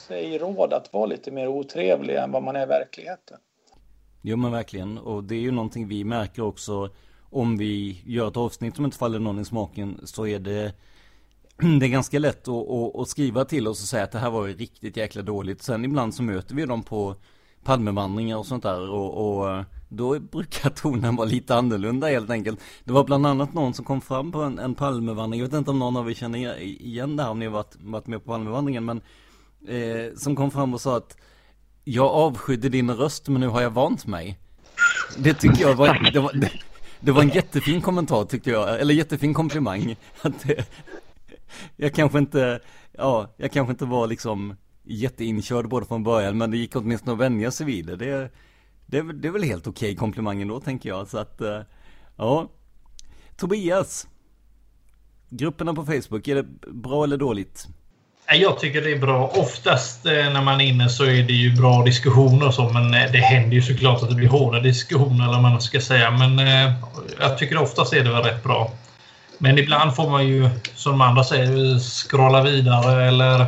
sig 0.08 0.38
råd 0.38 0.74
att 0.74 0.94
vara 0.94 1.06
lite 1.06 1.32
mer 1.32 1.48
otrevliga 1.48 2.24
än 2.24 2.32
vad 2.32 2.44
man 2.44 2.56
är 2.56 2.64
i 2.64 2.66
verkligheten. 2.66 3.38
Jo 4.22 4.38
men 4.38 4.52
verkligen, 4.52 4.98
och 4.98 5.24
det 5.24 5.36
är 5.36 5.40
ju 5.40 5.52
någonting 5.52 5.88
vi 5.88 6.04
märker 6.04 6.42
också 6.42 6.90
om 7.30 7.58
vi 7.58 8.02
gör 8.06 8.28
ett 8.28 8.38
avsnitt 8.38 8.76
som 8.76 8.86
inte 8.86 8.98
faller 8.98 9.20
någon 9.20 9.40
i 9.40 9.46
smaken 9.46 10.00
så 10.04 10.28
är 10.28 10.40
det 10.40 10.74
det 11.80 11.86
är 11.86 11.90
ganska 11.90 12.20
lätt 12.20 12.48
att, 12.48 12.70
att, 12.70 12.96
att, 12.96 13.10
skriva 13.10 13.46
till 13.46 13.68
oss 13.68 13.82
och 13.82 13.88
säga 13.88 14.04
att 14.04 14.12
det 14.12 14.20
här 14.20 14.30
var 14.30 14.48
riktigt 14.48 14.98
jäkla 14.98 15.22
dåligt. 15.22 15.62
Sen 15.62 15.86
ibland 15.86 16.14
så 16.14 16.24
möter 16.24 16.56
vi 16.56 16.66
dem 16.66 16.84
på 16.84 17.16
Palmevandringar 17.64 18.38
och 18.38 18.46
sånt 18.46 18.64
där 18.64 18.90
och, 18.90 19.42
och 19.42 19.64
då 19.90 20.20
brukar 20.20 20.70
tonen 20.76 21.16
vara 21.16 21.28
lite 21.28 21.56
annorlunda 21.56 22.08
helt 22.08 22.30
enkelt. 22.30 22.60
Det 22.84 22.94
var 22.94 23.04
bland 23.04 23.26
annat 23.26 23.54
någon 23.54 23.74
som 23.74 23.86
kom 23.86 24.02
fram 24.02 24.32
på 24.32 24.42
en, 24.42 24.60
en 24.60 24.76
Palmevandring. 24.76 25.42
Jag 25.42 25.48
vet 25.48 25.58
inte 25.58 25.72
om 25.72 25.80
någon 25.80 25.98
av 25.98 26.10
er 26.10 26.14
känner 26.14 26.60
igen 26.62 27.18
det 27.18 27.24
här 27.24 27.30
om 27.30 27.40
ni 27.40 27.46
har 27.46 27.54
varit, 27.54 27.76
varit 27.80 28.08
med 28.08 28.24
på 28.24 28.32
Palmevandringen. 28.32 28.86
Men 28.86 29.02
eh, 29.68 30.16
som 30.16 30.36
kom 30.36 30.52
fram 30.52 30.74
och 30.74 30.82
sa 30.82 30.98
att 30.98 31.18
jag 31.84 32.06
avskydde 32.06 32.70
din 32.70 32.92
röst 32.92 33.28
men 33.28 33.42
nu 33.42 33.48
har 33.48 33.62
jag 33.62 33.70
vant 33.70 34.06
mig. 34.06 34.40
Det 35.18 35.34
tycker 35.34 35.62
jag 35.62 35.76
var, 35.76 36.12
det 36.14 36.20
var, 36.20 36.34
det, 36.34 36.52
det 37.00 37.12
var 37.12 37.22
en 37.22 37.30
jättefin 37.30 37.82
kommentar 37.82 38.26
tyckte 38.26 38.50
jag, 38.50 38.80
eller 38.80 38.94
jättefin 38.94 39.34
komplimang. 39.34 39.96
Att 40.22 40.46
jag 41.76 41.94
kanske 41.94 42.18
inte, 42.18 42.60
ja, 42.92 43.34
jag 43.38 43.52
kanske 43.52 43.72
inte 43.72 43.86
var 43.86 44.08
liksom 44.08 44.56
jätteinkörd 44.84 45.70
både 45.70 45.86
från 45.86 46.04
början 46.04 46.38
men 46.38 46.52
det 46.52 46.58
gick 46.58 46.76
åtminstone 46.76 47.14
att 47.14 47.20
vänja 47.20 47.52
sig 47.52 47.66
vid 47.66 47.86
det. 47.86 47.96
Det, 47.96 48.32
det, 48.86 49.14
det 49.14 49.28
är 49.28 49.32
väl 49.32 49.44
helt 49.44 49.68
okej 49.68 49.88
okay, 49.88 49.96
komplimangen 49.96 50.48
då 50.48 50.60
tänker 50.60 50.90
jag. 50.90 51.08
Så 51.08 51.18
att, 51.18 51.42
eh, 51.42 51.62
ja. 52.16 52.50
Tobias. 53.38 54.08
Grupperna 55.30 55.74
på 55.74 55.86
Facebook, 55.86 56.28
är 56.28 56.36
det 56.36 56.44
bra 56.72 57.04
eller 57.04 57.18
dåligt? 57.18 57.68
Jag 58.34 58.60
tycker 58.60 58.82
det 58.82 58.92
är 58.92 59.00
bra. 59.00 59.28
Oftast 59.28 60.06
eh, 60.06 60.12
när 60.12 60.42
man 60.42 60.62
är 60.62 60.66
inne 60.66 60.90
så 60.90 61.04
är 61.04 61.24
det 61.24 61.34
ju 61.34 61.56
bra 61.56 61.84
diskussioner 61.84 62.48
och 62.48 62.54
så, 62.54 62.70
men 62.70 62.94
eh, 62.94 63.12
det 63.12 63.18
händer 63.18 63.56
ju 63.56 63.62
såklart 63.62 64.04
att 64.04 64.10
det 64.10 64.16
blir 64.16 64.28
hårda 64.28 64.60
diskussioner 64.60 65.24
eller 65.24 65.34
vad 65.34 65.42
man 65.42 65.62
ska 65.62 65.82
säga. 65.82 66.12
Men 66.12 66.40
eh, 66.40 66.74
jag 67.20 67.38
tycker 67.38 67.58
oftast 67.58 67.94
är 67.94 68.04
det 68.04 68.12
väl 68.12 68.24
rätt 68.24 68.44
bra. 68.44 68.72
Men 69.38 69.58
ibland 69.58 69.96
får 69.96 70.10
man 70.10 70.28
ju, 70.28 70.50
som 70.76 70.92
de 70.92 71.02
andra 71.02 71.24
säger, 71.24 71.80
scrolla 71.80 72.42
vidare 72.44 73.08
eller, 73.08 73.46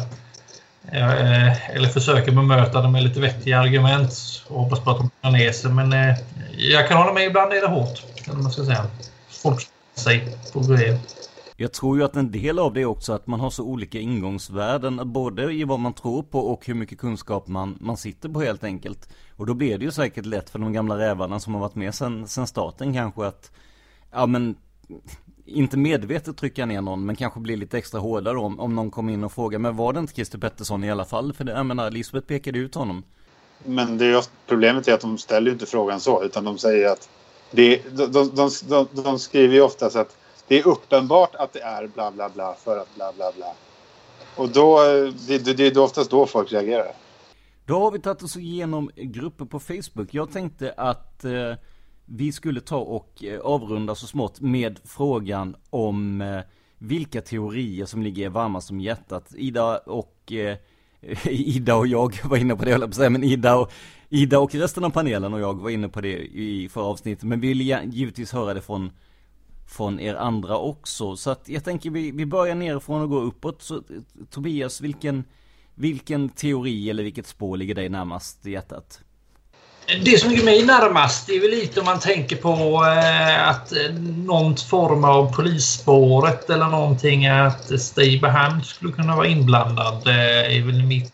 eller 1.74 1.90
försöka 1.90 2.32
bemöta 2.32 2.82
dem 2.82 2.92
med 2.92 3.04
lite 3.04 3.20
vettiga 3.20 3.60
argument 3.60 4.14
och 4.48 4.64
hoppas 4.64 4.80
på 4.80 4.92
att 4.92 4.98
de 4.98 5.10
kan 5.22 5.34
ner 5.34 5.52
sig. 5.52 5.72
Men 5.72 6.16
jag 6.58 6.88
kan 6.88 6.98
hålla 6.98 7.14
med, 7.14 7.24
ibland 7.24 7.54
är 7.54 7.62
det 7.62 7.68
hårt. 7.68 8.04
Eller 8.26 8.36
man 8.36 8.52
ska 8.52 8.66
säga. 8.66 8.86
Folk 9.44 9.68
sig 9.96 10.38
på 10.54 10.60
grejer. 10.60 11.00
Jag 11.58 11.74
tror 11.74 11.98
ju 11.98 12.04
att 12.04 12.16
en 12.16 12.32
del 12.32 12.60
av 12.60 12.74
det 12.74 12.82
är 12.82 12.86
också 12.86 13.14
att 13.14 13.28
man 13.28 13.40
har 13.40 13.50
så 13.50 13.64
olika 13.64 14.00
ingångsvärden 14.00 15.14
både 15.14 15.54
i 15.54 15.64
vad 15.64 15.80
man 15.80 15.94
tror 15.94 16.24
på 16.24 16.40
och 16.40 16.66
hur 16.66 16.74
mycket 16.74 17.00
kunskap 17.00 17.48
man, 17.48 17.78
man 17.82 17.98
sitter 17.98 18.30
på 18.30 18.42
helt 18.42 18.64
enkelt. 18.64 19.10
Och 19.36 19.46
då 19.46 19.54
blir 19.54 19.78
det 19.78 19.86
ju 19.86 19.92
säkert 19.92 20.26
lätt 20.26 20.50
för 20.50 20.60
de 20.60 20.74
gamla 20.74 20.98
rävarna 20.98 21.40
som 21.40 21.54
har 21.54 21.62
varit 21.62 21.76
med 21.76 21.96
sen, 21.96 22.28
sen 22.28 22.48
starten 22.48 22.94
kanske 22.94 23.26
att 23.26 23.52
ja 24.12 24.26
men 24.26 24.56
inte 25.46 25.78
medvetet 25.78 26.38
trycka 26.38 26.66
ner 26.66 26.82
någon 26.82 27.06
men 27.06 27.16
kanske 27.16 27.40
bli 27.40 27.56
lite 27.56 27.78
extra 27.78 28.00
hårdare 28.00 28.38
om, 28.38 28.60
om 28.60 28.76
någon 28.76 28.92
kommer 28.92 29.14
in 29.14 29.24
och 29.24 29.32
frågar 29.32 29.60
men 29.60 29.76
var 29.76 29.94
det 29.94 30.00
inte 30.00 30.14
Christer 30.14 30.38
Pettersson 30.38 30.84
i 30.84 30.92
alla 30.92 31.06
fall? 31.06 31.34
För 31.34 31.44
det, 31.44 31.52
jag 31.52 31.66
menar 31.66 31.92
Lisbeth 31.92 32.28
pekade 32.28 32.60
ut 32.60 32.76
honom. 32.76 33.04
Men 33.66 33.98
det 33.98 34.06
är 34.06 34.24
problemet 34.48 34.88
är 34.88 34.94
att 34.94 35.02
de 35.02 35.18
ställer 35.18 35.52
inte 35.52 35.66
frågan 35.66 36.00
så 36.00 36.24
utan 36.24 36.44
de 36.44 36.58
säger 36.58 36.90
att 36.90 37.10
det, 37.52 37.82
de, 37.98 38.06
de, 38.36 38.50
de, 38.70 38.88
de 39.04 39.20
skriver 39.20 39.56
ju 39.56 39.62
oftast 39.62 39.96
att 39.96 40.18
det 40.48 40.60
är 40.60 40.68
uppenbart 40.68 41.36
att 41.36 41.54
det 41.54 41.62
är 41.62 41.88
bla 41.88 42.12
bla 42.12 42.30
bla 42.30 42.54
för 42.54 42.78
att 42.78 42.96
bla 42.96 43.14
bla 43.16 43.32
bla. 43.36 43.54
Och 44.36 44.50
då, 44.50 44.80
det, 45.28 45.58
det 45.58 45.68
är 45.68 45.78
oftast 45.78 46.12
då 46.12 46.26
folk 46.26 46.52
reagerar. 46.52 46.92
Då 47.66 47.80
har 47.80 47.92
vi 47.92 48.00
tagit 48.00 48.24
oss 48.24 48.38
igenom 48.38 48.92
grupper 48.96 49.46
på 49.46 49.60
Facebook. 49.60 50.08
Jag 50.14 50.32
tänkte 50.32 50.74
att 50.78 51.26
eh, 51.26 51.54
vi 52.06 52.32
skulle 52.32 52.62
ta 52.62 52.78
och 52.78 53.24
eh, 53.24 53.40
avrunda 53.40 53.96
så 53.96 54.08
smått 54.08 54.42
med 54.42 54.80
frågan 54.84 55.56
om 55.70 56.22
eh, 56.22 56.40
vilka 56.78 57.22
teorier 57.22 57.86
som 57.86 58.04
ligger 58.04 58.30
varmast 58.30 58.72
om 58.72 58.80
hjärtat. 58.80 59.34
Ida 59.36 59.78
och 59.78 60.32
eh, 60.32 60.58
Ida 61.26 61.76
och 61.76 61.88
jag 61.88 62.20
var 62.24 62.38
inne 62.38 62.56
på 62.56 62.66
det, 62.66 62.72
jag 62.72 62.96
säga, 62.96 63.10
men 63.10 63.24
Ida 63.24 63.56
och, 63.56 63.72
Ida 64.10 64.40
och 64.40 64.56
resten 64.56 64.84
av 64.84 64.90
panelen 64.90 65.34
och 65.34 65.40
jag 65.40 65.62
var 65.62 65.70
inne 65.70 65.90
på 65.90 66.02
det 66.02 66.20
i 66.22 66.70
förra 66.70 66.86
avsnittet. 66.86 67.24
Men 67.24 67.40
vi 67.40 67.48
vill 67.48 67.62
givetvis 67.94 68.32
höra 68.32 68.54
det 68.54 68.62
från, 68.62 68.92
från 69.74 70.00
er 70.00 70.16
andra 70.16 70.58
också. 70.58 71.16
Så 71.16 71.32
att 71.32 71.50
jag 71.50 71.64
tänker 71.64 71.90
vi, 71.90 72.12
vi 72.12 72.26
börjar 72.26 72.56
nerifrån 72.56 73.02
och 73.02 73.10
går 73.10 73.22
uppåt. 73.22 73.62
Så 73.62 73.84
Tobias, 74.30 74.82
vilken, 74.82 75.24
vilken 75.76 76.30
teori 76.30 76.90
eller 76.90 77.04
vilket 77.04 77.28
spår 77.28 77.58
ligger 77.58 77.76
dig 77.76 77.90
närmast 77.90 78.46
i 78.46 78.52
hjärtat? 78.52 79.00
Det 80.06 80.20
som 80.20 80.30
ligger 80.30 80.44
mig 80.44 80.66
närmast 80.66 81.30
är 81.30 81.42
väl 81.42 81.52
lite 81.52 81.80
om 81.80 81.86
man 81.86 82.00
tänker 82.00 82.36
på 82.36 82.86
eh, 82.86 83.50
att 83.50 83.72
eh, 83.72 83.94
någon 84.26 84.58
form 84.58 85.04
av 85.04 85.36
polisspåret 85.36 86.50
eller 86.50 86.68
någonting 86.68 87.28
att 87.28 87.82
Steve 87.82 88.20
Baham 88.20 88.64
skulle 88.64 88.94
kunna 88.94 89.16
vara 89.16 89.28
inblandad 89.28 90.08
eh, 90.08 90.58
är 90.58 90.66
väl 90.66 90.84
mitt 90.84 91.14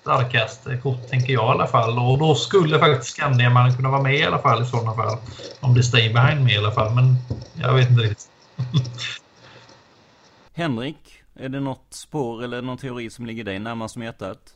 starkaste 0.00 0.76
kort 0.76 1.08
tänker 1.08 1.32
jag 1.32 1.44
i 1.44 1.48
alla 1.48 1.66
fall. 1.66 1.98
Och 1.98 2.18
då 2.18 2.34
skulle 2.34 2.78
faktiskt 2.78 3.10
Skandiamannen 3.10 3.76
kunna 3.76 3.90
vara 3.90 4.02
med 4.02 4.14
i 4.14 4.22
alla 4.22 4.38
fall 4.38 4.62
i 4.62 4.66
sådana 4.66 4.94
fall. 4.94 5.18
Om 5.60 5.74
det 5.74 5.82
Steve 5.82 6.14
Baham 6.14 6.44
med 6.44 6.52
i 6.52 6.58
alla 6.58 6.72
fall, 6.72 6.94
men 6.94 7.16
jag 7.60 7.74
vet 7.74 7.90
inte 7.90 8.02
riktigt. 8.02 8.30
Henrik, 10.54 11.22
är 11.34 11.48
det 11.48 11.60
något 11.60 11.86
spår 11.90 12.44
eller 12.44 12.62
någon 12.62 12.78
teori 12.78 13.10
som 13.10 13.26
ligger 13.26 13.44
dig 13.44 13.58
närmast 13.58 13.96
om 13.96 14.02
hjärtat? 14.02 14.54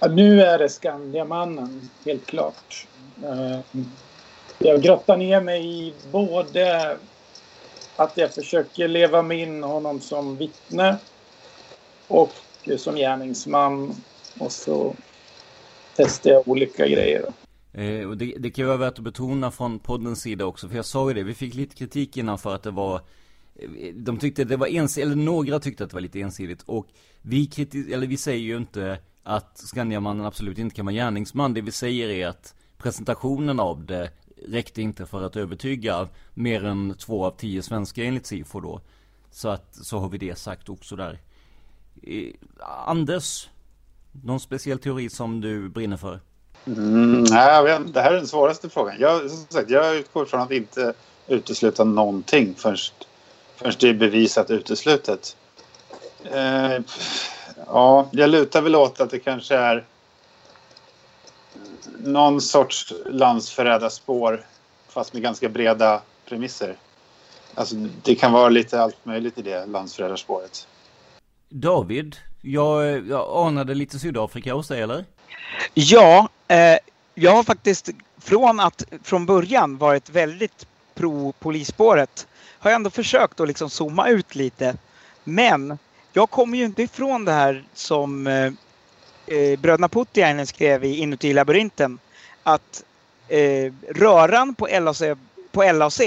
Ja, 0.00 0.08
nu 0.08 0.42
är 0.42 0.58
det 0.58 0.68
Skandiamannen, 0.68 1.90
helt 2.04 2.26
klart. 2.26 2.86
Eh, 3.24 3.60
jag 4.58 4.82
grottar 4.82 5.16
ner 5.16 5.40
mig 5.40 5.88
i 5.88 5.94
både 6.10 6.96
att 7.96 8.16
jag 8.16 8.34
försöker 8.34 8.88
leva 8.88 9.22
mig 9.22 9.40
in 9.40 9.62
honom 9.62 10.00
som 10.00 10.36
vittne 10.36 10.96
och 12.08 12.32
som 12.78 12.96
gärningsman. 12.96 13.94
Och 14.38 14.52
så 14.52 14.94
testar 15.96 16.30
jag 16.30 16.48
olika 16.48 16.86
grejer. 16.86 17.24
Eh, 17.72 18.08
och 18.08 18.16
det, 18.16 18.34
det 18.38 18.50
kan 18.50 18.62
ju 18.62 18.66
vara 18.66 18.76
värt 18.76 18.98
att 18.98 19.04
betona 19.04 19.50
från 19.50 19.78
poddens 19.78 20.20
sida 20.20 20.44
också, 20.44 20.68
för 20.68 20.76
jag 20.76 20.84
sa 20.84 21.08
ju 21.08 21.14
det, 21.14 21.22
vi 21.22 21.34
fick 21.34 21.54
lite 21.54 21.74
kritik 21.74 22.16
innan 22.16 22.38
för 22.38 22.54
att 22.54 22.62
det 22.62 22.70
var 22.70 23.00
eh, 23.54 23.94
de 23.94 24.18
tyckte 24.18 24.44
det 24.44 24.56
var 24.56 24.66
ensidigt, 24.66 25.06
eller 25.06 25.16
några 25.16 25.60
tyckte 25.60 25.84
att 25.84 25.90
det 25.90 25.94
var 25.94 26.00
lite 26.00 26.20
ensidigt 26.20 26.62
och 26.62 26.86
vi 27.22 27.46
kritis 27.46 27.88
eller 27.92 28.06
vi 28.06 28.16
säger 28.16 28.40
ju 28.40 28.56
inte 28.56 28.98
att 29.22 29.58
Skandiamannen 29.58 30.26
absolut 30.26 30.58
inte 30.58 30.76
kan 30.76 30.86
vara 30.86 30.94
gärningsman. 30.94 31.54
Det 31.54 31.60
vi 31.60 31.72
säger 31.72 32.08
är 32.08 32.26
att 32.26 32.54
presentationen 32.78 33.60
av 33.60 33.86
det 33.86 34.10
räckte 34.48 34.82
inte 34.82 35.06
för 35.06 35.22
att 35.22 35.36
övertyga 35.36 36.08
mer 36.34 36.64
än 36.64 36.94
två 36.98 37.24
av 37.24 37.30
tio 37.30 37.62
svenskar 37.62 38.02
enligt 38.02 38.26
SIFO 38.26 38.60
då. 38.60 38.80
Så 39.30 39.48
att, 39.48 39.74
så 39.74 39.98
har 39.98 40.08
vi 40.08 40.18
det 40.18 40.38
sagt 40.38 40.68
också 40.68 40.96
där. 40.96 41.20
Eh, 42.02 42.32
Anders, 42.86 43.48
någon 44.24 44.40
speciell 44.40 44.78
teori 44.78 45.10
som 45.10 45.40
du 45.40 45.68
brinner 45.68 45.96
för? 45.96 46.20
Mm, 46.66 47.22
nej, 47.22 47.54
jag 47.54 47.62
vet, 47.62 47.94
det 47.94 48.00
här 48.00 48.12
är 48.12 48.16
den 48.16 48.26
svåraste 48.26 48.68
frågan. 48.68 48.96
Jag, 48.98 49.30
som 49.30 49.46
sagt, 49.48 49.70
jag 49.70 49.96
utgår 49.96 50.24
från 50.24 50.40
att 50.40 50.50
inte 50.50 50.94
utesluta 51.28 51.84
någonting 51.84 52.54
förrän, 52.54 52.76
förrän 53.56 53.72
det 53.80 53.88
är 53.88 53.94
bevisat 53.94 54.50
uteslutet. 54.50 55.36
Eh, 56.24 56.78
Ja, 57.66 58.08
jag 58.12 58.30
lutar 58.30 58.62
väl 58.62 58.76
åt 58.76 59.00
att 59.00 59.10
det 59.10 59.18
kanske 59.18 59.56
är 59.56 59.84
någon 61.98 62.40
sorts 62.40 62.92
landsförrädarspår 63.06 64.46
fast 64.88 65.12
med 65.12 65.22
ganska 65.22 65.48
breda 65.48 66.02
premisser. 66.28 66.76
Alltså, 67.54 67.76
det 68.02 68.14
kan 68.14 68.32
vara 68.32 68.48
lite 68.48 68.80
allt 68.80 69.04
möjligt 69.04 69.38
i 69.38 69.42
det 69.42 69.66
landsförrädarspåret. 69.66 70.68
David, 71.48 72.16
jag, 72.46 73.08
jag 73.08 73.46
anade 73.46 73.74
lite 73.74 73.98
Sydafrika 73.98 74.54
hos 74.54 74.68
dig 74.68 74.80
eller? 74.82 75.04
Ja, 75.74 76.28
eh, 76.48 76.78
jag 77.14 77.32
har 77.32 77.42
faktiskt 77.42 77.90
från 78.20 78.60
att 78.60 78.84
från 79.02 79.26
början 79.26 79.78
varit 79.78 80.10
väldigt 80.10 80.66
pro 80.94 81.32
polisspåret 81.32 82.26
har 82.58 82.70
jag 82.70 82.76
ändå 82.76 82.90
försökt 82.90 83.40
att 83.40 83.48
liksom 83.48 83.70
zooma 83.70 84.08
ut 84.08 84.34
lite. 84.34 84.76
Men 85.24 85.78
jag 86.12 86.30
kommer 86.30 86.58
ju 86.58 86.64
inte 86.64 86.82
ifrån 86.82 87.24
det 87.24 87.32
här 87.32 87.64
som 87.74 88.26
eh, 88.26 88.52
eh 89.26 89.58
bröderna 89.58 89.88
Puttiainen 89.88 90.46
skrev 90.46 90.84
i 90.84 90.96
Inuti 90.96 91.32
labyrinten. 91.32 91.98
Att 92.42 92.84
eh, 93.28 93.72
röran 93.88 94.54
på 94.54 94.68
LAC, 94.80 95.02
på 95.52 95.72
LAC 95.72 96.00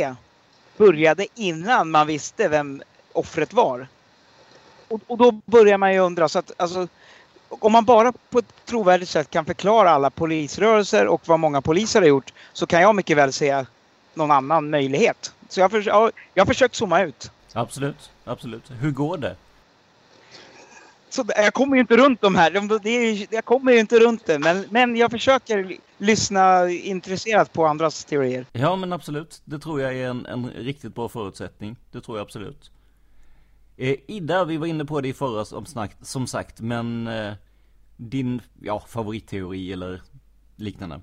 började 0.78 1.28
innan 1.36 1.92
man 1.92 2.08
visste 2.08 2.48
vem 2.48 2.82
offret 3.14 3.54
var. 3.54 3.88
Och, 4.90 5.02
och 5.08 5.18
då 5.18 5.32
börjar 5.32 5.78
man 5.78 5.94
ju 5.94 6.00
undra. 6.00 6.30
Så 6.30 6.40
att, 6.40 6.52
alltså, 6.58 6.88
om 7.50 7.72
man 7.72 7.86
bara 7.86 8.14
på 8.30 8.40
ett 8.40 8.66
trovärdigt 8.66 9.10
sätt 9.10 9.30
kan 9.30 9.46
förklara 9.46 9.92
alla 9.92 10.10
polisrörelser 10.10 11.08
och 11.08 11.22
vad 11.26 11.40
många 11.40 11.62
poliser 11.62 12.02
har 12.02 12.08
gjort 12.08 12.34
så 12.54 12.66
kan 12.66 12.82
jag 12.82 12.96
mycket 12.96 13.18
väl 13.18 13.34
se 13.34 13.66
någon 14.14 14.32
annan 14.32 14.70
möjlighet. 14.70 15.34
Så 15.50 15.60
jag, 15.60 15.72
för, 15.72 15.82
jag 16.34 16.42
har 16.42 16.46
försökt 16.46 16.76
zooma 16.76 17.04
ut. 17.04 17.32
Absolut, 17.54 18.12
absolut. 18.26 18.72
Hur 18.82 18.92
går 18.92 19.18
det? 19.18 19.36
Så 21.10 21.26
jag 21.28 21.54
kommer 21.54 21.76
ju 21.76 21.82
inte 21.82 21.98
runt 21.98 22.22
de 22.22 22.36
här. 22.36 22.80
Det 22.84 22.90
är, 22.90 23.28
jag 23.30 23.46
kommer 23.46 23.72
ju 23.72 23.80
inte 23.80 24.00
runt 24.00 24.26
det. 24.26 24.40
Men, 24.40 24.66
men 24.70 24.96
jag 24.96 25.12
försöker 25.12 25.78
lyssna 25.98 26.70
intresserat 26.70 27.54
på 27.54 27.66
andras 27.66 28.06
teorier. 28.06 28.46
Ja 28.52 28.76
men 28.76 28.94
absolut. 28.94 29.42
Det 29.46 29.60
tror 29.60 29.82
jag 29.82 29.96
är 29.96 30.08
en, 30.08 30.26
en 30.26 30.50
riktigt 30.50 30.96
bra 30.96 31.10
förutsättning. 31.10 31.76
Det 31.92 32.02
tror 32.02 32.18
jag 32.18 32.26
absolut. 32.26 32.72
Eh, 33.82 33.95
Ida, 34.07 34.45
vi 34.45 34.57
var 34.57 34.67
inne 34.67 34.86
på 34.86 35.01
det 35.01 35.07
i 35.07 35.13
förra 35.13 35.45
som, 35.45 35.65
snack, 35.65 35.91
som 36.01 36.27
sagt. 36.27 36.59
Men 36.59 37.07
eh, 37.07 37.34
din 37.97 38.41
ja, 38.61 38.84
favoritteori 38.88 39.73
eller 39.73 40.01
liknande? 40.55 41.01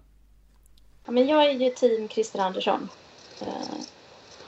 Ja, 1.04 1.12
men 1.12 1.26
jag 1.26 1.44
är 1.44 1.50
ju 1.50 1.70
team 1.70 2.08
Christer 2.08 2.38
Andersson. 2.38 2.88
Eh, 3.40 3.78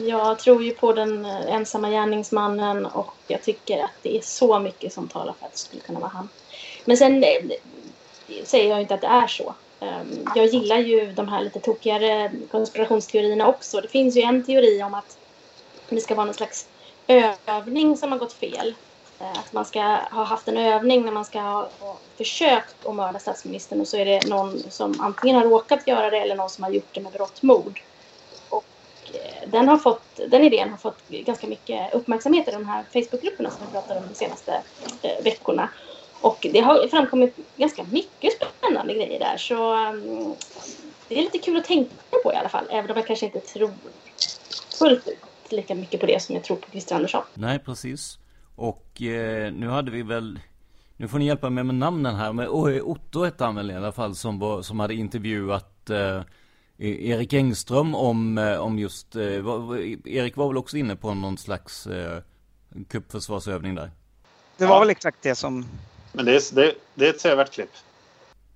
jag 0.07 0.39
tror 0.39 0.63
ju 0.63 0.71
på 0.71 0.93
den 0.93 1.25
eh, 1.25 1.55
ensamma 1.55 1.91
gärningsmannen 1.91 2.87
och 2.87 3.15
jag 3.27 3.43
tycker 3.43 3.85
att 3.85 4.03
det 4.03 4.17
är 4.17 4.23
så 4.23 4.59
mycket 4.59 4.93
som 4.93 5.09
talar 5.09 5.33
för 5.33 5.47
att 5.47 5.53
det 5.53 5.59
skulle 5.59 5.83
kunna 5.83 6.01
vara 6.01 6.11
han. 6.11 6.29
Men 6.85 6.97
sen 6.97 7.25
eh, 7.25 7.29
säger 8.45 8.71
jag 8.71 8.81
inte 8.81 8.95
att 8.95 9.01
det 9.01 9.07
är 9.07 9.27
så. 9.27 9.55
Ehm, 9.81 10.29
jag 10.35 10.47
gillar 10.47 10.79
ju 10.79 11.13
de 11.13 11.29
här 11.29 11.45
lite 11.45 11.61
tokigare 11.61 12.33
konspirationsteorierna 12.51 13.47
också. 13.47 13.81
Det 13.81 13.89
finns 13.89 14.17
ju 14.17 14.23
en 14.23 14.45
teori 14.45 14.83
om 14.83 14.95
att 14.95 15.19
det 15.89 16.01
ska 16.01 16.15
vara 16.15 16.27
någon 16.27 16.35
slags 16.35 16.69
övning 17.09 17.97
som 17.97 18.13
har 18.13 18.19
gått 18.19 18.33
fel. 18.33 18.75
Eh, 19.21 19.31
att 19.31 19.53
man 19.53 19.65
ska 19.65 19.81
ha 20.11 20.25
haft 20.25 20.49
en 20.49 20.57
övning 20.57 21.05
när 21.05 21.13
man 21.13 21.25
ska 21.25 21.41
ha 21.41 21.69
försökt 22.17 22.87
att 22.87 22.95
mörda 22.95 23.19
statsministern 23.19 23.81
och 23.81 23.89
så 23.89 23.97
är 23.97 24.05
det 24.05 24.29
någon 24.29 24.71
som 24.71 25.01
antingen 25.01 25.37
har 25.37 25.45
råkat 25.45 25.87
göra 25.87 26.11
det 26.11 26.19
eller 26.19 26.37
någon 26.37 26.51
som 26.51 26.65
har 26.65 26.71
gjort 26.71 26.95
det 26.95 27.01
med 27.01 27.13
berått 27.13 27.43
mod. 27.43 27.79
Och 28.49 28.65
eh, 29.13 29.49
den, 29.49 29.69
har 29.69 29.79
fått, 29.79 30.21
den 30.29 30.45
idén 30.45 30.71
har 30.71 30.77
fått 30.77 31.09
ganska 31.09 31.47
mycket 31.47 31.95
uppmärksamhet 31.95 32.49
i 32.49 32.51
de 32.51 32.67
här 32.67 32.85
Facebookgrupperna 32.93 33.51
som 33.51 33.67
vi 33.67 33.73
pratade 33.73 34.01
om 34.01 34.07
de 34.09 34.15
senaste 34.15 34.63
eh, 35.03 35.25
veckorna. 35.25 35.69
Och 36.21 36.47
det 36.53 36.61
har 36.61 36.89
framkommit 36.89 37.37
ganska 37.57 37.85
mycket 37.85 38.33
spännande 38.33 38.95
grejer 38.95 39.19
där. 39.19 39.37
Så 39.37 39.73
mm, 39.75 40.35
det 41.09 41.19
är 41.19 41.23
lite 41.23 41.39
kul 41.39 41.57
att 41.57 41.65
tänka 41.65 41.91
på 42.23 42.33
i 42.33 42.37
alla 42.37 42.49
fall. 42.49 42.65
Även 42.71 42.91
om 42.91 42.97
jag 42.97 43.07
kanske 43.07 43.27
inte 43.27 43.41
tror 43.41 43.71
fullt 44.79 45.09
ut 45.09 45.28
lika 45.53 45.75
mycket 45.75 46.01
på 46.01 46.07
det 46.07 46.23
som 46.23 46.35
jag 46.35 46.45
tror 46.45 46.57
på 46.57 46.71
Christer 46.71 46.97
Andersson. 46.97 47.23
Nej, 47.35 47.59
precis. 47.59 48.19
Och 48.55 49.03
eh, 49.03 49.53
nu 49.53 49.69
hade 49.69 49.91
vi 49.91 50.03
väl 50.03 50.39
nu 50.97 51.09
får 51.09 51.19
ni 51.19 51.27
hjälpa 51.27 51.51
mig 51.51 51.65
med 51.65 51.75
namnen 51.75 52.17
här, 52.17 52.33
men 52.33 52.49
Otto 52.83 53.25
hette 53.25 53.45
han 53.45 53.55
väl 53.55 53.71
i 53.71 53.75
alla 53.75 53.93
fall 53.93 54.15
som, 54.15 54.39
var, 54.39 54.63
som 54.63 54.81
hade 54.81 54.95
intervjuat 54.95 55.91
eh, 55.91 56.23
E- 56.79 57.09
Erik 57.11 57.33
Engström 57.33 57.95
om, 57.95 58.39
eh, 58.39 58.59
om 58.59 58.79
just, 58.79 59.17
eh, 59.17 59.23
Erik 60.05 60.37
var 60.37 60.49
väl 60.49 60.57
också 60.57 60.77
inne 60.77 60.97
på 60.97 61.15
någon 61.15 61.39
slags 61.39 61.87
eh, 61.87 62.23
kuppförsvarsövning 62.89 63.75
där? 63.75 63.91
Det 64.57 64.67
var 64.67 64.75
ja. 64.75 64.81
väl 64.81 64.91
exakt 64.91 65.19
det 65.23 65.35
som... 65.35 65.67
Men 66.13 66.25
det 66.25 66.37
är, 66.37 66.55
det, 66.55 66.75
det 66.95 67.07
är 67.07 67.11
ett 67.11 67.21
sevärt 67.21 67.53
klipp. 67.53 67.71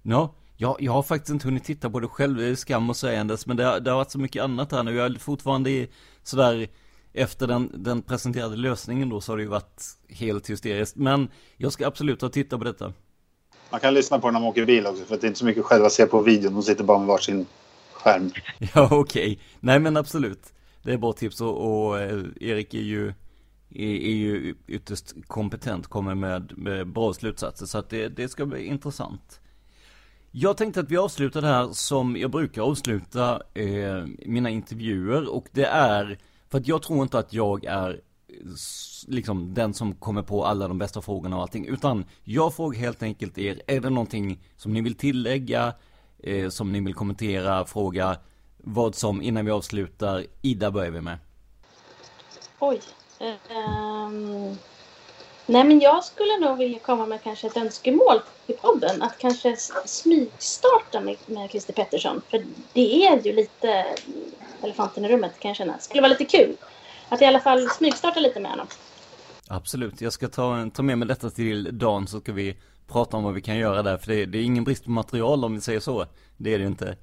Ja, 0.02 0.34
jag, 0.56 0.76
jag 0.80 0.92
har 0.92 1.02
faktiskt 1.02 1.30
inte 1.30 1.46
hunnit 1.46 1.64
titta 1.64 1.90
på 1.90 2.00
det 2.00 2.08
själv, 2.08 2.36
det 2.36 2.46
är 2.46 2.54
skam 2.54 2.90
och 2.90 2.96
sägandes, 2.96 3.46
men 3.46 3.56
det, 3.56 3.80
det 3.80 3.90
har 3.90 3.98
varit 3.98 4.10
så 4.10 4.18
mycket 4.18 4.42
annat 4.42 4.72
här 4.72 4.82
nu. 4.82 4.94
Jag 4.94 5.06
är 5.06 5.18
fortfarande 5.18 5.86
sådär, 6.22 6.68
efter 7.12 7.46
den, 7.46 7.70
den 7.74 8.02
presenterade 8.02 8.56
lösningen 8.56 9.08
då 9.08 9.20
så 9.20 9.32
har 9.32 9.36
det 9.36 9.42
ju 9.42 9.48
varit 9.48 9.82
helt 10.08 10.50
hysteriskt. 10.50 10.96
Men 10.96 11.28
jag 11.56 11.72
ska 11.72 11.86
absolut 11.86 12.22
ha 12.22 12.28
titta 12.28 12.58
på 12.58 12.64
detta. 12.64 12.92
Man 13.70 13.80
kan 13.80 13.94
lyssna 13.94 14.18
på 14.18 14.30
när 14.30 14.40
man 14.40 14.48
åker 14.48 14.66
bil 14.66 14.86
också, 14.86 15.04
för 15.04 15.16
det 15.16 15.24
är 15.24 15.28
inte 15.28 15.38
så 15.38 15.44
mycket 15.44 15.64
själva 15.64 15.90
se 15.90 16.06
på 16.06 16.22
videon. 16.22 16.54
De 16.54 16.62
sitter 16.62 16.84
bara 16.84 16.98
med 16.98 17.06
varsin 17.06 17.46
skärm. 17.92 18.30
Ja, 18.74 18.88
okej. 18.90 19.32
Okay. 19.32 19.38
Nej, 19.60 19.78
men 19.78 19.96
absolut. 19.96 20.52
Det 20.82 20.92
är 20.92 20.98
bra 20.98 21.12
tips 21.12 21.40
och, 21.40 21.86
och 21.86 22.00
eh, 22.00 22.24
Erik 22.40 22.74
är 22.74 22.78
ju, 22.78 23.08
är, 23.70 23.94
är, 23.94 24.14
ju 24.14 24.54
ytterst 24.66 25.14
kompetent, 25.26 25.86
kommer 25.86 26.14
med, 26.14 26.58
med 26.58 26.88
bra 26.88 27.12
slutsatser. 27.12 27.66
Så 27.66 27.78
att 27.78 27.90
det, 27.90 28.08
det 28.08 28.28
ska 28.28 28.46
bli 28.46 28.66
intressant. 28.66 29.40
Jag 30.30 30.56
tänkte 30.56 30.80
att 30.80 30.90
vi 30.90 30.96
avslutar 30.96 31.40
det 31.42 31.48
här 31.48 31.68
som 31.72 32.16
jag 32.16 32.30
brukar 32.30 32.62
avsluta 32.62 33.42
eh, 33.54 34.04
mina 34.26 34.50
intervjuer 34.50 35.34
och 35.34 35.46
det 35.52 35.66
är 35.66 36.18
för 36.52 36.58
att 36.58 36.68
jag 36.68 36.82
tror 36.82 37.02
inte 37.02 37.18
att 37.18 37.32
jag 37.32 37.64
är 37.64 38.00
liksom 39.06 39.54
den 39.54 39.74
som 39.74 39.94
kommer 39.94 40.22
på 40.22 40.44
alla 40.44 40.68
de 40.68 40.78
bästa 40.78 41.02
frågorna 41.02 41.36
och 41.36 41.42
allting 41.42 41.66
utan 41.66 42.04
jag 42.24 42.54
frågar 42.54 42.78
helt 42.78 43.02
enkelt 43.02 43.38
er, 43.38 43.62
är 43.66 43.80
det 43.80 43.90
någonting 43.90 44.44
som 44.56 44.72
ni 44.72 44.80
vill 44.80 44.94
tillägga? 44.94 45.74
eh, 46.22 46.48
som 46.48 46.72
ni 46.72 46.80
vill 46.80 46.94
kommentera, 46.94 47.64
fråga 47.64 48.16
vad 48.56 48.94
som, 48.94 49.22
innan 49.22 49.44
vi 49.44 49.50
avslutar, 49.50 50.26
Ida 50.42 50.70
börjar 50.70 50.90
vi 50.90 51.00
med. 51.00 51.18
Oj. 52.58 52.80
Um, 53.20 54.58
nej 55.46 55.64
men 55.64 55.80
jag 55.80 56.04
skulle 56.04 56.38
nog 56.38 56.58
vilja 56.58 56.78
komma 56.78 57.06
med 57.06 57.22
kanske 57.22 57.46
ett 57.46 57.56
önskemål 57.56 58.20
till 58.46 58.56
podden. 58.56 59.02
Att 59.02 59.18
kanske 59.18 59.56
smygstarta 59.86 61.00
med, 61.00 61.16
med 61.26 61.50
Christer 61.50 61.72
Pettersson. 61.72 62.22
För 62.30 62.44
det 62.72 63.06
är 63.06 63.26
ju 63.26 63.32
lite 63.32 63.84
elefanten 64.64 65.04
i 65.04 65.08
rummet 65.08 65.40
kan 65.40 65.48
jag 65.48 65.56
känna. 65.56 65.72
Det 65.72 65.82
skulle 65.82 66.02
vara 66.02 66.12
lite 66.12 66.24
kul. 66.24 66.56
Att 67.08 67.22
i 67.22 67.24
alla 67.24 67.40
fall 67.40 67.68
smygstarta 67.68 68.20
lite 68.20 68.40
med 68.40 68.50
honom. 68.50 68.66
Absolut, 69.48 70.00
jag 70.00 70.12
ska 70.12 70.28
ta, 70.28 70.70
ta 70.74 70.82
med 70.82 70.98
mig 70.98 71.08
detta 71.08 71.30
till 71.30 71.78
Dan 71.78 72.06
så 72.06 72.20
ska 72.20 72.32
vi 72.32 72.56
prata 72.86 73.16
om 73.16 73.24
vad 73.24 73.34
vi 73.34 73.42
kan 73.42 73.56
göra 73.56 73.82
där. 73.82 73.96
För 73.98 74.06
det, 74.12 74.26
det 74.26 74.38
är 74.38 74.42
ingen 74.42 74.64
brist 74.64 74.84
på 74.84 74.90
material 74.90 75.44
om 75.44 75.54
vi 75.54 75.60
säger 75.60 75.80
så. 75.80 76.06
Det 76.36 76.54
är 76.54 76.58
det 76.58 76.66
inte. 76.66 76.96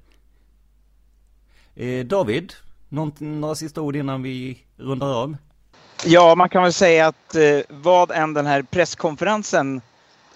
Eh, 1.74 2.06
David, 2.06 2.52
några 2.88 3.54
sista 3.54 3.80
ord 3.80 3.96
innan 3.96 4.22
vi 4.22 4.64
rundar 4.76 5.22
av? 5.22 5.36
Ja, 6.06 6.34
man 6.34 6.48
kan 6.48 6.62
väl 6.62 6.72
säga 6.72 7.06
att 7.06 7.34
eh, 7.34 7.60
vad 7.68 8.10
än 8.10 8.34
den 8.34 8.46
här 8.46 8.62
presskonferensen 8.62 9.80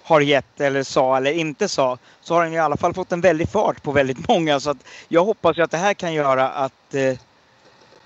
har 0.04 0.20
gett 0.20 0.60
eller 0.60 0.82
sa 0.82 1.16
eller 1.16 1.32
inte 1.32 1.68
sa 1.68 1.98
så 2.20 2.34
har 2.34 2.44
den 2.44 2.52
i 2.52 2.58
alla 2.58 2.76
fall 2.76 2.94
fått 2.94 3.12
en 3.12 3.20
väldig 3.20 3.48
fart 3.48 3.82
på 3.82 3.92
väldigt 3.92 4.28
många. 4.28 4.60
Så 4.60 4.70
att 4.70 4.86
jag 5.08 5.24
hoppas 5.24 5.58
ju 5.58 5.62
att 5.62 5.70
det 5.70 5.76
här 5.76 5.94
kan 5.94 6.12
göra 6.12 6.48
att 6.48 6.94
eh, 6.94 7.18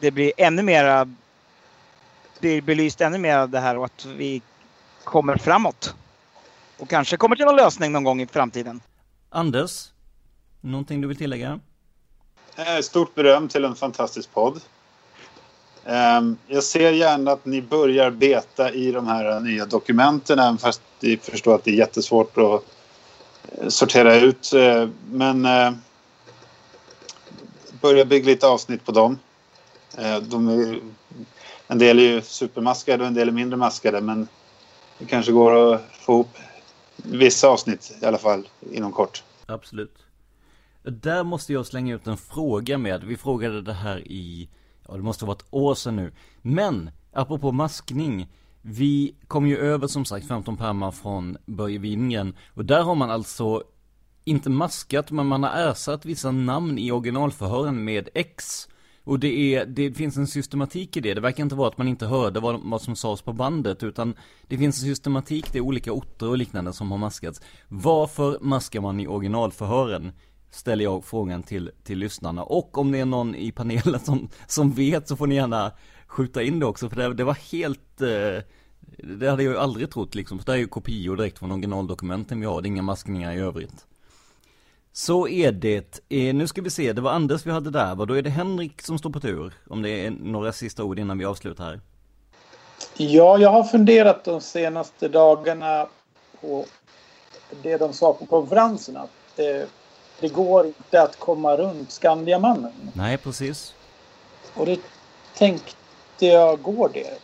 det 0.01 0.11
blir 0.11 0.33
ännu 0.37 0.63
mera 0.63 1.15
blir 2.41 2.63
belyst 2.63 3.01
ännu 3.01 3.19
mer 3.19 3.39
av 3.39 3.49
det 3.51 3.61
här 3.61 3.79
och 3.79 3.85
att 3.85 4.05
vi 4.05 4.43
kommer 5.05 5.37
framåt. 5.37 5.95
Och 6.79 6.89
kanske 6.89 7.17
kommer 7.17 7.37
till 7.37 7.45
någon 7.45 7.57
lösning 7.57 7.93
någon 7.93 8.05
gång 8.05 8.21
i 8.21 8.27
framtiden. 8.27 8.81
Anders, 9.31 9.89
någonting 10.61 11.01
du 11.01 11.09
vill 11.09 11.17
tillägga? 11.17 11.61
Eh, 12.57 12.81
stort 12.83 13.15
beröm 13.15 13.49
till 13.49 13.65
en 13.65 13.75
fantastisk 13.75 14.33
podd. 14.33 14.61
Ehm, 15.85 16.37
jag 16.47 16.65
ser 16.65 16.93
gärna 16.93 17.33
att 17.33 17.45
ni 17.45 17.63
börjar 17.63 18.11
beta 18.11 18.73
i 18.73 18.93
de 18.93 19.07
här 19.07 19.41
nya 19.41 19.67
dokumenten 19.67 20.39
även 20.39 20.59
fast 20.59 20.83
ni 21.01 21.17
förstår 21.17 21.55
att 21.55 21.65
det 21.65 21.71
är 21.71 21.75
jättesvårt 21.75 22.39
att 22.39 22.65
eh, 23.53 23.69
sortera 23.69 24.17
ut. 24.17 24.53
Eh, 24.53 24.89
men 25.11 25.45
eh, 25.45 25.73
börja 27.81 28.05
bygga 28.05 28.27
lite 28.27 28.47
avsnitt 28.47 28.85
på 28.85 28.93
dem. 28.93 29.19
De 30.23 30.49
är, 30.49 30.81
en 31.67 31.79
del 31.79 31.99
är 31.99 32.03
ju 32.03 32.23
supermaskade 32.23 33.03
och 33.03 33.09
en 33.09 33.15
del 33.15 33.29
är 33.29 33.33
mindre 33.33 33.57
maskade 33.57 34.01
men 34.01 34.29
det 34.99 35.05
kanske 35.05 35.33
går 35.33 35.75
att 35.75 35.83
få 35.93 36.13
ihop 36.13 36.39
vissa 36.97 37.49
avsnitt 37.49 37.93
i 38.03 38.07
alla 38.07 38.19
fall 38.19 38.49
inom 38.73 38.93
kort. 38.93 39.23
Absolut. 39.47 39.99
Där 40.83 41.25
måste 41.25 41.53
jag 41.53 41.67
slänga 41.67 41.95
ut 41.95 42.07
en 42.07 42.17
fråga 42.17 42.79
med. 42.79 43.05
Vi 43.05 43.17
frågade 43.17 43.63
det 43.63 43.73
här 43.73 43.99
i, 43.99 44.49
ja 44.89 44.97
det 44.97 45.03
måste 45.03 45.25
vara 45.25 45.37
ett 45.37 45.47
år 45.51 45.75
sedan 45.75 45.97
nu. 45.97 46.13
Men, 46.43 46.91
apropå 47.13 47.53
maskning. 47.53 48.29
Vi 48.63 49.15
kom 49.27 49.47
ju 49.47 49.59
över 49.59 49.87
som 49.87 50.05
sagt 50.05 50.29
15 50.29 50.57
pärmar 50.57 50.91
från 50.91 51.37
Börje 51.47 51.79
Wingren. 51.79 52.35
Och 52.55 52.65
där 52.65 52.83
har 52.83 52.95
man 52.95 53.11
alltså 53.11 53.63
inte 54.25 54.51
maskat, 54.51 55.11
men 55.11 55.27
man 55.27 55.43
har 55.43 55.51
ersatt 55.51 56.05
vissa 56.05 56.31
namn 56.31 56.79
i 56.79 56.93
originalförhören 56.93 57.85
med 57.85 58.09
X. 58.15 58.69
Och 59.05 59.19
det, 59.19 59.55
är, 59.55 59.67
det 59.67 59.93
finns 59.93 60.17
en 60.17 60.27
systematik 60.27 60.97
i 60.97 61.01
det. 61.01 61.15
Det 61.15 61.21
verkar 61.21 61.43
inte 61.43 61.55
vara 61.55 61.69
att 61.69 61.79
man 61.79 61.89
inte 61.89 62.07
hörde 62.07 62.41
vad, 62.41 62.61
vad 62.65 62.83
som 62.83 62.97
sades 62.97 63.23
på 63.23 63.33
bandet. 63.33 63.83
Utan 63.83 64.15
det 64.47 64.59
finns 64.59 64.83
en 64.83 64.89
systematik, 64.89 65.53
det 65.53 65.59
är 65.59 65.63
olika 65.63 65.93
orter 65.93 66.29
och 66.29 66.39
liknande 66.39 66.73
som 66.73 66.91
har 66.91 66.99
maskats. 66.99 67.41
Varför 67.69 68.39
maskar 68.41 68.81
man 68.81 69.01
i 69.01 69.07
originalförhören? 69.07 70.13
Ställer 70.51 70.85
jag 70.85 71.05
frågan 71.05 71.43
till, 71.43 71.71
till 71.85 71.99
lyssnarna. 71.99 72.43
Och 72.43 72.79
om 72.79 72.93
det 72.93 72.99
är 72.99 73.05
någon 73.05 73.35
i 73.35 73.53
panelen 73.53 74.01
som, 74.01 74.29
som 74.47 74.73
vet 74.73 75.09
så 75.09 75.17
får 75.17 75.27
ni 75.27 75.35
gärna 75.35 75.73
skjuta 76.07 76.43
in 76.43 76.59
det 76.59 76.67
också. 76.67 76.89
För 76.89 76.97
det, 76.97 77.15
det 77.15 77.25
var 77.25 77.39
helt, 77.53 78.01
eh, 78.01 78.43
det 79.19 79.31
hade 79.31 79.43
jag 79.43 79.53
ju 79.53 79.59
aldrig 79.59 79.91
trott 79.91 80.15
liksom. 80.15 80.39
För 80.39 80.47
det 80.47 80.53
är 80.53 80.57
ju 80.57 80.67
kopior 80.67 81.17
direkt 81.17 81.39
från 81.39 81.53
originaldokumenten 81.53 82.41
vi 82.41 82.47
har, 82.47 82.63
det 82.63 82.67
är 82.67 82.71
inga 82.71 82.83
maskningar 82.83 83.33
i 83.33 83.39
övrigt. 83.39 83.87
Så 84.93 85.29
är 85.29 85.53
det. 85.53 86.01
Eh, 86.09 86.35
nu 86.35 86.47
ska 86.47 86.63
vi 86.63 86.71
se, 86.71 86.93
det 86.93 87.01
var 87.01 87.11
Anders 87.11 87.47
vi 87.47 87.51
hade 87.51 87.71
där. 87.71 88.07
Då 88.07 88.15
är 88.15 88.23
det 88.23 88.31
Henrik 88.31 88.83
som 88.83 88.99
står 88.99 89.11
på 89.11 89.21
tur? 89.21 89.53
Om 89.69 89.83
det 89.83 90.07
är 90.07 90.11
några 90.11 90.53
sista 90.53 90.85
ord 90.85 90.99
innan 90.99 91.19
vi 91.19 91.25
avslutar 91.25 91.65
här. 91.65 91.81
Ja, 92.97 93.39
jag 93.39 93.51
har 93.51 93.65
funderat 93.65 94.25
de 94.25 94.41
senaste 94.41 95.09
dagarna 95.09 95.89
på 96.41 96.65
det 97.63 97.77
de 97.77 97.93
sa 97.93 98.13
på 98.13 98.27
konferenserna. 98.27 99.07
Eh, 99.37 99.69
det, 100.21 100.29
går 100.29 100.67
inte 100.67 101.03
att 101.03 101.19
komma 101.19 101.57
runt 101.57 101.93
Skandiamannen. 101.93 102.91
Nej, 102.95 103.17
precis. 103.17 103.75
Och 104.55 104.67
det 104.67 104.81
tänkte 105.37 105.77
jag, 106.19 106.63
går 106.63 106.91
det? 106.95 107.19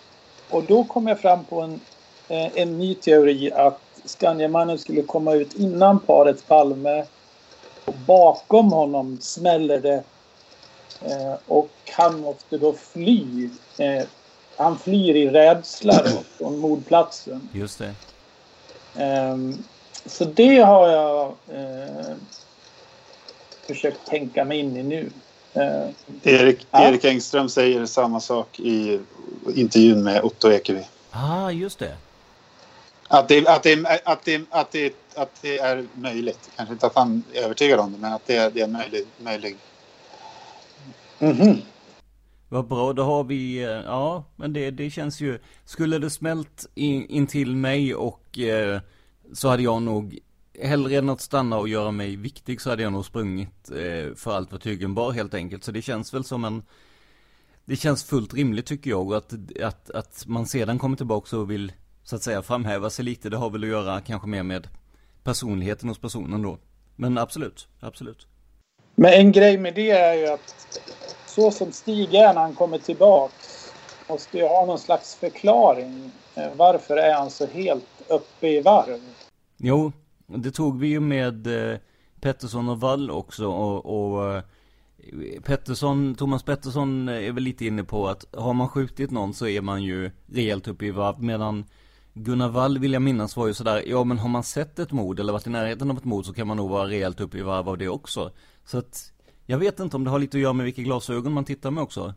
Och 0.51 0.65
då 0.65 0.85
kom 0.85 1.07
jag 1.07 1.21
fram 1.21 1.45
på 1.45 1.61
en, 1.61 1.81
eh, 2.29 2.51
en 2.55 2.79
ny 2.79 2.95
teori 2.95 3.53
att 3.53 3.81
Skandiamannen 4.05 4.79
skulle 4.79 5.03
komma 5.03 5.33
ut 5.33 5.55
innan 5.55 5.99
paret 5.99 6.49
Palme. 6.49 7.05
Och 7.85 7.95
bakom 8.07 8.73
honom 8.73 9.19
smäller 9.21 9.81
det. 9.81 10.05
Eh, 11.03 11.35
och 11.47 11.71
han 11.91 12.21
måste 12.21 12.59
då 12.59 12.73
fly. 12.73 13.51
Eh, 13.79 14.03
han 14.57 14.79
flyr 14.79 15.15
i 15.15 15.29
rädsla 15.29 16.03
då, 16.05 16.23
från 16.39 16.59
mordplatsen. 16.59 17.49
Just 17.53 17.79
det. 17.79 17.95
Um, 19.05 19.65
så 20.07 20.25
det 20.25 20.59
har 20.59 20.89
jag 20.89 21.35
försökt 23.67 24.07
tänka 24.07 24.45
mig 24.45 24.59
in 24.59 24.77
i 24.77 24.83
nu. 24.83 25.11
Uh, 25.57 25.91
Erik, 26.23 26.67
ja. 26.71 26.89
Erik 26.89 27.05
Engström 27.05 27.49
säger 27.49 27.87
samma 27.87 28.21
sak 28.21 28.61
i 28.61 29.01
intervjun 29.55 30.05
med 30.05 30.23
Otto 30.23 30.51
Ekeby. 30.51 30.83
Ah, 31.11 31.51
just 31.51 31.79
det. 31.79 31.97
Att 33.09 33.29
det, 33.29 33.49
att, 33.49 33.63
det, 33.63 33.85
att, 34.05 34.25
det, 34.25 34.43
att, 34.51 34.73
det, 34.73 34.95
att 35.15 35.31
det 35.43 35.59
är 35.59 35.87
möjligt. 35.95 36.51
Kanske 36.57 36.73
inte 36.73 36.87
att 36.87 36.95
han 36.95 37.23
är 37.33 37.43
övertygad 37.43 37.81
om 37.81 37.93
det, 37.93 37.99
men 37.99 38.13
att 38.13 38.27
det, 38.27 38.55
det 38.55 38.61
är 38.61 38.69
möjlig, 38.69 39.07
möjlig. 39.19 39.57
Mm 41.19 41.37
-hmm. 41.37 41.63
Vad 42.49 42.67
bra, 42.67 42.93
då 42.93 43.03
har 43.03 43.25
vi, 43.25 43.59
eh, 43.59 43.69
ja, 43.69 44.25
men 44.37 44.53
det, 44.53 44.71
det 44.71 44.91
känns 44.91 45.21
ju, 45.21 45.39
skulle 45.65 45.99
det 45.99 46.11
smält 46.11 46.67
in, 46.75 47.07
in 47.07 47.27
till 47.27 47.57
mig 47.57 47.95
och 47.95 48.39
eh, 48.39 48.81
så 49.33 49.49
hade 49.49 49.63
jag 49.63 49.83
nog 49.83 50.19
hellre 50.63 50.99
än 50.99 51.09
att 51.09 51.21
stanna 51.21 51.59
och 51.59 51.69
göra 51.69 51.91
mig 51.91 52.17
viktig 52.17 52.61
så 52.61 52.71
hade 52.71 52.83
jag 52.83 52.93
nog 52.93 53.05
sprungit 53.05 53.71
eh, 53.71 54.15
för 54.15 54.37
allt 54.37 54.53
vad 54.53 54.61
tygen 54.61 54.95
bar 54.95 55.13
helt 55.13 55.35
enkelt. 55.35 55.65
Så 55.65 55.73
det 55.73 55.83
känns 55.83 56.15
väl 56.15 56.25
som 56.25 56.45
en, 56.45 56.63
det 57.65 57.77
känns 57.77 58.05
fullt 58.05 58.35
rimligt 58.35 58.67
tycker 58.67 58.91
jag 58.91 59.09
och 59.09 59.17
att, 59.17 59.33
att, 59.63 59.91
att 59.91 60.25
man 60.27 60.47
sedan 60.47 60.79
kommer 60.79 60.97
tillbaka 60.97 61.37
och 61.37 61.51
vill 61.51 61.73
så 62.03 62.17
att 62.17 62.23
säga 62.23 62.43
framhäva 62.43 62.91
sig 62.91 63.05
lite, 63.05 63.29
det 63.29 63.37
har 63.37 63.51
väl 63.51 63.63
att 63.63 63.69
göra 63.69 64.01
kanske 64.01 64.29
mer 64.29 64.43
med 64.43 64.69
personligheten 65.23 65.89
hos 65.89 65.99
personen 65.99 66.43
då. 66.43 66.59
Men 66.97 67.19
absolut, 67.19 67.69
absolut. 67.81 68.27
Men 68.95 69.13
en 69.13 69.33
grej 69.33 69.59
med 69.59 69.75
det 69.75 69.91
är 69.91 70.15
ju 70.15 70.27
att 70.27 70.81
så 71.27 71.51
som 71.51 71.73
Stig 71.73 72.15
är 72.15 72.35
när 72.35 72.41
han 72.41 72.55
kommer 72.55 72.79
tillbaka 72.79 73.35
måste 74.09 74.39
ju 74.39 74.45
ha 74.45 74.67
någon 74.67 74.79
slags 74.79 75.15
förklaring. 75.15 76.13
Varför 76.57 76.97
är 76.97 77.15
han 77.15 77.31
så 77.31 77.47
helt 77.47 77.85
uppe 78.09 78.49
i 78.49 78.61
varv? 78.61 79.01
Jo, 79.57 79.93
det 80.27 80.51
tog 80.51 80.81
vi 80.81 80.89
ju 80.89 81.01
med 81.01 81.47
eh, 81.73 81.79
Pettersson 82.21 82.69
och 82.69 82.81
Wall 82.81 83.11
också 83.11 83.47
och, 83.47 84.15
och 84.15 84.35
eh, 84.35 84.43
Pettersson, 85.45 86.15
Thomas 86.15 86.43
Pettersson 86.43 87.09
är 87.09 87.33
väl 87.33 87.43
lite 87.43 87.67
inne 87.67 87.85
på 87.85 88.09
att 88.09 88.27
har 88.33 88.53
man 88.53 88.69
skjutit 88.69 89.11
någon 89.11 89.35
så 89.35 89.47
är 89.47 89.61
man 89.61 89.83
ju 89.83 90.11
rejält 90.27 90.69
uppe 90.69 90.87
i 90.87 90.91
varv 90.91 91.23
medan 91.23 91.65
Gunnar 92.15 92.49
Wall 92.49 92.79
vill 92.79 92.93
jag 92.93 93.03
minnas 93.03 93.37
var 93.37 93.47
ju 93.47 93.55
sådär, 93.55 93.83
ja 93.87 94.05
men 94.05 94.19
har 94.19 94.29
man 94.29 94.43
sett 94.43 94.79
ett 94.79 94.93
mord 94.93 95.21
eller 95.21 95.33
varit 95.33 95.47
i 95.47 95.51
närheten 95.51 95.91
av 95.91 95.99
ett 95.99 96.05
mord 96.05 96.27
så 96.27 96.33
kan 96.33 96.47
man 96.47 96.57
nog 96.57 96.71
vara 96.71 96.89
rejält 96.89 97.21
uppe 97.21 97.39
i 97.39 97.43
varv 97.43 97.69
av 97.69 97.79
det 97.79 97.89
också. 97.89 98.31
Så 98.65 98.79
att 98.79 99.13
jag 99.47 99.59
vet 99.59 99.81
inte 99.81 99.97
om 99.97 100.05
det 100.05 100.11
har 100.11 100.19
lite 100.19 100.37
att 100.37 100.43
göra 100.43 100.53
med 100.53 100.65
vilka 100.65 100.83
glasögon 100.83 101.33
man 101.33 101.45
tittar 101.45 101.71
med 101.71 101.83
också. 101.83 102.15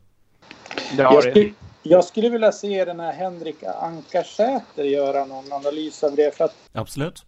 Jag, 0.97 1.23
skulle, 1.23 1.53
jag 1.83 2.05
skulle 2.05 2.29
vilja 2.29 2.51
se 2.51 2.85
den 2.85 2.99
här 2.99 3.13
Henrik 3.13 3.63
Ankarsäter 3.63 4.83
göra 4.83 5.25
någon 5.25 5.53
analys 5.53 6.03
av 6.03 6.15
det. 6.15 6.37
För 6.37 6.45
att, 6.45 6.55
Absolut. 6.71 7.25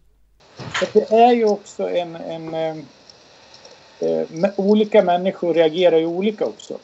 Det 0.92 1.12
är 1.12 1.32
ju 1.32 1.44
också 1.44 1.90
en... 1.90 2.16
en 2.16 2.54
eh, 2.54 2.76
eh 4.00 4.50
olika 4.56 5.02
människor 5.02 5.54
reagerar 5.54 5.98
ju 5.98 6.06
olika 6.06 6.44
också. 6.44 6.78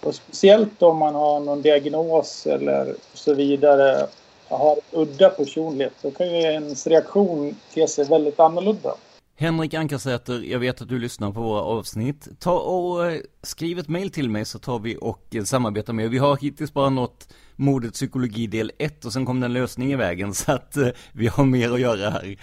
Och 0.00 0.14
speciellt 0.14 0.82
om 0.82 0.96
man 0.96 1.14
har 1.14 1.40
någon 1.40 1.62
diagnos 1.62 2.46
eller 2.46 2.94
så 3.14 3.34
vidare. 3.34 4.06
Har 4.48 4.78
udda 4.90 5.30
personlighet. 5.30 5.92
Då 6.02 6.10
kan 6.10 6.26
ju 6.26 6.40
ens 6.40 6.86
reaktion 6.86 7.56
te 7.74 7.88
sig 7.88 8.04
väldigt 8.04 8.40
annorlunda. 8.40 8.94
Henrik 9.36 9.74
Ankarsäter, 9.74 10.42
jag 10.42 10.58
vet 10.58 10.82
att 10.82 10.88
du 10.88 10.98
lyssnar 10.98 11.32
på 11.32 11.40
våra 11.40 11.62
avsnitt. 11.62 12.28
Ta 12.38 12.58
och 12.58 13.06
eh, 13.06 13.20
skriv 13.42 13.78
ett 13.78 13.88
mail 13.88 14.10
till 14.10 14.30
mig 14.30 14.44
så 14.44 14.58
tar 14.58 14.78
vi 14.78 14.96
och 15.00 15.34
eh, 15.34 15.44
samarbetar 15.44 15.92
med. 15.92 16.10
Vi 16.10 16.18
har 16.18 16.36
hittills 16.36 16.72
bara 16.72 16.90
nått 16.90 17.28
mordet 17.56 17.92
psykologi 17.92 18.46
del 18.46 18.72
1 18.78 19.04
och 19.04 19.12
sen 19.12 19.26
kom 19.26 19.40
det 19.40 19.46
en 19.46 19.52
lösning 19.52 19.92
i 19.92 19.96
vägen 19.96 20.34
så 20.34 20.52
att 20.52 20.76
vi 21.12 21.26
har 21.26 21.44
mer 21.44 21.72
att 21.72 21.80
göra 21.80 22.10
här. 22.10 22.36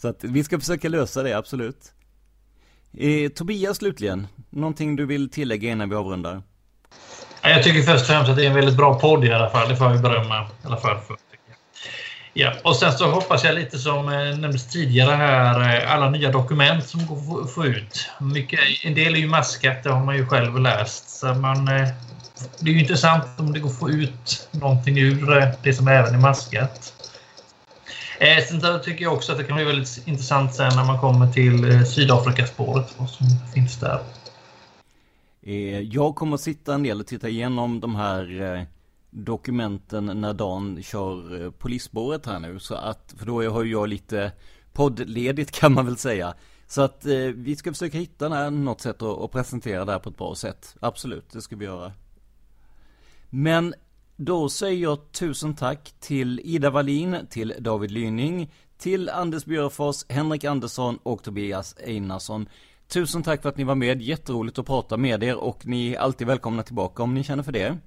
Så 0.00 0.08
att 0.08 0.24
vi 0.24 0.44
ska 0.44 0.58
försöka 0.58 0.88
lösa 0.88 1.22
det, 1.22 1.34
absolut. 1.34 1.92
Eh, 2.98 3.28
Tobias 3.28 3.76
slutligen, 3.76 4.26
någonting 4.50 4.96
du 4.96 5.06
vill 5.06 5.30
tillägga 5.30 5.70
innan 5.70 5.88
vi 5.88 5.96
avrundar? 5.96 6.42
Jag 7.42 7.64
tycker 7.64 7.82
först 7.82 8.00
och 8.00 8.06
främst 8.06 8.30
att 8.30 8.36
det 8.36 8.44
är 8.44 8.48
en 8.48 8.54
väldigt 8.54 8.76
bra 8.76 9.00
podd 9.00 9.24
i 9.24 9.32
alla 9.32 9.50
fall. 9.50 9.68
Det 9.68 9.76
får 9.76 9.88
vi 9.88 9.98
berömma. 9.98 10.42
I 10.42 10.66
alla 10.66 10.76
fall 10.76 10.98
för. 10.98 11.16
Ja, 12.32 12.52
och 12.64 12.76
sen 12.76 12.92
så 12.92 13.10
hoppas 13.10 13.44
jag 13.44 13.54
lite 13.54 13.78
som 13.78 14.08
eh, 14.08 14.38
nämndes 14.38 14.68
tidigare 14.72 15.14
här, 15.14 15.82
eh, 15.82 15.92
alla 15.92 16.10
nya 16.10 16.32
dokument 16.32 16.86
som 16.86 17.06
går 17.06 17.42
att 17.42 17.54
få 17.54 17.66
ut. 17.66 18.10
Mycket, 18.20 18.60
en 18.84 18.94
del 18.94 19.14
är 19.14 19.18
ju 19.18 19.28
maskat, 19.28 19.82
det 19.82 19.90
har 19.90 20.04
man 20.04 20.16
ju 20.16 20.26
själv 20.26 20.58
läst. 20.58 21.10
Så 21.10 21.34
man, 21.34 21.68
eh, 21.68 21.88
det 22.60 22.70
är 22.70 22.74
ju 22.74 22.80
intressant 22.80 23.24
om 23.38 23.52
det 23.52 23.60
går 23.60 23.70
att 23.70 23.78
få 23.78 23.90
ut 23.90 24.48
någonting 24.50 24.98
ur 24.98 25.52
det 25.62 25.74
som 25.74 25.88
även 25.88 26.14
är 26.14 26.18
maskat. 26.18 26.92
Eh, 28.20 28.44
sen 28.44 28.80
tycker 28.82 29.04
jag 29.04 29.12
också 29.12 29.32
att 29.32 29.38
det 29.38 29.44
kan 29.44 29.56
bli 29.56 29.64
väldigt 29.64 30.02
intressant 30.06 30.54
sen 30.54 30.72
när 30.76 30.84
man 30.84 31.00
kommer 31.00 31.32
till 31.32 31.70
eh, 31.70 31.84
Sydafrikaspåret, 31.84 32.94
vad 32.98 33.10
som 33.10 33.26
finns 33.54 33.80
där. 33.80 34.00
Eh, 35.42 35.80
jag 35.80 36.14
kommer 36.14 36.34
att 36.34 36.40
sitta 36.40 36.74
en 36.74 36.82
del 36.82 37.00
och 37.00 37.06
titta 37.06 37.28
igenom 37.28 37.80
de 37.80 37.96
här 37.96 38.66
dokumenten 39.10 40.06
när 40.20 40.34
Dan 40.34 40.82
kör 40.82 41.50
polisspåret 41.50 42.26
här 42.26 42.38
nu. 42.38 42.58
Så 42.58 42.74
att, 42.74 43.14
för 43.18 43.26
då 43.26 43.50
har 43.50 43.64
jag 43.64 43.88
lite 43.88 44.32
poddledigt 44.72 45.50
kan 45.60 45.72
man 45.72 45.86
väl 45.86 45.96
säga. 45.96 46.34
Så 46.66 46.82
att 46.82 47.06
eh, 47.06 47.16
vi 47.16 47.56
ska 47.56 47.72
försöka 47.72 47.98
hitta 47.98 48.28
här, 48.28 48.50
något 48.50 48.80
sätt 48.80 49.02
att, 49.02 49.18
att 49.18 49.32
presentera 49.32 49.84
det 49.84 49.92
här 49.92 49.98
på 49.98 50.10
ett 50.10 50.18
bra 50.18 50.34
sätt. 50.34 50.76
Absolut, 50.80 51.30
det 51.32 51.42
ska 51.42 51.56
vi 51.56 51.64
göra. 51.64 51.92
Men 53.30 53.74
då 54.22 54.48
säger 54.48 54.82
jag 54.82 55.12
tusen 55.12 55.54
tack 55.54 55.94
till 56.00 56.40
Ida 56.44 56.70
Wallin, 56.70 57.16
till 57.30 57.54
David 57.58 57.90
Lyning, 57.90 58.52
till 58.78 59.08
Anders 59.08 59.44
Björfors, 59.44 60.04
Henrik 60.08 60.44
Andersson 60.44 60.98
och 61.02 61.22
Tobias 61.22 61.76
Einarsson. 61.86 62.48
Tusen 62.88 63.22
tack 63.22 63.42
för 63.42 63.48
att 63.48 63.56
ni 63.56 63.64
var 63.64 63.74
med, 63.74 64.02
jätteroligt 64.02 64.58
att 64.58 64.66
prata 64.66 64.96
med 64.96 65.22
er 65.22 65.36
och 65.36 65.66
ni 65.66 65.92
är 65.92 65.98
alltid 65.98 66.26
välkomna 66.26 66.62
tillbaka 66.62 67.02
om 67.02 67.14
ni 67.14 67.24
känner 67.24 67.42
för 67.42 67.52
det. 67.52 67.78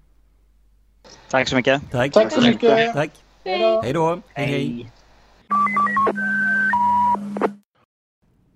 Tack 1.30 1.48
så 1.48 1.56
mycket. 1.56 1.92
Tack. 1.92 2.14
Tack 2.14 2.32
så 2.32 2.42
mycket. 2.42 2.94
Tack. 2.94 3.12
Hej 3.44 3.82
Hej 3.84 3.94
då. 3.94 4.22
Hej, 4.34 4.48
hej. 4.48 4.92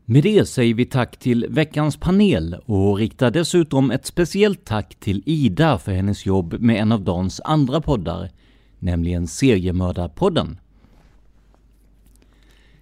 Med 0.10 0.24
det 0.24 0.45
säger 0.45 0.74
vi 0.74 0.86
tack 0.86 1.18
till 1.18 1.45
veckans 1.49 1.97
panel 1.97 2.55
och 2.66 2.97
riktar 2.97 3.32
dessutom 3.32 3.91
ett 3.91 4.05
speciellt 4.05 4.66
tack 4.66 4.95
till 4.99 5.24
Ida 5.26 5.78
för 5.78 5.91
hennes 5.91 6.26
jobb 6.26 6.55
med 6.60 6.82
en 6.82 6.91
av 6.91 7.01
Dans 7.01 7.41
andra 7.45 7.82
poddar, 7.82 8.30
nämligen 8.80 9.28
Seriemördarpodden. 9.28 10.58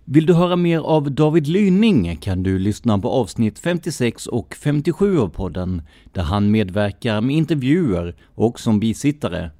Vill 0.03 0.25
du 0.25 0.33
höra 0.33 0.55
mer 0.55 0.79
av 0.79 1.11
David 1.11 1.47
Lyning 1.47 2.17
kan 2.17 2.43
du 2.43 2.59
lyssna 2.59 2.99
på 2.99 3.09
avsnitt 3.09 3.59
56 3.59 4.27
och 4.27 4.55
57 4.55 5.19
av 5.19 5.29
podden, 5.29 5.81
där 6.13 6.23
han 6.23 6.51
medverkar 6.51 7.21
med 7.21 7.35
intervjuer 7.35 8.15
och 8.35 8.59
som 8.59 8.79
bisittare. 8.79 9.51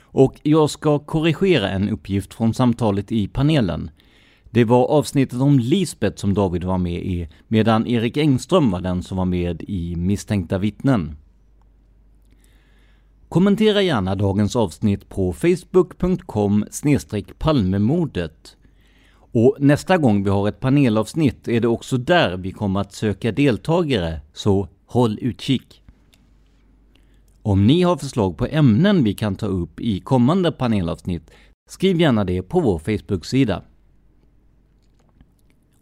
Och 0.00 0.34
jag 0.42 0.70
ska 0.70 0.98
korrigera 0.98 1.70
en 1.70 1.88
uppgift 1.88 2.34
från 2.34 2.54
samtalet 2.54 3.12
i 3.12 3.28
panelen. 3.28 3.90
Det 4.56 4.64
var 4.64 4.86
avsnittet 4.86 5.40
om 5.40 5.58
Lisbeth 5.58 6.16
som 6.16 6.34
David 6.34 6.64
var 6.64 6.78
med 6.78 7.02
i, 7.02 7.28
medan 7.48 7.86
Erik 7.86 8.16
Engström 8.16 8.70
var 8.70 8.80
den 8.80 9.02
som 9.02 9.16
var 9.16 9.24
med 9.24 9.62
i 9.62 9.96
Misstänkta 9.96 10.58
vittnen. 10.58 11.16
Kommentera 13.28 13.82
gärna 13.82 14.14
dagens 14.14 14.56
avsnitt 14.56 15.08
på 15.08 15.32
facebook.com 15.32 16.64
palmemordet. 17.38 18.56
Och 19.32 19.56
nästa 19.58 19.98
gång 19.98 20.24
vi 20.24 20.30
har 20.30 20.48
ett 20.48 20.60
panelavsnitt 20.60 21.48
är 21.48 21.60
det 21.60 21.68
också 21.68 21.96
där 21.96 22.36
vi 22.36 22.52
kommer 22.52 22.80
att 22.80 22.92
söka 22.92 23.32
deltagare, 23.32 24.20
så 24.32 24.68
håll 24.86 25.18
utkik. 25.22 25.82
Om 27.42 27.66
ni 27.66 27.82
har 27.82 27.96
förslag 27.96 28.36
på 28.36 28.46
ämnen 28.46 29.04
vi 29.04 29.14
kan 29.14 29.36
ta 29.36 29.46
upp 29.46 29.80
i 29.80 30.00
kommande 30.00 30.52
panelavsnitt, 30.52 31.30
skriv 31.68 32.00
gärna 32.00 32.24
det 32.24 32.42
på 32.42 32.60
vår 32.60 32.78
Facebook-sida. 32.78 33.62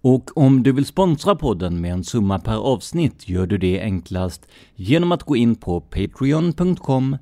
Och 0.04 0.36
om 0.36 0.62
du 0.62 0.72
vill 0.72 0.86
sponsra 0.86 1.34
podden 1.34 1.80
med 1.80 1.92
en 1.92 2.04
summa 2.04 2.38
per 2.38 2.56
avsnitt 2.56 3.28
gör 3.28 3.46
du 3.46 3.58
det 3.58 3.80
enklast 3.80 4.48
genom 4.74 5.12
att 5.12 5.22
gå 5.22 5.36
in 5.36 5.56
på 5.56 5.80
patreon.com 5.80 7.16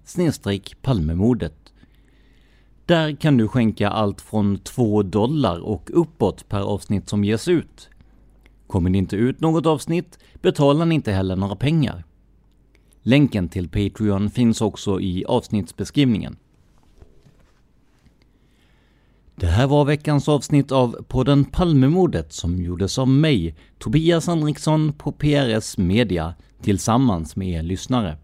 palmemordet. 0.82 1.72
Där 2.86 3.16
kan 3.16 3.36
du 3.36 3.48
skänka 3.48 3.90
allt 3.90 4.20
från 4.20 4.58
2 4.58 5.02
dollar 5.02 5.60
och 5.60 5.90
uppåt 5.92 6.48
per 6.48 6.60
avsnitt 6.60 7.08
som 7.08 7.24
ges 7.24 7.48
ut. 7.48 7.88
Kommer 8.66 8.90
det 8.90 8.98
inte 8.98 9.16
ut 9.16 9.40
något 9.40 9.66
avsnitt 9.66 10.18
betalar 10.40 10.86
ni 10.86 10.94
inte 10.94 11.12
heller 11.12 11.36
några 11.36 11.56
pengar. 11.56 12.04
Länken 13.02 13.48
till 13.48 13.68
Patreon 13.68 14.30
finns 14.30 14.60
också 14.60 15.00
i 15.00 15.24
avsnittsbeskrivningen. 15.24 16.36
Det 19.36 19.46
här 19.46 19.66
var 19.66 19.84
veckans 19.84 20.28
avsnitt 20.28 20.72
av 20.72 21.02
podden 21.08 21.44
Palmemordet 21.44 22.32
som 22.32 22.62
gjordes 22.62 22.98
av 22.98 23.08
mig, 23.08 23.56
Tobias 23.78 24.26
Henriksson 24.26 24.92
på 24.92 25.12
PRS 25.12 25.78
Media, 25.78 26.34
tillsammans 26.62 27.36
med 27.36 27.48
er 27.48 27.62
lyssnare. 27.62 28.18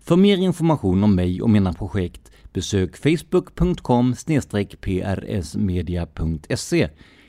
För 0.00 0.16
mer 0.16 0.36
information 0.36 1.04
om 1.04 1.14
mig 1.14 1.42
och 1.42 1.50
mina 1.50 1.72
projekt 1.72 2.30
besök 2.52 2.96
facebook.com 2.96 4.14
prsmedia.se 4.80 6.88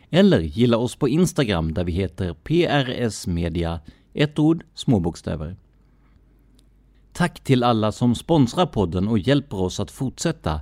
eller 0.10 0.40
gilla 0.40 0.78
oss 0.78 0.96
på 0.96 1.10
Instagram 1.10 1.74
där 1.74 1.84
vi 1.84 1.92
heter 1.92 2.34
prsmedia, 2.34 3.80
ett 4.14 4.40
ord, 4.40 4.64
små 4.74 5.00
bokstäver. 5.00 5.56
Tack 7.14 7.44
till 7.44 7.64
alla 7.64 7.92
som 7.92 8.16
sponsrar 8.16 8.66
podden 8.66 9.08
och 9.08 9.20
hjälper 9.20 9.60
oss 9.60 9.80
att 9.80 9.92
fortsätta. 9.92 10.62